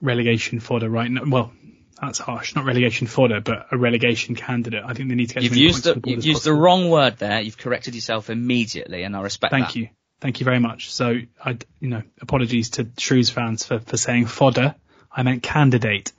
[0.00, 1.22] relegation fodder right now.
[1.24, 1.52] Well,
[2.00, 2.54] that's harsh.
[2.54, 4.82] Not relegation fodder, but a relegation candidate.
[4.84, 5.42] I think they need to get.
[5.42, 7.40] You've used the, the you've used the wrong word there.
[7.40, 9.58] You've corrected yourself immediately, and I respect that.
[9.58, 9.76] Thank that.
[9.76, 9.88] you.
[10.20, 10.92] Thank you very much.
[10.92, 14.74] So, I, you know, apologies to Shrews fans for, for saying fodder.
[15.10, 16.12] I meant candidate,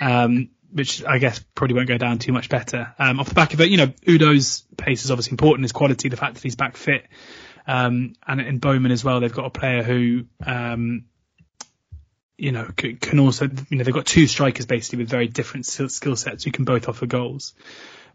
[0.00, 2.92] um, which I guess probably won't go down too much better.
[2.98, 5.64] Um, off the back of it, you know, Udoh's pace is obviously important.
[5.64, 7.06] His quality, the fact that he's back fit,
[7.66, 11.04] um, and in Bowman as well, they've got a player who, um,
[12.36, 16.16] you know, can also, you know, they've got two strikers basically with very different skill
[16.16, 17.54] sets who can both offer goals.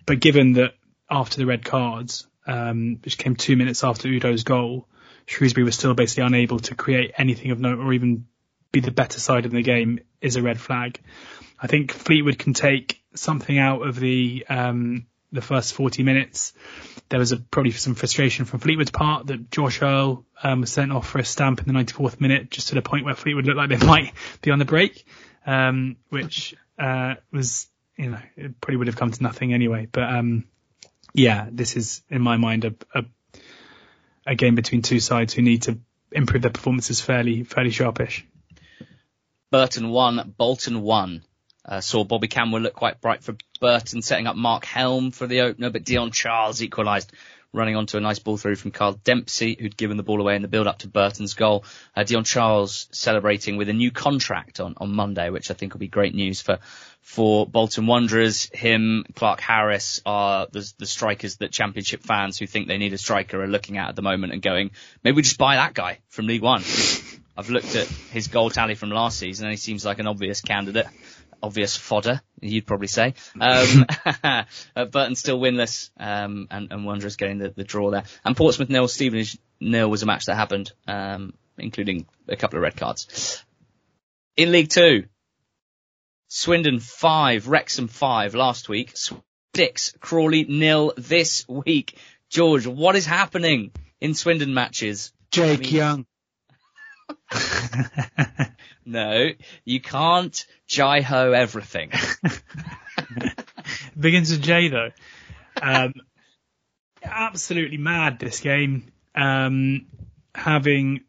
[0.05, 0.73] But given that
[1.09, 4.87] after the red cards, um, which came two minutes after Udoh's goal,
[5.25, 8.25] Shrewsbury was still basically unable to create anything of note or even
[8.71, 10.99] be the better side in the game is a red flag.
[11.61, 16.53] I think Fleetwood can take something out of the um, the first 40 minutes.
[17.09, 20.91] There was a, probably some frustration from Fleetwood's part that Josh Earl um, was sent
[20.91, 23.57] off for a stamp in the 94th minute, just to the point where Fleetwood looked
[23.57, 25.05] like they might be on the break,
[25.45, 29.87] um, which uh, was, you know, it probably would have come to nothing anyway.
[29.91, 30.45] But um,
[31.13, 33.05] yeah, this is in my mind a, a,
[34.25, 35.79] a game between two sides who need to
[36.11, 38.25] improve their performances fairly fairly sharpish.
[39.51, 41.23] Burton won, Bolton won.
[41.69, 45.41] Uh, saw Bobby Kamwa look quite bright for Burton, setting up Mark Helm for the
[45.41, 47.13] opener, but Dion Charles equalised,
[47.53, 50.41] running onto a nice ball through from Carl Dempsey, who'd given the ball away in
[50.41, 51.63] the build-up to Burton's goal.
[51.95, 55.79] Uh, Dion Charles celebrating with a new contract on, on Monday, which I think will
[55.79, 56.57] be great news for
[57.01, 58.49] for Bolton Wanderers.
[58.51, 63.41] Him, Clarke-Harris are the, the strikers that Championship fans who think they need a striker
[63.43, 64.71] are looking at at the moment and going,
[65.03, 66.63] maybe we just buy that guy from League One.
[67.37, 70.41] I've looked at his goal tally from last season and he seems like an obvious
[70.41, 70.87] candidate
[71.41, 73.13] obvious fodder, you'd probably say.
[73.41, 73.85] Um,
[74.91, 78.03] Burton still winless, um, and, and Wanderers getting the, the, draw there.
[78.25, 82.63] And Portsmouth nil, Stevenage nil was a match that happened, um, including a couple of
[82.63, 83.43] red cards.
[84.35, 85.05] In League Two,
[86.27, 88.93] Swindon five, Wrexham five last week.
[89.55, 91.97] Six, Crawley nil this week.
[92.29, 95.11] George, what is happening in Swindon matches?
[95.31, 96.05] Jake I mean, Young.
[98.85, 99.29] no,
[99.65, 101.91] you can't jai ho everything.
[103.99, 104.91] Begins with J though.
[105.61, 105.93] Um,
[107.03, 108.91] absolutely mad this game.
[109.15, 109.87] Um,
[110.33, 111.01] having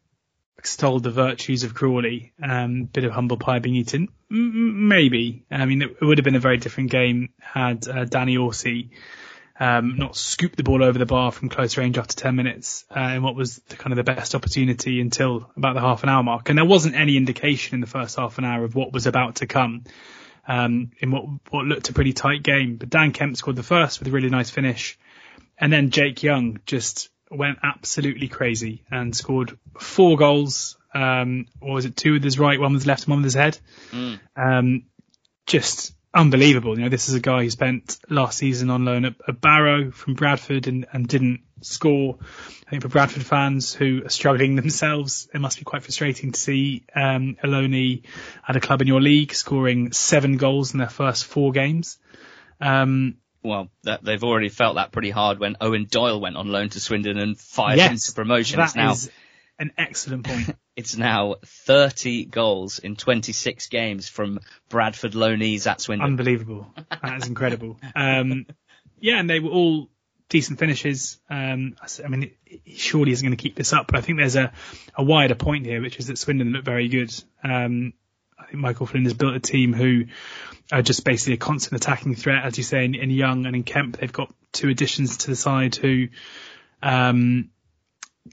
[0.57, 5.43] extolled the virtues of Crawley, um, bit of humble pie being eaten, maybe.
[5.49, 8.91] I mean, it, would have been a very different game had uh, Danny Orsi
[9.61, 12.99] um, not scoop the ball over the bar from close range after 10 minutes uh,
[12.99, 16.23] in what was the, kind of the best opportunity until about the half an hour
[16.23, 16.49] mark.
[16.49, 19.35] And there wasn't any indication in the first half an hour of what was about
[19.35, 19.83] to come
[20.47, 22.77] um, in what, what looked a pretty tight game.
[22.77, 24.97] But Dan Kemp scored the first with a really nice finish.
[25.59, 30.75] And then Jake Young just went absolutely crazy and scored four goals.
[30.91, 33.25] Um, or was it two with his right, one with his left, and one with
[33.25, 33.59] his head?
[33.91, 34.19] Mm.
[34.35, 34.85] Um,
[35.45, 36.77] just unbelievable.
[36.77, 39.91] You know, this is a guy who spent last season on loan at, at Barrow
[39.91, 42.17] from Bradford and, and didn't score.
[42.67, 46.39] I think for Bradford fans who are struggling themselves, it must be quite frustrating to
[46.39, 48.03] see um, Aloni
[48.47, 51.97] at a club in your league scoring seven goals in their first four games.
[52.59, 56.69] Um, well, that, they've already felt that pretty hard when Eoin Doyle went on loan
[56.69, 58.59] to Swindon and fired yes, into promotion.
[58.59, 59.09] That now, is
[59.57, 60.55] an excellent point.
[60.75, 64.39] It's now 30 goals in 26 games from
[64.69, 66.07] Bradford loanees at Swindon.
[66.07, 66.73] Unbelievable.
[66.89, 67.77] That is incredible.
[67.95, 68.45] Um,
[68.99, 69.89] yeah, and they were all
[70.29, 71.19] decent finishes.
[71.29, 74.37] Um, I mean, he surely isn't going to keep this up, but I think there's
[74.37, 74.53] a,
[74.95, 77.13] a wider point here, which is that Swindon look very good.
[77.43, 77.93] Um,
[78.39, 80.05] I think Michael Flynn has built a team who
[80.71, 83.63] are just basically a constant attacking threat, as you say, in, in Young and in
[83.63, 83.97] Kemp.
[83.97, 86.07] They've got two additions to the side who
[86.81, 87.49] um,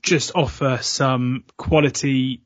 [0.02, 2.42] just offer some quality,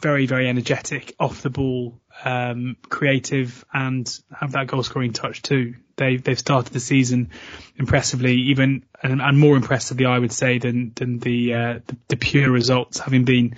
[0.00, 5.74] very, very energetic, off the ball, um, creative, and have that goal scoring touch too.
[5.96, 7.30] They, they've started the season
[7.76, 12.16] impressively, even and, and more impressively, I would say, than than the uh, the, the,
[12.16, 13.56] pure results, having been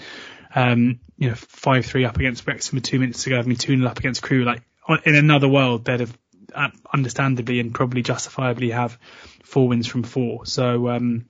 [0.55, 3.99] um, you know five three up against Wrexham two minutes ago, having two 0 up
[3.99, 4.45] against Crewe.
[4.45, 4.63] Like
[5.05, 6.17] in another world, they'd have
[6.55, 8.99] uh, understandably and probably justifiably have
[9.43, 10.47] four wins from four.
[10.47, 11.27] So um,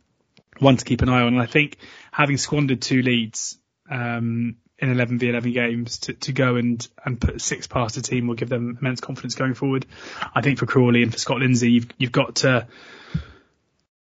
[0.61, 1.35] one to keep an eye on.
[1.35, 1.79] And I think
[2.11, 3.59] having squandered two leads
[3.91, 8.03] um, in 11 v 11 games to, to go and, and put six past a
[8.03, 9.87] team will give them immense confidence going forward.
[10.35, 12.67] I think for Crawley and for Scott Lindsey, you've, you've got to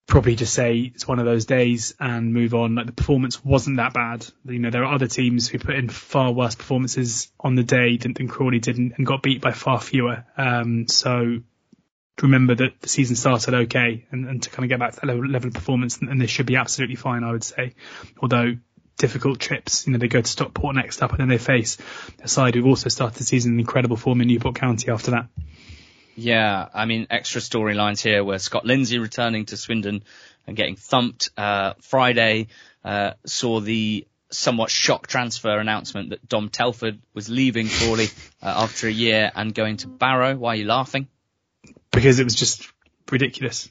[0.07, 2.75] probably just say it's one of those days and move on.
[2.75, 4.27] Like the performance wasn't that bad.
[4.45, 7.97] You know, there are other teams who put in far worse performances on the day
[7.97, 10.25] than, than Crawley did and, and got beat by far fewer.
[10.37, 11.39] Um, so
[12.23, 15.07] remember that the season started okay and, and to kind of get back to that
[15.07, 17.75] level, of performance and, and should be absolutely fine, I would say.
[18.21, 18.57] Although
[18.97, 21.77] difficult trips, you know, they go to Stockport next up and then they face
[22.23, 25.27] a side who've also started the season in incredible form in Newport County after that.
[26.15, 30.03] Yeah, I mean, extra storylines here where Scott Lindsey returning to Swindon
[30.47, 31.31] and getting thumped.
[31.37, 32.47] Uh, Friday,
[32.83, 38.07] uh, saw the somewhat shock transfer announcement that Dom Telford was leaving Crawley
[38.43, 40.37] uh, after a year and going to Barrow.
[40.37, 41.09] Why are you laughing?
[41.97, 42.71] Because it was just
[43.11, 43.71] ridiculous.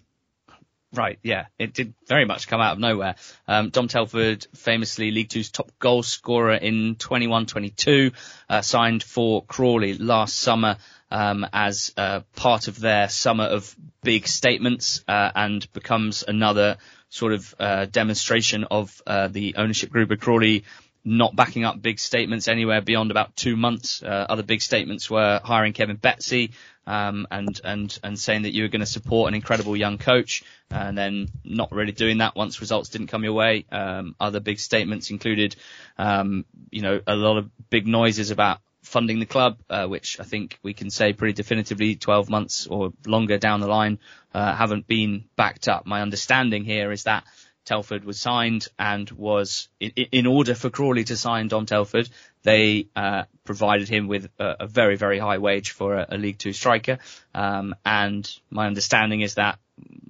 [0.92, 3.16] Right, yeah, it did very much come out of nowhere.
[3.48, 8.14] Um, Dom Telford, famously League Two's top goal scorer in 21-22,
[8.50, 10.78] uh, signed for Crawley last summer
[11.12, 16.78] um, as uh, part of their summer of big statements, uh, and becomes another
[17.10, 20.64] sort of uh, demonstration of uh, the ownership group of Crawley
[21.06, 24.02] not backing up big statements anywhere beyond about two months.
[24.02, 26.52] Uh, other big statements were hiring Kevin Betsy
[26.88, 30.44] um, and and and saying that you were going to support an incredible young coach,
[30.70, 33.66] and then not really doing that once results didn't come your way.
[33.72, 35.56] Um, other big statements included,
[35.98, 40.24] um, you know, a lot of big noises about funding the club, uh, which I
[40.24, 44.00] think we can say pretty definitively 12 months or longer down the line
[44.34, 45.86] uh, haven't been backed up.
[45.86, 47.24] My understanding here is that
[47.66, 52.10] Telford was signed and was in, in order for Crawley to sign Dom Telford,
[52.44, 56.38] they uh, provided him with a, a, very very high wage for a, a League
[56.38, 57.00] Two striker.
[57.34, 59.60] Um, and my understanding is that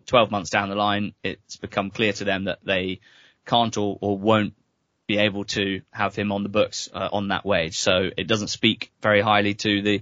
[0.05, 2.99] 12 months down the line, it's become clear to them that they
[3.45, 4.53] can't or, or won't
[5.07, 7.77] be able to have him on the books uh, on that wage.
[7.77, 10.01] So it doesn't speak very highly to the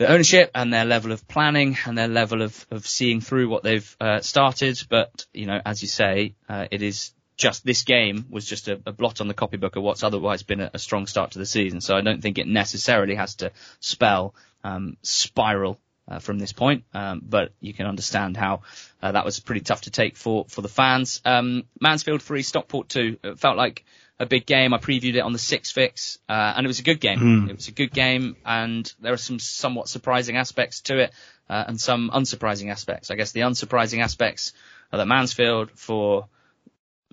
[0.00, 3.62] the ownership and their level of planning and their level of, of seeing through what
[3.62, 4.82] they've uh, started.
[4.88, 8.80] But, you know, as you say, uh, it is just this game was just a,
[8.86, 11.44] a, blot on the copybook of what's otherwise been a, a, strong start to the
[11.44, 11.82] season.
[11.82, 15.78] So I don't think it necessarily has to spell um, spiral
[16.08, 16.84] uh, from this point.
[16.94, 18.62] Um, but you can understand how
[19.02, 21.20] uh, that was pretty tough to take for for the fans.
[21.26, 23.18] Um, Mansfield three, Stockport two.
[23.22, 23.84] It felt like
[24.20, 24.74] a big game.
[24.74, 27.18] I previewed it on the six fix, uh, and it was a good game.
[27.18, 27.50] Mm.
[27.50, 31.12] It was a good game, and there are some somewhat surprising aspects to it,
[31.48, 33.10] uh, and some unsurprising aspects.
[33.10, 34.52] I guess the unsurprising aspects
[34.92, 36.28] are that Mansfield, for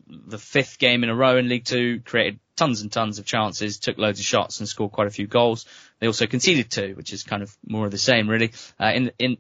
[0.06, 3.80] the fifth game in a row in League Two, created tons and tons of chances,
[3.80, 5.66] took loads of shots, and scored quite a few goals.
[6.00, 8.52] They also conceded two, which is kind of more of the same, really.
[8.78, 9.38] Uh, in in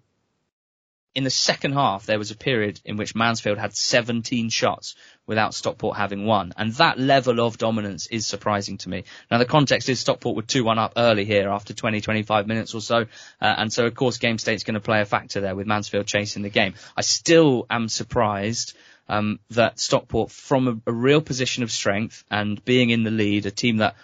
[1.18, 4.94] in the second half, there was a period in which Mansfield had 17 shots
[5.26, 6.54] without Stockport having one.
[6.56, 9.04] And that level of dominance is surprising to me.
[9.32, 12.82] Now, the context is Stockport were 2-1 up early here after 20, 25 minutes or
[12.82, 13.08] so.
[13.42, 16.06] Uh, and so, of course, game state's going to play a factor there with Mansfield
[16.06, 16.76] chasing the game.
[16.96, 18.78] I still am surprised
[19.10, 23.48] um, that Stockport, from a, a real position of strength and being in the lead,
[23.48, 23.96] a team that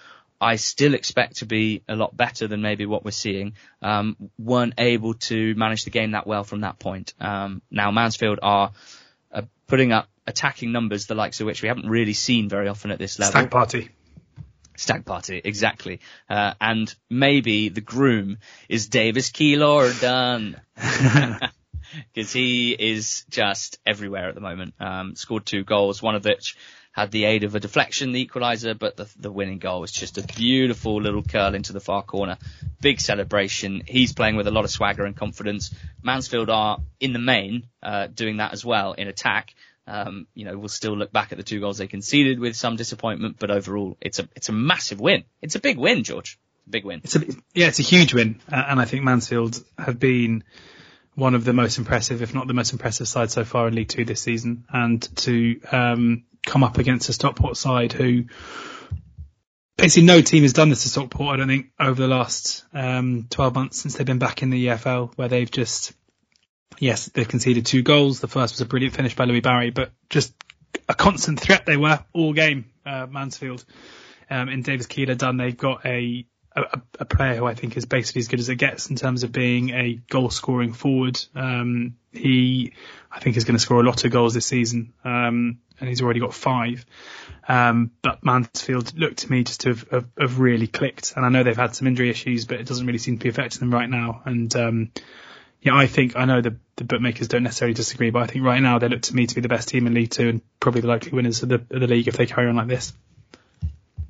[0.43, 4.75] I still expect to be a lot better than maybe what we're seeing, um, weren't
[4.77, 7.13] able to manage the game that well from that point.
[7.19, 8.71] Um, now Mansfield are
[9.31, 12.91] uh, putting up attacking numbers, the likes of which we haven't really seen very often
[12.91, 13.31] at this level.
[13.31, 13.89] Stag party.
[14.75, 15.99] Stag party, exactly.
[16.29, 18.37] Uh, and maybe the groom
[18.67, 20.59] is Davis Keillor-Dunn.
[22.13, 24.73] Because he is just everywhere at the moment.
[24.79, 26.55] Um, scored two goals, one of which
[26.93, 30.19] had the aid of a deflection, the equaliser, but the, the winning goal was just
[30.19, 32.37] a beautiful little curl into the far corner.
[32.81, 33.81] Big celebration.
[33.85, 35.73] He's playing with a lot of swagger and confidence.
[36.03, 39.55] Mansfield are, in the main, uh, doing that as well in attack.
[39.87, 42.75] Um, you know, we'll still look back at the two goals they conceded with some
[42.75, 45.23] disappointment, but overall, it's a it's a massive win.
[45.41, 46.39] It's a big win, George.
[46.69, 47.01] Big win.
[47.03, 50.45] It's a yeah, it's a huge win, uh, and I think Mansfield have been
[51.15, 53.89] one of the most impressive, if not the most impressive side so far in League
[53.89, 58.25] Two this season, and to um, come up against a Stockport side who
[59.77, 61.33] basically no team has done this to Stockport.
[61.33, 64.67] I don't think over the last um, 12 months since they've been back in the
[64.67, 65.93] EFL, where they've just
[66.79, 68.19] yes they've conceded two goals.
[68.19, 70.33] The first was a brilliant finish by Louie Barry, but just
[70.89, 72.65] a constant threat they were all game.
[72.85, 73.63] Uh, Mansfield
[74.29, 75.37] um, in Davis Keillor-Dunn.
[75.37, 76.25] They've got a
[76.55, 79.23] a, a, player who I think is basically as good as it gets in terms
[79.23, 81.19] of being a goal scoring forward.
[81.35, 82.73] Um, he,
[83.11, 86.01] I think, is going to score a lot of goals this season, um, and he's
[86.01, 86.85] already got five.
[87.47, 91.30] Um, but Mansfield looked to me just to have, have, have, really clicked, and I
[91.30, 93.73] know they've had some injury issues, but it doesn't really seem to be affecting them
[93.73, 94.21] right now.
[94.25, 94.91] And um,
[95.61, 98.61] yeah, I think I know the, the bookmakers don't necessarily disagree, but I think right
[98.61, 100.81] now they look to me to be the best team in League Two and probably
[100.81, 102.93] the likely winners of the, of the league if they carry on like this.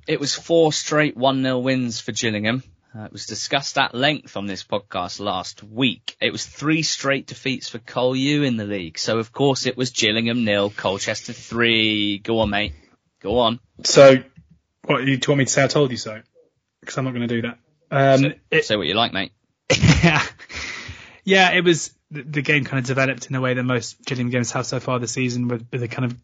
[0.08, 2.64] It was four straight 1-0 wins for Gillingham.
[2.96, 6.16] Uh, it was discussed at length on this podcast last week.
[6.22, 9.00] It was three straight defeats for Col U in the league.
[9.00, 12.20] So of course it was Gillingham nil, Colchester three.
[12.20, 12.74] Go on, mate.
[13.22, 13.60] Go on.
[13.84, 14.18] So,
[14.86, 16.22] what, you want me to say I told you so?
[16.82, 17.58] Because I'm not going to do that.
[17.90, 19.32] Um, say, it, say what you like, mate.
[19.72, 20.22] yeah.
[21.26, 24.52] Yeah, it was, the game kind of developed in a way that most Gillingham games
[24.52, 26.18] have so far this season with, with a kind of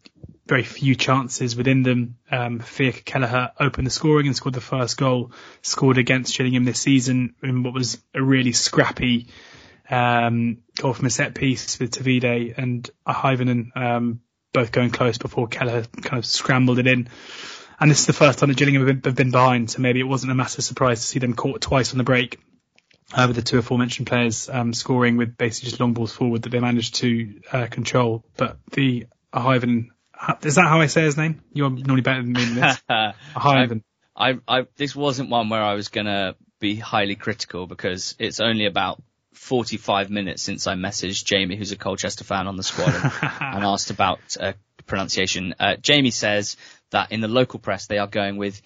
[0.46, 2.16] very few chances within them.
[2.30, 6.80] Um, Fiacre Kelleher opened the scoring and scored the first goal, scored against Gillingham this
[6.80, 9.28] season in what was a really scrappy
[9.90, 14.20] um, goal from a set piece with Tavide and Ahivanen um,
[14.52, 17.08] both going close before Kelleher kind of scrambled it in.
[17.78, 20.00] And this is the first time that Gillingham have been, have been behind, so maybe
[20.00, 22.38] it wasn't a massive surprise to see them caught twice on the break.
[23.12, 26.50] Uh, with the two aforementioned players um, scoring with basically just long balls forward that
[26.50, 28.24] they managed to uh, control.
[28.36, 29.88] But the Ahivanen
[30.42, 31.42] is that how I say his name?
[31.52, 32.82] You're normally better than me in this.
[33.36, 33.82] Ivan.
[34.16, 38.66] I, I, this wasn't one where I was gonna be highly critical because it's only
[38.66, 43.12] about 45 minutes since I messaged Jamie, who's a Colchester fan on the squad, and,
[43.40, 44.52] and asked about uh,
[44.86, 45.54] pronunciation.
[45.58, 46.56] Uh, Jamie says
[46.90, 48.60] that in the local press they are going with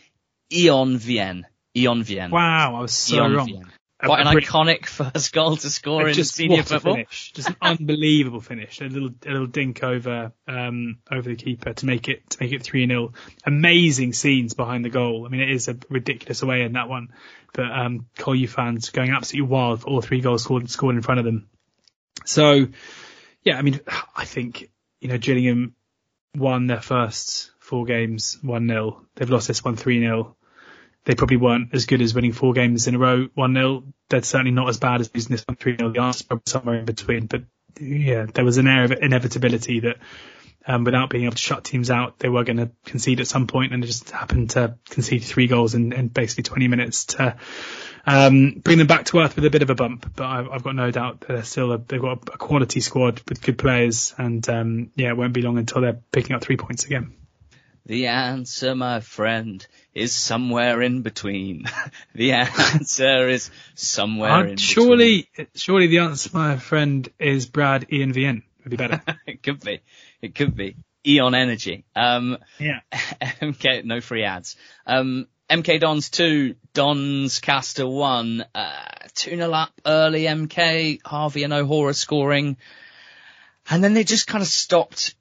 [0.52, 1.46] Ion Vien.
[1.76, 2.30] Ion Vien.
[2.30, 3.46] Wow, I was so Ion wrong.
[3.46, 3.72] Vien.
[4.04, 6.94] Quite an iconic first goal to score in just senior football.
[6.94, 7.32] Finish.
[7.32, 8.80] Just an unbelievable finish.
[8.80, 12.52] A little a little dink over um, over the keeper to make it to make
[12.52, 13.12] it three 0
[13.44, 15.26] Amazing scenes behind the goal.
[15.26, 17.12] I mean, it is a ridiculous away in that one,
[17.52, 18.06] but um,
[18.48, 19.82] fans going absolutely wild.
[19.82, 21.48] For all three goals scored scored in front of them.
[22.24, 22.68] So,
[23.42, 23.80] yeah, I mean,
[24.16, 24.70] I think
[25.00, 25.74] you know Gillingham
[26.36, 30.36] won their first four games one 0 They've lost this one three 0
[31.04, 33.92] they probably weren't as good as winning four games in a row, 1-0.
[34.08, 35.94] They're certainly not as bad as losing this one 3-0.
[35.94, 37.26] The answer's probably somewhere in between.
[37.26, 37.42] But
[37.78, 39.96] yeah, there was an air of inevitability that
[40.66, 43.46] um, without being able to shut teams out, they were going to concede at some
[43.46, 47.36] point, and they just happened to concede three goals in, in basically 20 minutes to
[48.06, 50.10] um, bring them back to earth with a bit of a bump.
[50.16, 53.20] But I've, I've got no doubt that they're still a, they've got a quality squad
[53.28, 56.56] with good players, and um, yeah, it won't be long until they're picking up three
[56.56, 57.12] points again.
[57.86, 61.64] The answer, my friend, is somewhere in between.
[62.14, 65.48] the answer is somewhere uh, in surely, between.
[65.54, 68.42] Surely surely the answer, my friend, is Brad Ihionvien.
[68.62, 69.02] Would be better.
[69.26, 69.80] it could be.
[70.22, 70.76] It could be.
[71.06, 71.84] Eon Energy.
[71.94, 72.80] Um, yeah.
[72.92, 74.56] MK, no free ads.
[74.86, 78.84] Um, MK Dons 2, Doncaster 1, uh,
[79.14, 82.56] 2-0 up early MK, Harvey and O'Hora scoring.
[83.68, 85.14] And then they just kind of stopped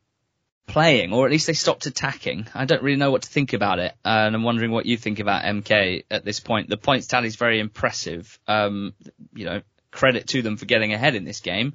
[0.68, 2.48] playing, or at least they stopped attacking.
[2.54, 5.20] I don't really know what to think about it, and I'm wondering what you think
[5.20, 6.70] about MK at this point.
[6.70, 8.40] The points tally is very impressive.
[8.48, 8.94] Um,
[9.34, 9.62] you know,
[9.94, 11.74] credit to them for getting ahead in this game.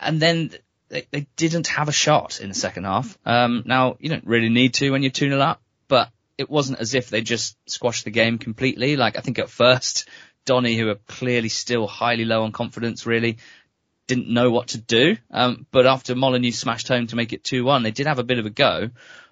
[0.00, 0.50] And then
[0.88, 3.18] they, they didn't have a shot in the second half.
[3.24, 6.80] Um, now you don't really need to when you're 2 0 up, but it wasn't
[6.80, 8.96] as if they just squashed the game completely.
[8.96, 10.08] Like I think at first,
[10.44, 13.38] Donny, who are clearly still highly low on confidence, really
[14.06, 15.16] didn't know what to do.
[15.30, 18.38] Um, but after Molyneux smashed home to make it 2-1, they did have a bit
[18.38, 18.90] of a go.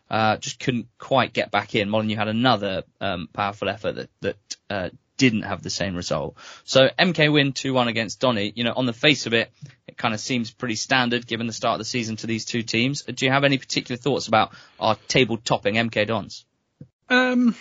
[0.09, 1.89] Uh, just couldn't quite get back in.
[1.89, 4.37] Molyneux had another um, powerful effort that that
[4.69, 4.89] uh,
[5.21, 6.35] didn't have the same result.
[6.65, 8.53] So MK win 2-1 against Donny.
[8.57, 9.53] You know, on the face of it,
[9.87, 12.63] it kind of seems pretty standard given the start of the season to these two
[12.63, 13.03] teams.
[13.03, 16.47] Do you have any particular thoughts about our table topping MK Dons?
[17.11, 17.55] Um,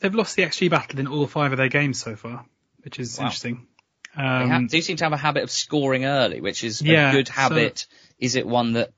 [0.00, 2.44] they've lost the XG battle in all five of their games so far,
[2.82, 3.26] which is wow.
[3.26, 3.68] interesting.
[4.16, 7.10] Um, they have, do seem to have a habit of scoring early, which is yeah,
[7.10, 7.78] a good habit.
[7.78, 8.92] So is it one that?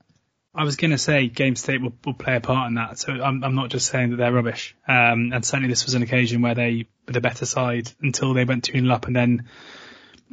[0.54, 2.98] I was going to say game state will, will, play a part in that.
[2.98, 4.76] So I'm, I'm not just saying that they're rubbish.
[4.86, 8.44] Um, and certainly this was an occasion where they were the better side until they
[8.44, 9.48] went 2 0 up and then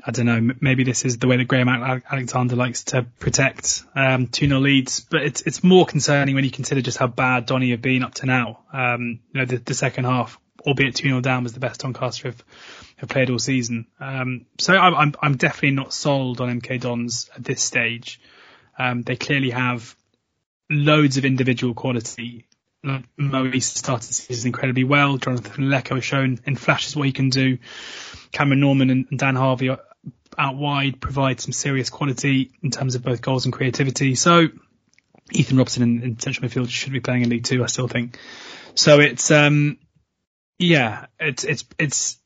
[0.06, 4.28] I don't know, maybe this is the way that Graham Alexander likes to protect um,
[4.28, 7.72] 2 0 leads, but it's it's more concerning when you consider just how bad Donny
[7.72, 8.62] have been up to now.
[8.72, 12.30] Um, you know, the, the second half albeit 2 0 down, was the best Doncaster
[12.30, 12.44] have,
[12.98, 13.88] have played all season.
[14.00, 18.20] Um, so I'm, I'm, definitely not sold on MK Dons at this stage.
[18.78, 19.96] Um, they clearly have
[20.70, 22.46] loads of individual quality.
[22.84, 25.18] Like Mo Eisa started the season incredibly well.
[25.18, 27.58] Jonathan Leko has shown in flashes what he can do.
[28.32, 29.70] Cameron Norman and, and Dan Harvey
[30.38, 34.16] out wide provide some serious quality in terms of both goals and creativity.
[34.16, 34.48] So
[35.32, 38.18] Ethan Robson in, in central midfield should be playing in League Two, I still think.
[38.76, 39.78] So it's um
[40.60, 42.18] yeah, it's it's it's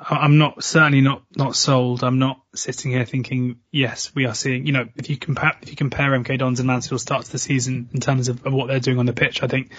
[0.00, 2.02] I'm not certainly not not sold.
[2.02, 4.66] I'm not sitting here thinking yes, we are seeing.
[4.66, 7.90] You know, if you compare if you compare MK Dons and Mansfield starts the season
[7.92, 9.72] in terms of, of what they're doing on the pitch, I think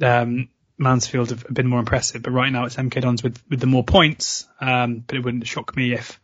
[0.00, 2.22] um, Mansfield have been more impressive.
[2.22, 4.46] But right now it's MK Dons with with the more points.
[4.60, 6.20] Um, but it wouldn't shock me if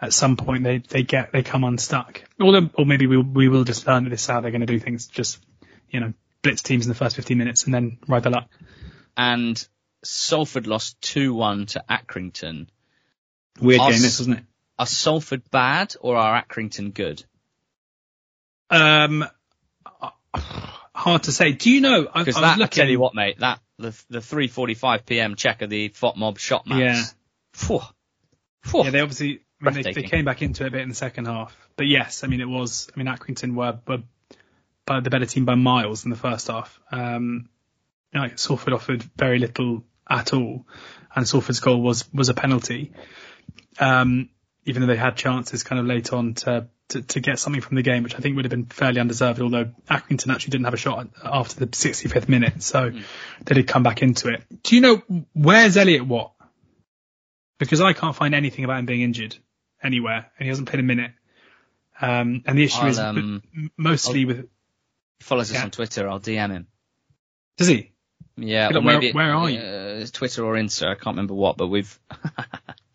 [0.00, 2.22] at some point they they get they come unstuck.
[2.40, 4.66] Or or maybe we we will just learn that this is how they're going to
[4.66, 5.06] do things.
[5.06, 5.38] Just
[5.90, 8.48] you know blitz teams in the first 15 minutes and then ride the luck.
[9.16, 9.64] And
[10.04, 12.68] Salford lost 2-1 to Accrington.
[13.60, 14.44] Weird Are game, this wasn't it?
[14.78, 17.22] Are Salford bad or are Accrington good?
[18.70, 19.24] Um,
[20.94, 21.52] hard to say.
[21.52, 22.06] Do you know?
[22.12, 22.80] I, I Because was that, I looking.
[22.82, 25.34] tell you what, mate, that the the 3:45 p.m.
[25.36, 26.80] check of the FOTMob shot maps.
[26.80, 27.04] Yeah.
[27.52, 27.80] Phew.
[28.62, 28.84] Phew.
[28.84, 30.94] Yeah, they obviously I mean, they, they came back into it a bit in the
[30.94, 31.54] second half.
[31.76, 32.88] But yes, I mean it was.
[32.94, 34.02] I mean Accrington were were
[34.86, 36.80] by the better team by miles in the first half.
[36.90, 37.48] Um,
[38.12, 40.66] you know, like Salford offered very little at all,
[41.14, 42.92] and Salford's goal was was a penalty.
[43.80, 44.28] Um,
[44.64, 47.74] even though they had chances kind of late on to, to to get something from
[47.76, 49.40] the game, which I think would have been fairly undeserved.
[49.40, 52.90] Although Accrington actually didn't have a shot after the 65th minute, so
[53.44, 54.44] they did come back into it.
[54.62, 55.02] Do you know
[55.32, 56.34] where's Elliot Watt?
[57.58, 59.36] Because I can't find anything about him being injured
[59.82, 61.12] anywhere, and he hasn't played a minute.
[62.00, 63.42] Um, and the issue I'll, is um,
[63.76, 66.08] mostly with He follows us on Twitter.
[66.08, 66.66] I'll DM him.
[67.56, 67.92] does he?
[68.36, 69.58] Yeah, or where- maybe where are you?
[69.58, 70.88] Uh, it's Twitter or Insta.
[70.88, 71.98] I can't remember what, but we've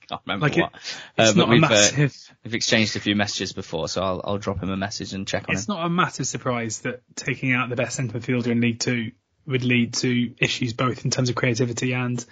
[0.09, 0.73] can't remember Like it- what.
[1.17, 2.15] It's Uh, not we've, uh, massive.
[2.43, 5.45] we've exchanged a few messages before, so I'll I'll drop him a message and check
[5.49, 5.75] on It's him.
[5.75, 9.11] not a massive surprise that taking out the best centre midfielder in League Two
[9.45, 12.23] would lead to issues both in terms of creativity and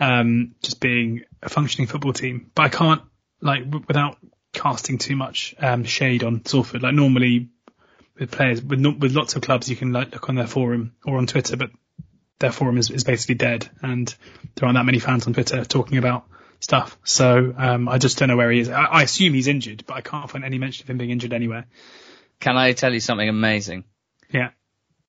[0.00, 2.50] um, just being a functioning football team.
[2.54, 3.02] But I can't
[3.40, 4.16] like w- without
[4.52, 6.82] casting too much um, shade on Salford.
[6.82, 7.48] Like normally
[8.18, 11.18] with players with with lots of clubs, you can like look on their forum or
[11.18, 11.70] on Twitter, but
[12.42, 14.14] their forum is, is basically dead, and
[14.54, 16.26] there aren't that many fans on Twitter talking about
[16.60, 16.98] stuff.
[17.04, 18.68] So um, I just don't know where he is.
[18.68, 21.32] I, I assume he's injured, but I can't find any mention of him being injured
[21.32, 21.66] anywhere.
[22.40, 23.84] Can I tell you something amazing?
[24.30, 24.50] Yeah.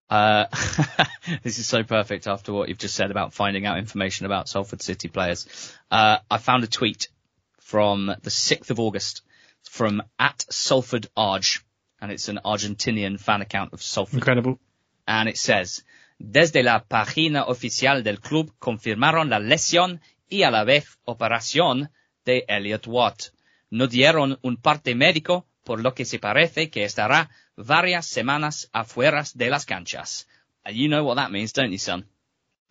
[0.09, 0.45] Uh,
[1.43, 4.81] this is so perfect after what you've just said about finding out information about Salford
[4.81, 5.75] City players.
[5.89, 7.07] Uh, I found a tweet
[7.61, 9.23] from the 6th of August
[9.63, 11.65] from at Salford Arge,
[11.99, 14.15] and it's an Argentinian fan account of Salford.
[14.15, 14.59] Incredible.
[15.07, 15.83] and it says,
[16.25, 21.91] Desde la página oficial del club confirmaron la lesión y a la vez operación
[22.23, 23.33] de Elliot Watt.
[23.69, 29.25] No dieron un parte médico, por lo que se parece que estará varias semanas afuera
[29.33, 30.25] de las canchas.
[30.63, 32.05] And you know what that means, don't you, son?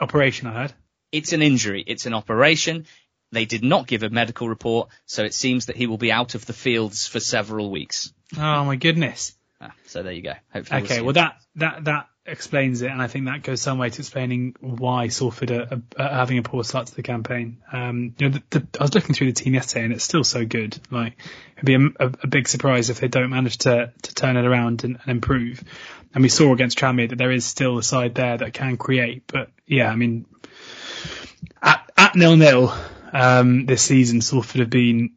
[0.00, 0.72] Operation, I heard.
[1.12, 1.84] It's an injury.
[1.86, 2.86] It's an operation.
[3.32, 6.34] They did not give a medical report, so it seems that he will be out
[6.34, 8.14] of the fields for several weeks.
[8.34, 9.36] Oh my goodness.
[9.60, 10.32] Ah, so there you go.
[10.54, 13.78] Hopefully we'll Okay, well that that that explains it, and I think that goes some
[13.78, 17.62] way to explaining why Salford are, are, having a poor start to the campaign.
[17.72, 20.24] Um, you know, the, the, I was looking through the team yesterday, and it's still
[20.24, 20.78] so good.
[20.90, 21.16] Like,
[21.56, 24.44] it'd be a, a, a big surprise if they don't manage to to turn it
[24.44, 25.64] around and, and improve.
[26.14, 29.24] And we saw against Tranmere that there is still a side there that can create.
[29.26, 30.26] But yeah, I mean,
[31.60, 32.72] at at nil nil
[33.12, 35.14] um, this season, Salford have been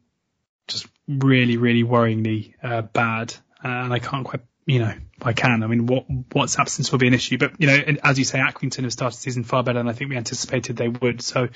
[0.66, 3.34] just really, really worryingly uh, bad,
[3.64, 5.62] uh, and I can't quite, you know, I can.
[5.62, 8.38] I mean, what what's absence will be an issue, but you know, as you say,
[8.38, 11.22] Accrington have started the season far better than I think we anticipated they would.
[11.22, 11.48] So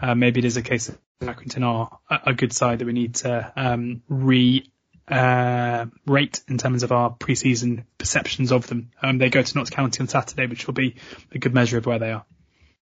[0.00, 0.90] uh, maybe it is a case
[1.20, 4.70] that Accrington are a, a good side that we need to um, re.
[5.06, 8.90] Uh, rate in terms of our pre-season perceptions of them.
[9.02, 10.96] Um, they go to Notts County on Saturday, which will be
[11.30, 12.24] a good measure of where they are.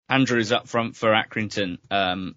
[0.08, 2.34] Andrews up front for Accrington um,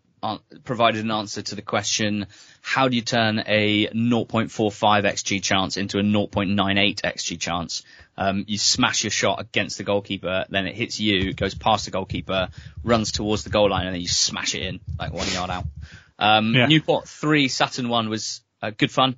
[0.63, 2.27] provided an answer to the question:
[2.61, 7.83] How do you turn a 0.45 xG chance into a 0.98 xG chance?
[8.17, 11.91] Um, you smash your shot against the goalkeeper, then it hits you, goes past the
[11.91, 12.49] goalkeeper,
[12.83, 15.65] runs towards the goal line, and then you smash it in like one yard out.
[16.19, 16.67] Um, Yeah.
[16.67, 19.15] Newport three, Sutton one was uh, good fun.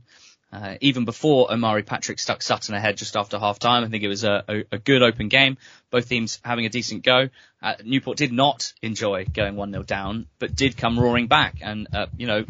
[0.54, 4.08] Uh, even before Omari Patrick stuck Sutton ahead just after half time, I think it
[4.08, 5.58] was a, a, a good open game.
[5.90, 7.30] Both teams having a decent go.
[7.64, 12.07] Uh, Newport did not enjoy going 1-0 down, but did come roaring back and, uh,
[12.18, 12.44] you know,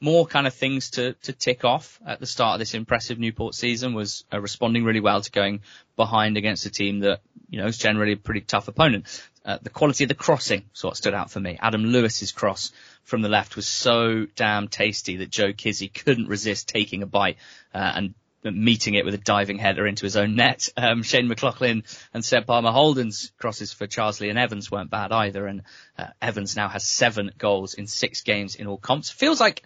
[0.00, 3.56] more kind of things to, to tick off at the start of this impressive Newport
[3.56, 5.62] season was uh, responding really well to going
[5.96, 7.20] behind against a team that,
[7.50, 9.06] you know, is generally a pretty tough opponent.
[9.44, 11.58] uh, the quality of the crossing is what stood out for me.
[11.60, 12.70] Adam Lewis's cross
[13.02, 17.38] from the left was so damn tasty that Joe Kizzi couldn't resist taking a bite
[17.74, 18.14] uh, and
[18.44, 20.68] meeting it with a diving header into his own net.
[20.76, 25.46] Um, Shane McLoughlin and Seb Palmer Houlden's crosses for Charsley and Evans weren't bad either.
[25.46, 25.62] And
[25.98, 29.10] uh, Evans now has seven goals in six games in all comps.
[29.10, 29.62] Feels like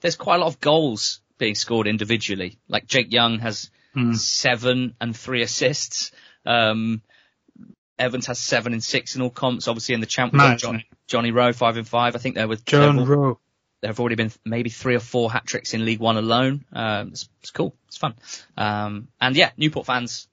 [0.00, 2.58] there's quite a lot of goals being scored individually.
[2.68, 4.16] Like Jake Young has mm.
[4.16, 6.12] seven and three assists.
[6.44, 7.02] Um,
[7.98, 9.68] Evans has seven and six in all comps.
[9.68, 12.14] Obviously in the champion, John, Johnny Rowe five and five.
[12.14, 13.40] I think they're with John Rowe
[13.80, 16.64] there have already been maybe three or four hat tricks in League One alone.
[16.72, 17.74] Um, it's, it's, cool.
[17.86, 18.14] It's fun.
[18.56, 20.28] Um, and yeah, Newport fans,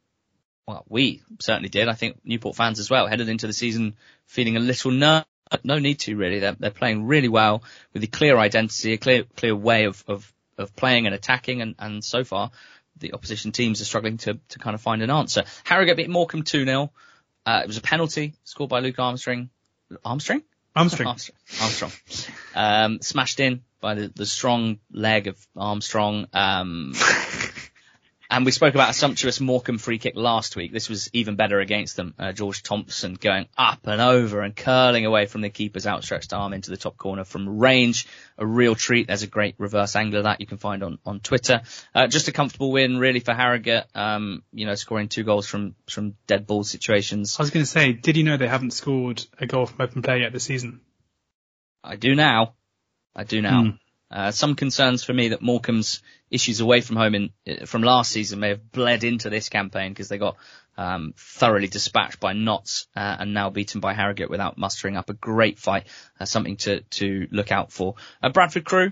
[0.68, 1.88] well, we certainly did.
[1.88, 3.96] I think Newport fans as well headed into the season
[4.26, 5.28] feeling a little nervous.
[5.64, 6.40] No need to really.
[6.40, 7.64] They're, they're playing really well
[7.94, 11.62] with a clear identity, a clear, clear way of, of, of playing and attacking.
[11.62, 12.50] And, and so far
[12.98, 15.44] the opposition teams are struggling to, to kind of find an answer.
[15.64, 16.90] Harrogate beat Morecambe 2-0.
[17.46, 19.50] Uh, it was a penalty scored by Luke Armstrong.
[20.04, 20.42] Armstrong?
[20.76, 21.08] Armstrong.
[21.08, 21.40] Armstrong.
[21.62, 21.92] Armstrong.
[22.54, 26.28] Um, smashed in by the, the strong leg of Armstrong.
[26.34, 26.94] Um,
[28.30, 30.72] and we spoke about a sumptuous Morecambe free kick last week.
[30.72, 32.14] This was even better against them.
[32.18, 36.54] Uh, George Thompson going up and over and curling away from the keeper's outstretched arm
[36.54, 38.08] into the top corner from range.
[38.38, 39.08] A real treat.
[39.08, 41.62] There's a great reverse angle of that you can find on, on Twitter.
[41.94, 43.86] Uh, just a comfortable win really for Harrogate.
[43.94, 47.38] Um, you know, scoring two goals from, from dead ball situations.
[47.40, 50.02] I was going to say, did you know they haven't scored a goal from open
[50.02, 50.82] play yet this season?
[51.84, 52.56] I do now.
[53.16, 53.62] I do now.
[53.62, 53.80] Mm.
[54.11, 58.11] Uh, some concerns for me that Morecambe's issues away from home in, uh, from last
[58.11, 60.38] season may have bled into this campaign because they got
[60.77, 65.14] um, thoroughly dispatched by Notts uh, and now beaten by Harrogate without mustering up a
[65.14, 65.88] great fight.
[66.19, 67.95] Uh, something to to look out for.
[68.22, 68.91] Uh, Bradford Crewe.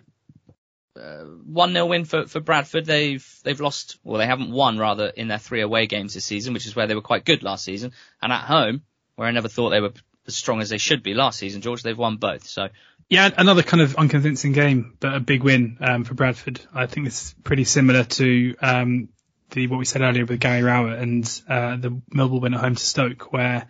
[0.96, 2.86] Uh, one 0 win for, for Bradford.
[2.86, 6.54] They've they've lost, well, they haven't won rather in their three away games this season,
[6.54, 7.94] which is where they were quite good last season.
[8.22, 8.84] And at home,
[9.16, 9.94] where I never thought they were
[10.28, 12.46] as strong as they should be last season, George, they've won both.
[12.46, 12.70] So
[13.10, 16.62] yeah, another kind of unconvincing game, but a big win um, for Bradford.
[16.74, 19.10] I think it's pretty similar to um,
[19.52, 22.76] the what we said earlier with Gary Rowett and uh, the Millwall win at home
[22.76, 23.68] to Stoke, where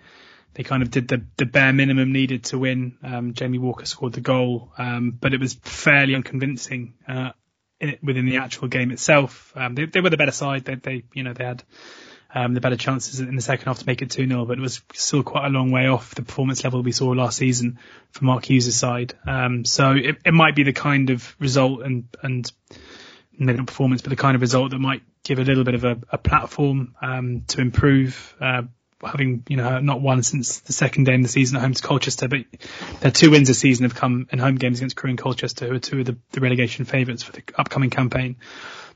[0.54, 2.98] they kind of did the, the bare minimum needed to win.
[3.04, 7.32] Um, Jamie Walker scored the goal, um, but it was fairly unconvincing uh,
[7.80, 9.52] in, within the actual game itself.
[9.56, 10.66] Um, they, they, were the better side.
[10.66, 11.64] They, they you know, they had
[12.34, 14.82] um, the better chances in the second half to make it 2-0, but it was
[14.94, 17.78] still quite a long way off the performance level we saw last season
[18.12, 19.14] from Mark Hughes' side.
[19.28, 22.52] Um, so it, it might be the kind of result and, and
[23.38, 25.84] maybe not performance, but the kind of result that might give a little bit of
[25.84, 28.64] a, a platform, um, to improve, uh,
[29.06, 31.84] having, you know, not won since the second day in the season at home to
[31.84, 32.40] Colchester, but
[33.02, 35.76] their two wins this season have come in home games against Crewe and Colchester, who
[35.76, 38.38] are two of the, the relegation favourites for the upcoming campaign.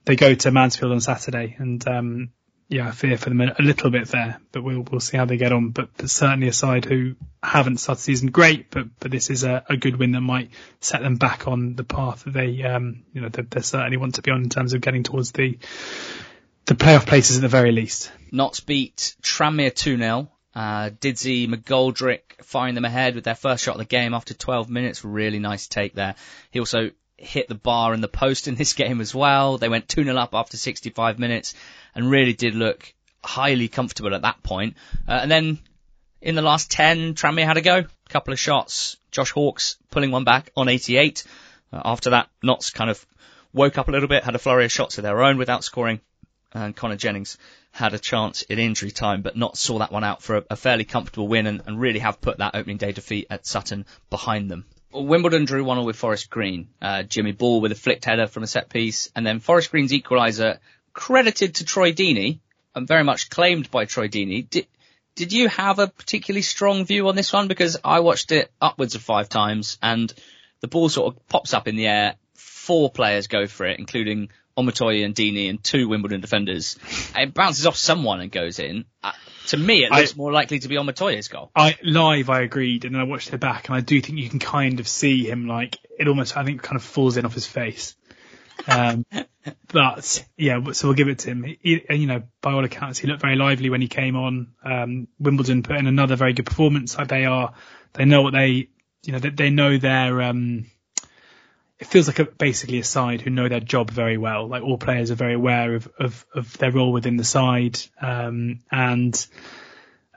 [0.05, 2.29] They go to Mansfield on Saturday and, um,
[2.69, 5.37] yeah, I fear for them a, little bit there, but we'll we'll see how they
[5.37, 5.69] get on.
[5.69, 9.63] But, but certainly a side who haven't started season great, but but this is a,
[9.69, 10.49] a, good win that might
[10.81, 14.15] set them back on the path that they um you know they, they certainly want
[14.15, 15.57] to be on in terms of getting towards the
[16.65, 18.11] the playoff places at the very least.
[18.31, 20.27] Notts beat Tranmere 2-0.
[20.53, 24.69] Uh, Diddy McGoldrick firing them ahead with their first shot of the game after 12
[24.69, 25.05] minutes.
[25.05, 26.15] Really nice take there.
[26.51, 29.57] He also hit the bar and the post in this game as well.
[29.57, 31.53] They went 2-0 up after 65 minutes
[31.95, 34.75] and really did look highly comfortable at that point.
[35.07, 35.59] Uh, and then
[36.21, 37.77] in the last 10, Tranmere had a go.
[37.77, 38.97] A couple of shots.
[39.11, 41.23] Josh Hawkes pulling one back on 88.
[41.71, 43.05] Uh, after that, Notts kind of
[43.53, 45.99] woke up a little bit, had a flurry of shots of their own without scoring.
[46.53, 47.37] And Connor Jennings
[47.71, 50.55] had a chance in injury time, but not saw that one out for a, a
[50.55, 54.49] fairly comfortable win and, and, really have put that opening day defeat at Sutton behind
[54.49, 54.65] them.
[55.05, 56.69] Wimbledon drew one all with Forest Green.
[56.81, 59.91] Uh, Jimmy Ball with a flicked header from a set piece, and then Forest Green's
[59.91, 60.59] equaliser
[60.93, 62.39] credited to Troy Deeney
[62.75, 64.49] and very much claimed by Troy Deeney.
[64.49, 64.67] Did,
[65.15, 67.47] did you have a particularly strong view on this one?
[67.47, 70.13] Because I watched it upwards of five times and
[70.61, 72.15] the ball sort of pops up in the air.
[72.35, 76.77] Four players go for it, including Omotoye and Deeney and two Wimbledon defenders.
[77.15, 78.85] It bounces off someone and goes in.
[79.03, 79.11] Uh,
[79.47, 81.51] to me, it looks I, more likely to be Omotoye's goal.
[81.55, 84.29] I live, I agreed, and then I watched it back, and I do think you
[84.29, 86.37] can kind of see him like it almost.
[86.37, 87.95] I think kind of falls in off his face.
[88.67, 89.05] Um,
[89.67, 91.43] but yeah, so we'll give it to him.
[91.43, 94.53] He, you know, by all accounts, he looked very lively when he came on.
[94.63, 96.97] Um, Wimbledon put in another very good performance.
[96.97, 97.53] Like They are,
[97.93, 98.69] they know what they,
[99.03, 100.65] you know, they, they know their, um,
[101.79, 104.47] it feels like a, basically a side who know their job very well.
[104.47, 107.79] Like all players are very aware of, of, of their role within the side.
[108.01, 109.27] Um, and,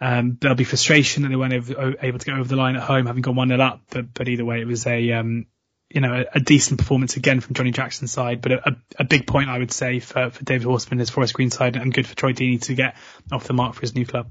[0.01, 3.07] um, there'll be frustration that they weren't able, to get over the line at home,
[3.07, 3.83] having gone one 0 up.
[3.91, 5.47] But, but either way, it was a, um,
[5.91, 9.27] you know, a, a, decent performance again from Johnny Jackson's side, but a, a, big
[9.27, 12.15] point I would say for, for David Horseman, his Forest Green side, and good for
[12.15, 12.97] Troy Deeney to get
[13.31, 14.31] off the mark for his new club.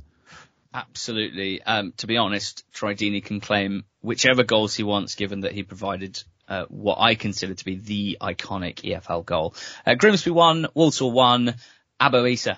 [0.73, 1.61] Absolutely.
[1.61, 5.63] Um, to be honest, Troy Deeney can claim whichever goals he wants, given that he
[5.63, 9.53] provided uh, what I consider to be the iconic EFL goal.
[9.85, 11.55] Uh, Grimsby won, Walsall won,
[12.01, 12.57] Abo Eisa.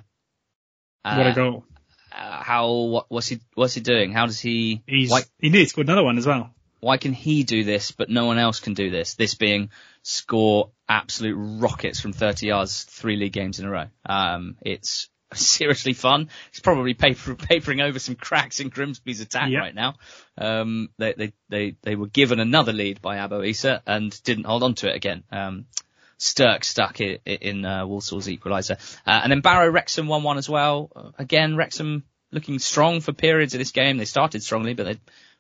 [1.04, 1.66] Uh, what a goal!
[2.12, 4.12] Uh, how what, what's he what's he doing?
[4.12, 4.84] How does he?
[4.88, 6.54] He's why, he nearly scored another one as well.
[6.80, 9.14] Why can he do this, but no one else can do this?
[9.14, 9.70] This being
[10.02, 13.86] score absolute rockets from 30 yards, three league games in a row.
[14.04, 16.30] Um, it's seriously fun.
[16.50, 19.62] It's probably paper, papering over some cracks in Grimsby's attack yep.
[19.62, 19.96] right now.
[20.38, 24.64] Um, they, they, they, they were given another lead by Abo Eisa and didn't hold
[24.64, 25.24] on to it again.
[25.32, 25.66] Um,
[26.18, 28.78] Stirk stuck in, in uh, Walsall's equaliser.
[29.08, 30.92] Uh, and then Barrow Wrexham 1-1 as well.
[30.96, 33.98] Uh, again, Wrexham looking strong for periods of this game.
[33.98, 35.00] They started strongly, but they're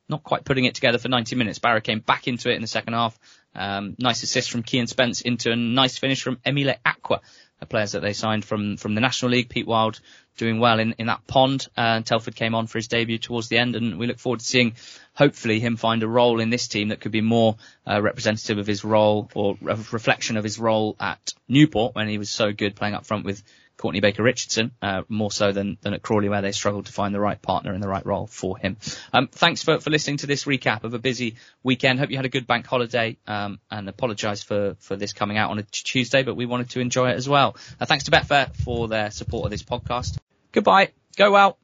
[0.10, 1.60] not quite putting it together for 90 minutes.
[1.60, 3.18] Barrow came back into it in the second half.
[3.54, 7.20] Um, nice assist from Kian Spence into a nice finish from Emile Acquah
[7.66, 9.50] players that they signed from from the National League.
[9.50, 10.00] Pete Wild
[10.38, 11.68] doing well in, in that pond.
[11.78, 14.46] Uh, Telford came on for his debut towards the end, and we look forward to
[14.46, 14.74] seeing
[15.14, 17.58] hopefully him find a role in this team that could be more
[17.88, 22.18] uh, representative of his role or a reflection of his role at Newport when he
[22.18, 23.44] was so good playing up front with
[23.82, 27.16] Courtney Baker Richardson, uh, more so than, than at Crawley where they struggled to find
[27.16, 28.78] the right partner in the right role for him.
[29.12, 32.00] Um, thanks for, for listening to this recap of a busy weekend.
[32.00, 35.50] Hope you had a good bank holiday, um, and apologise for, for this coming out
[35.50, 37.58] on a Tuesday, but we wanted to enjoy it as well.
[37.80, 40.18] Uh, thanks to Betfair for their support of this podcast.
[40.52, 40.90] Goodbye.
[41.18, 41.58] Go well.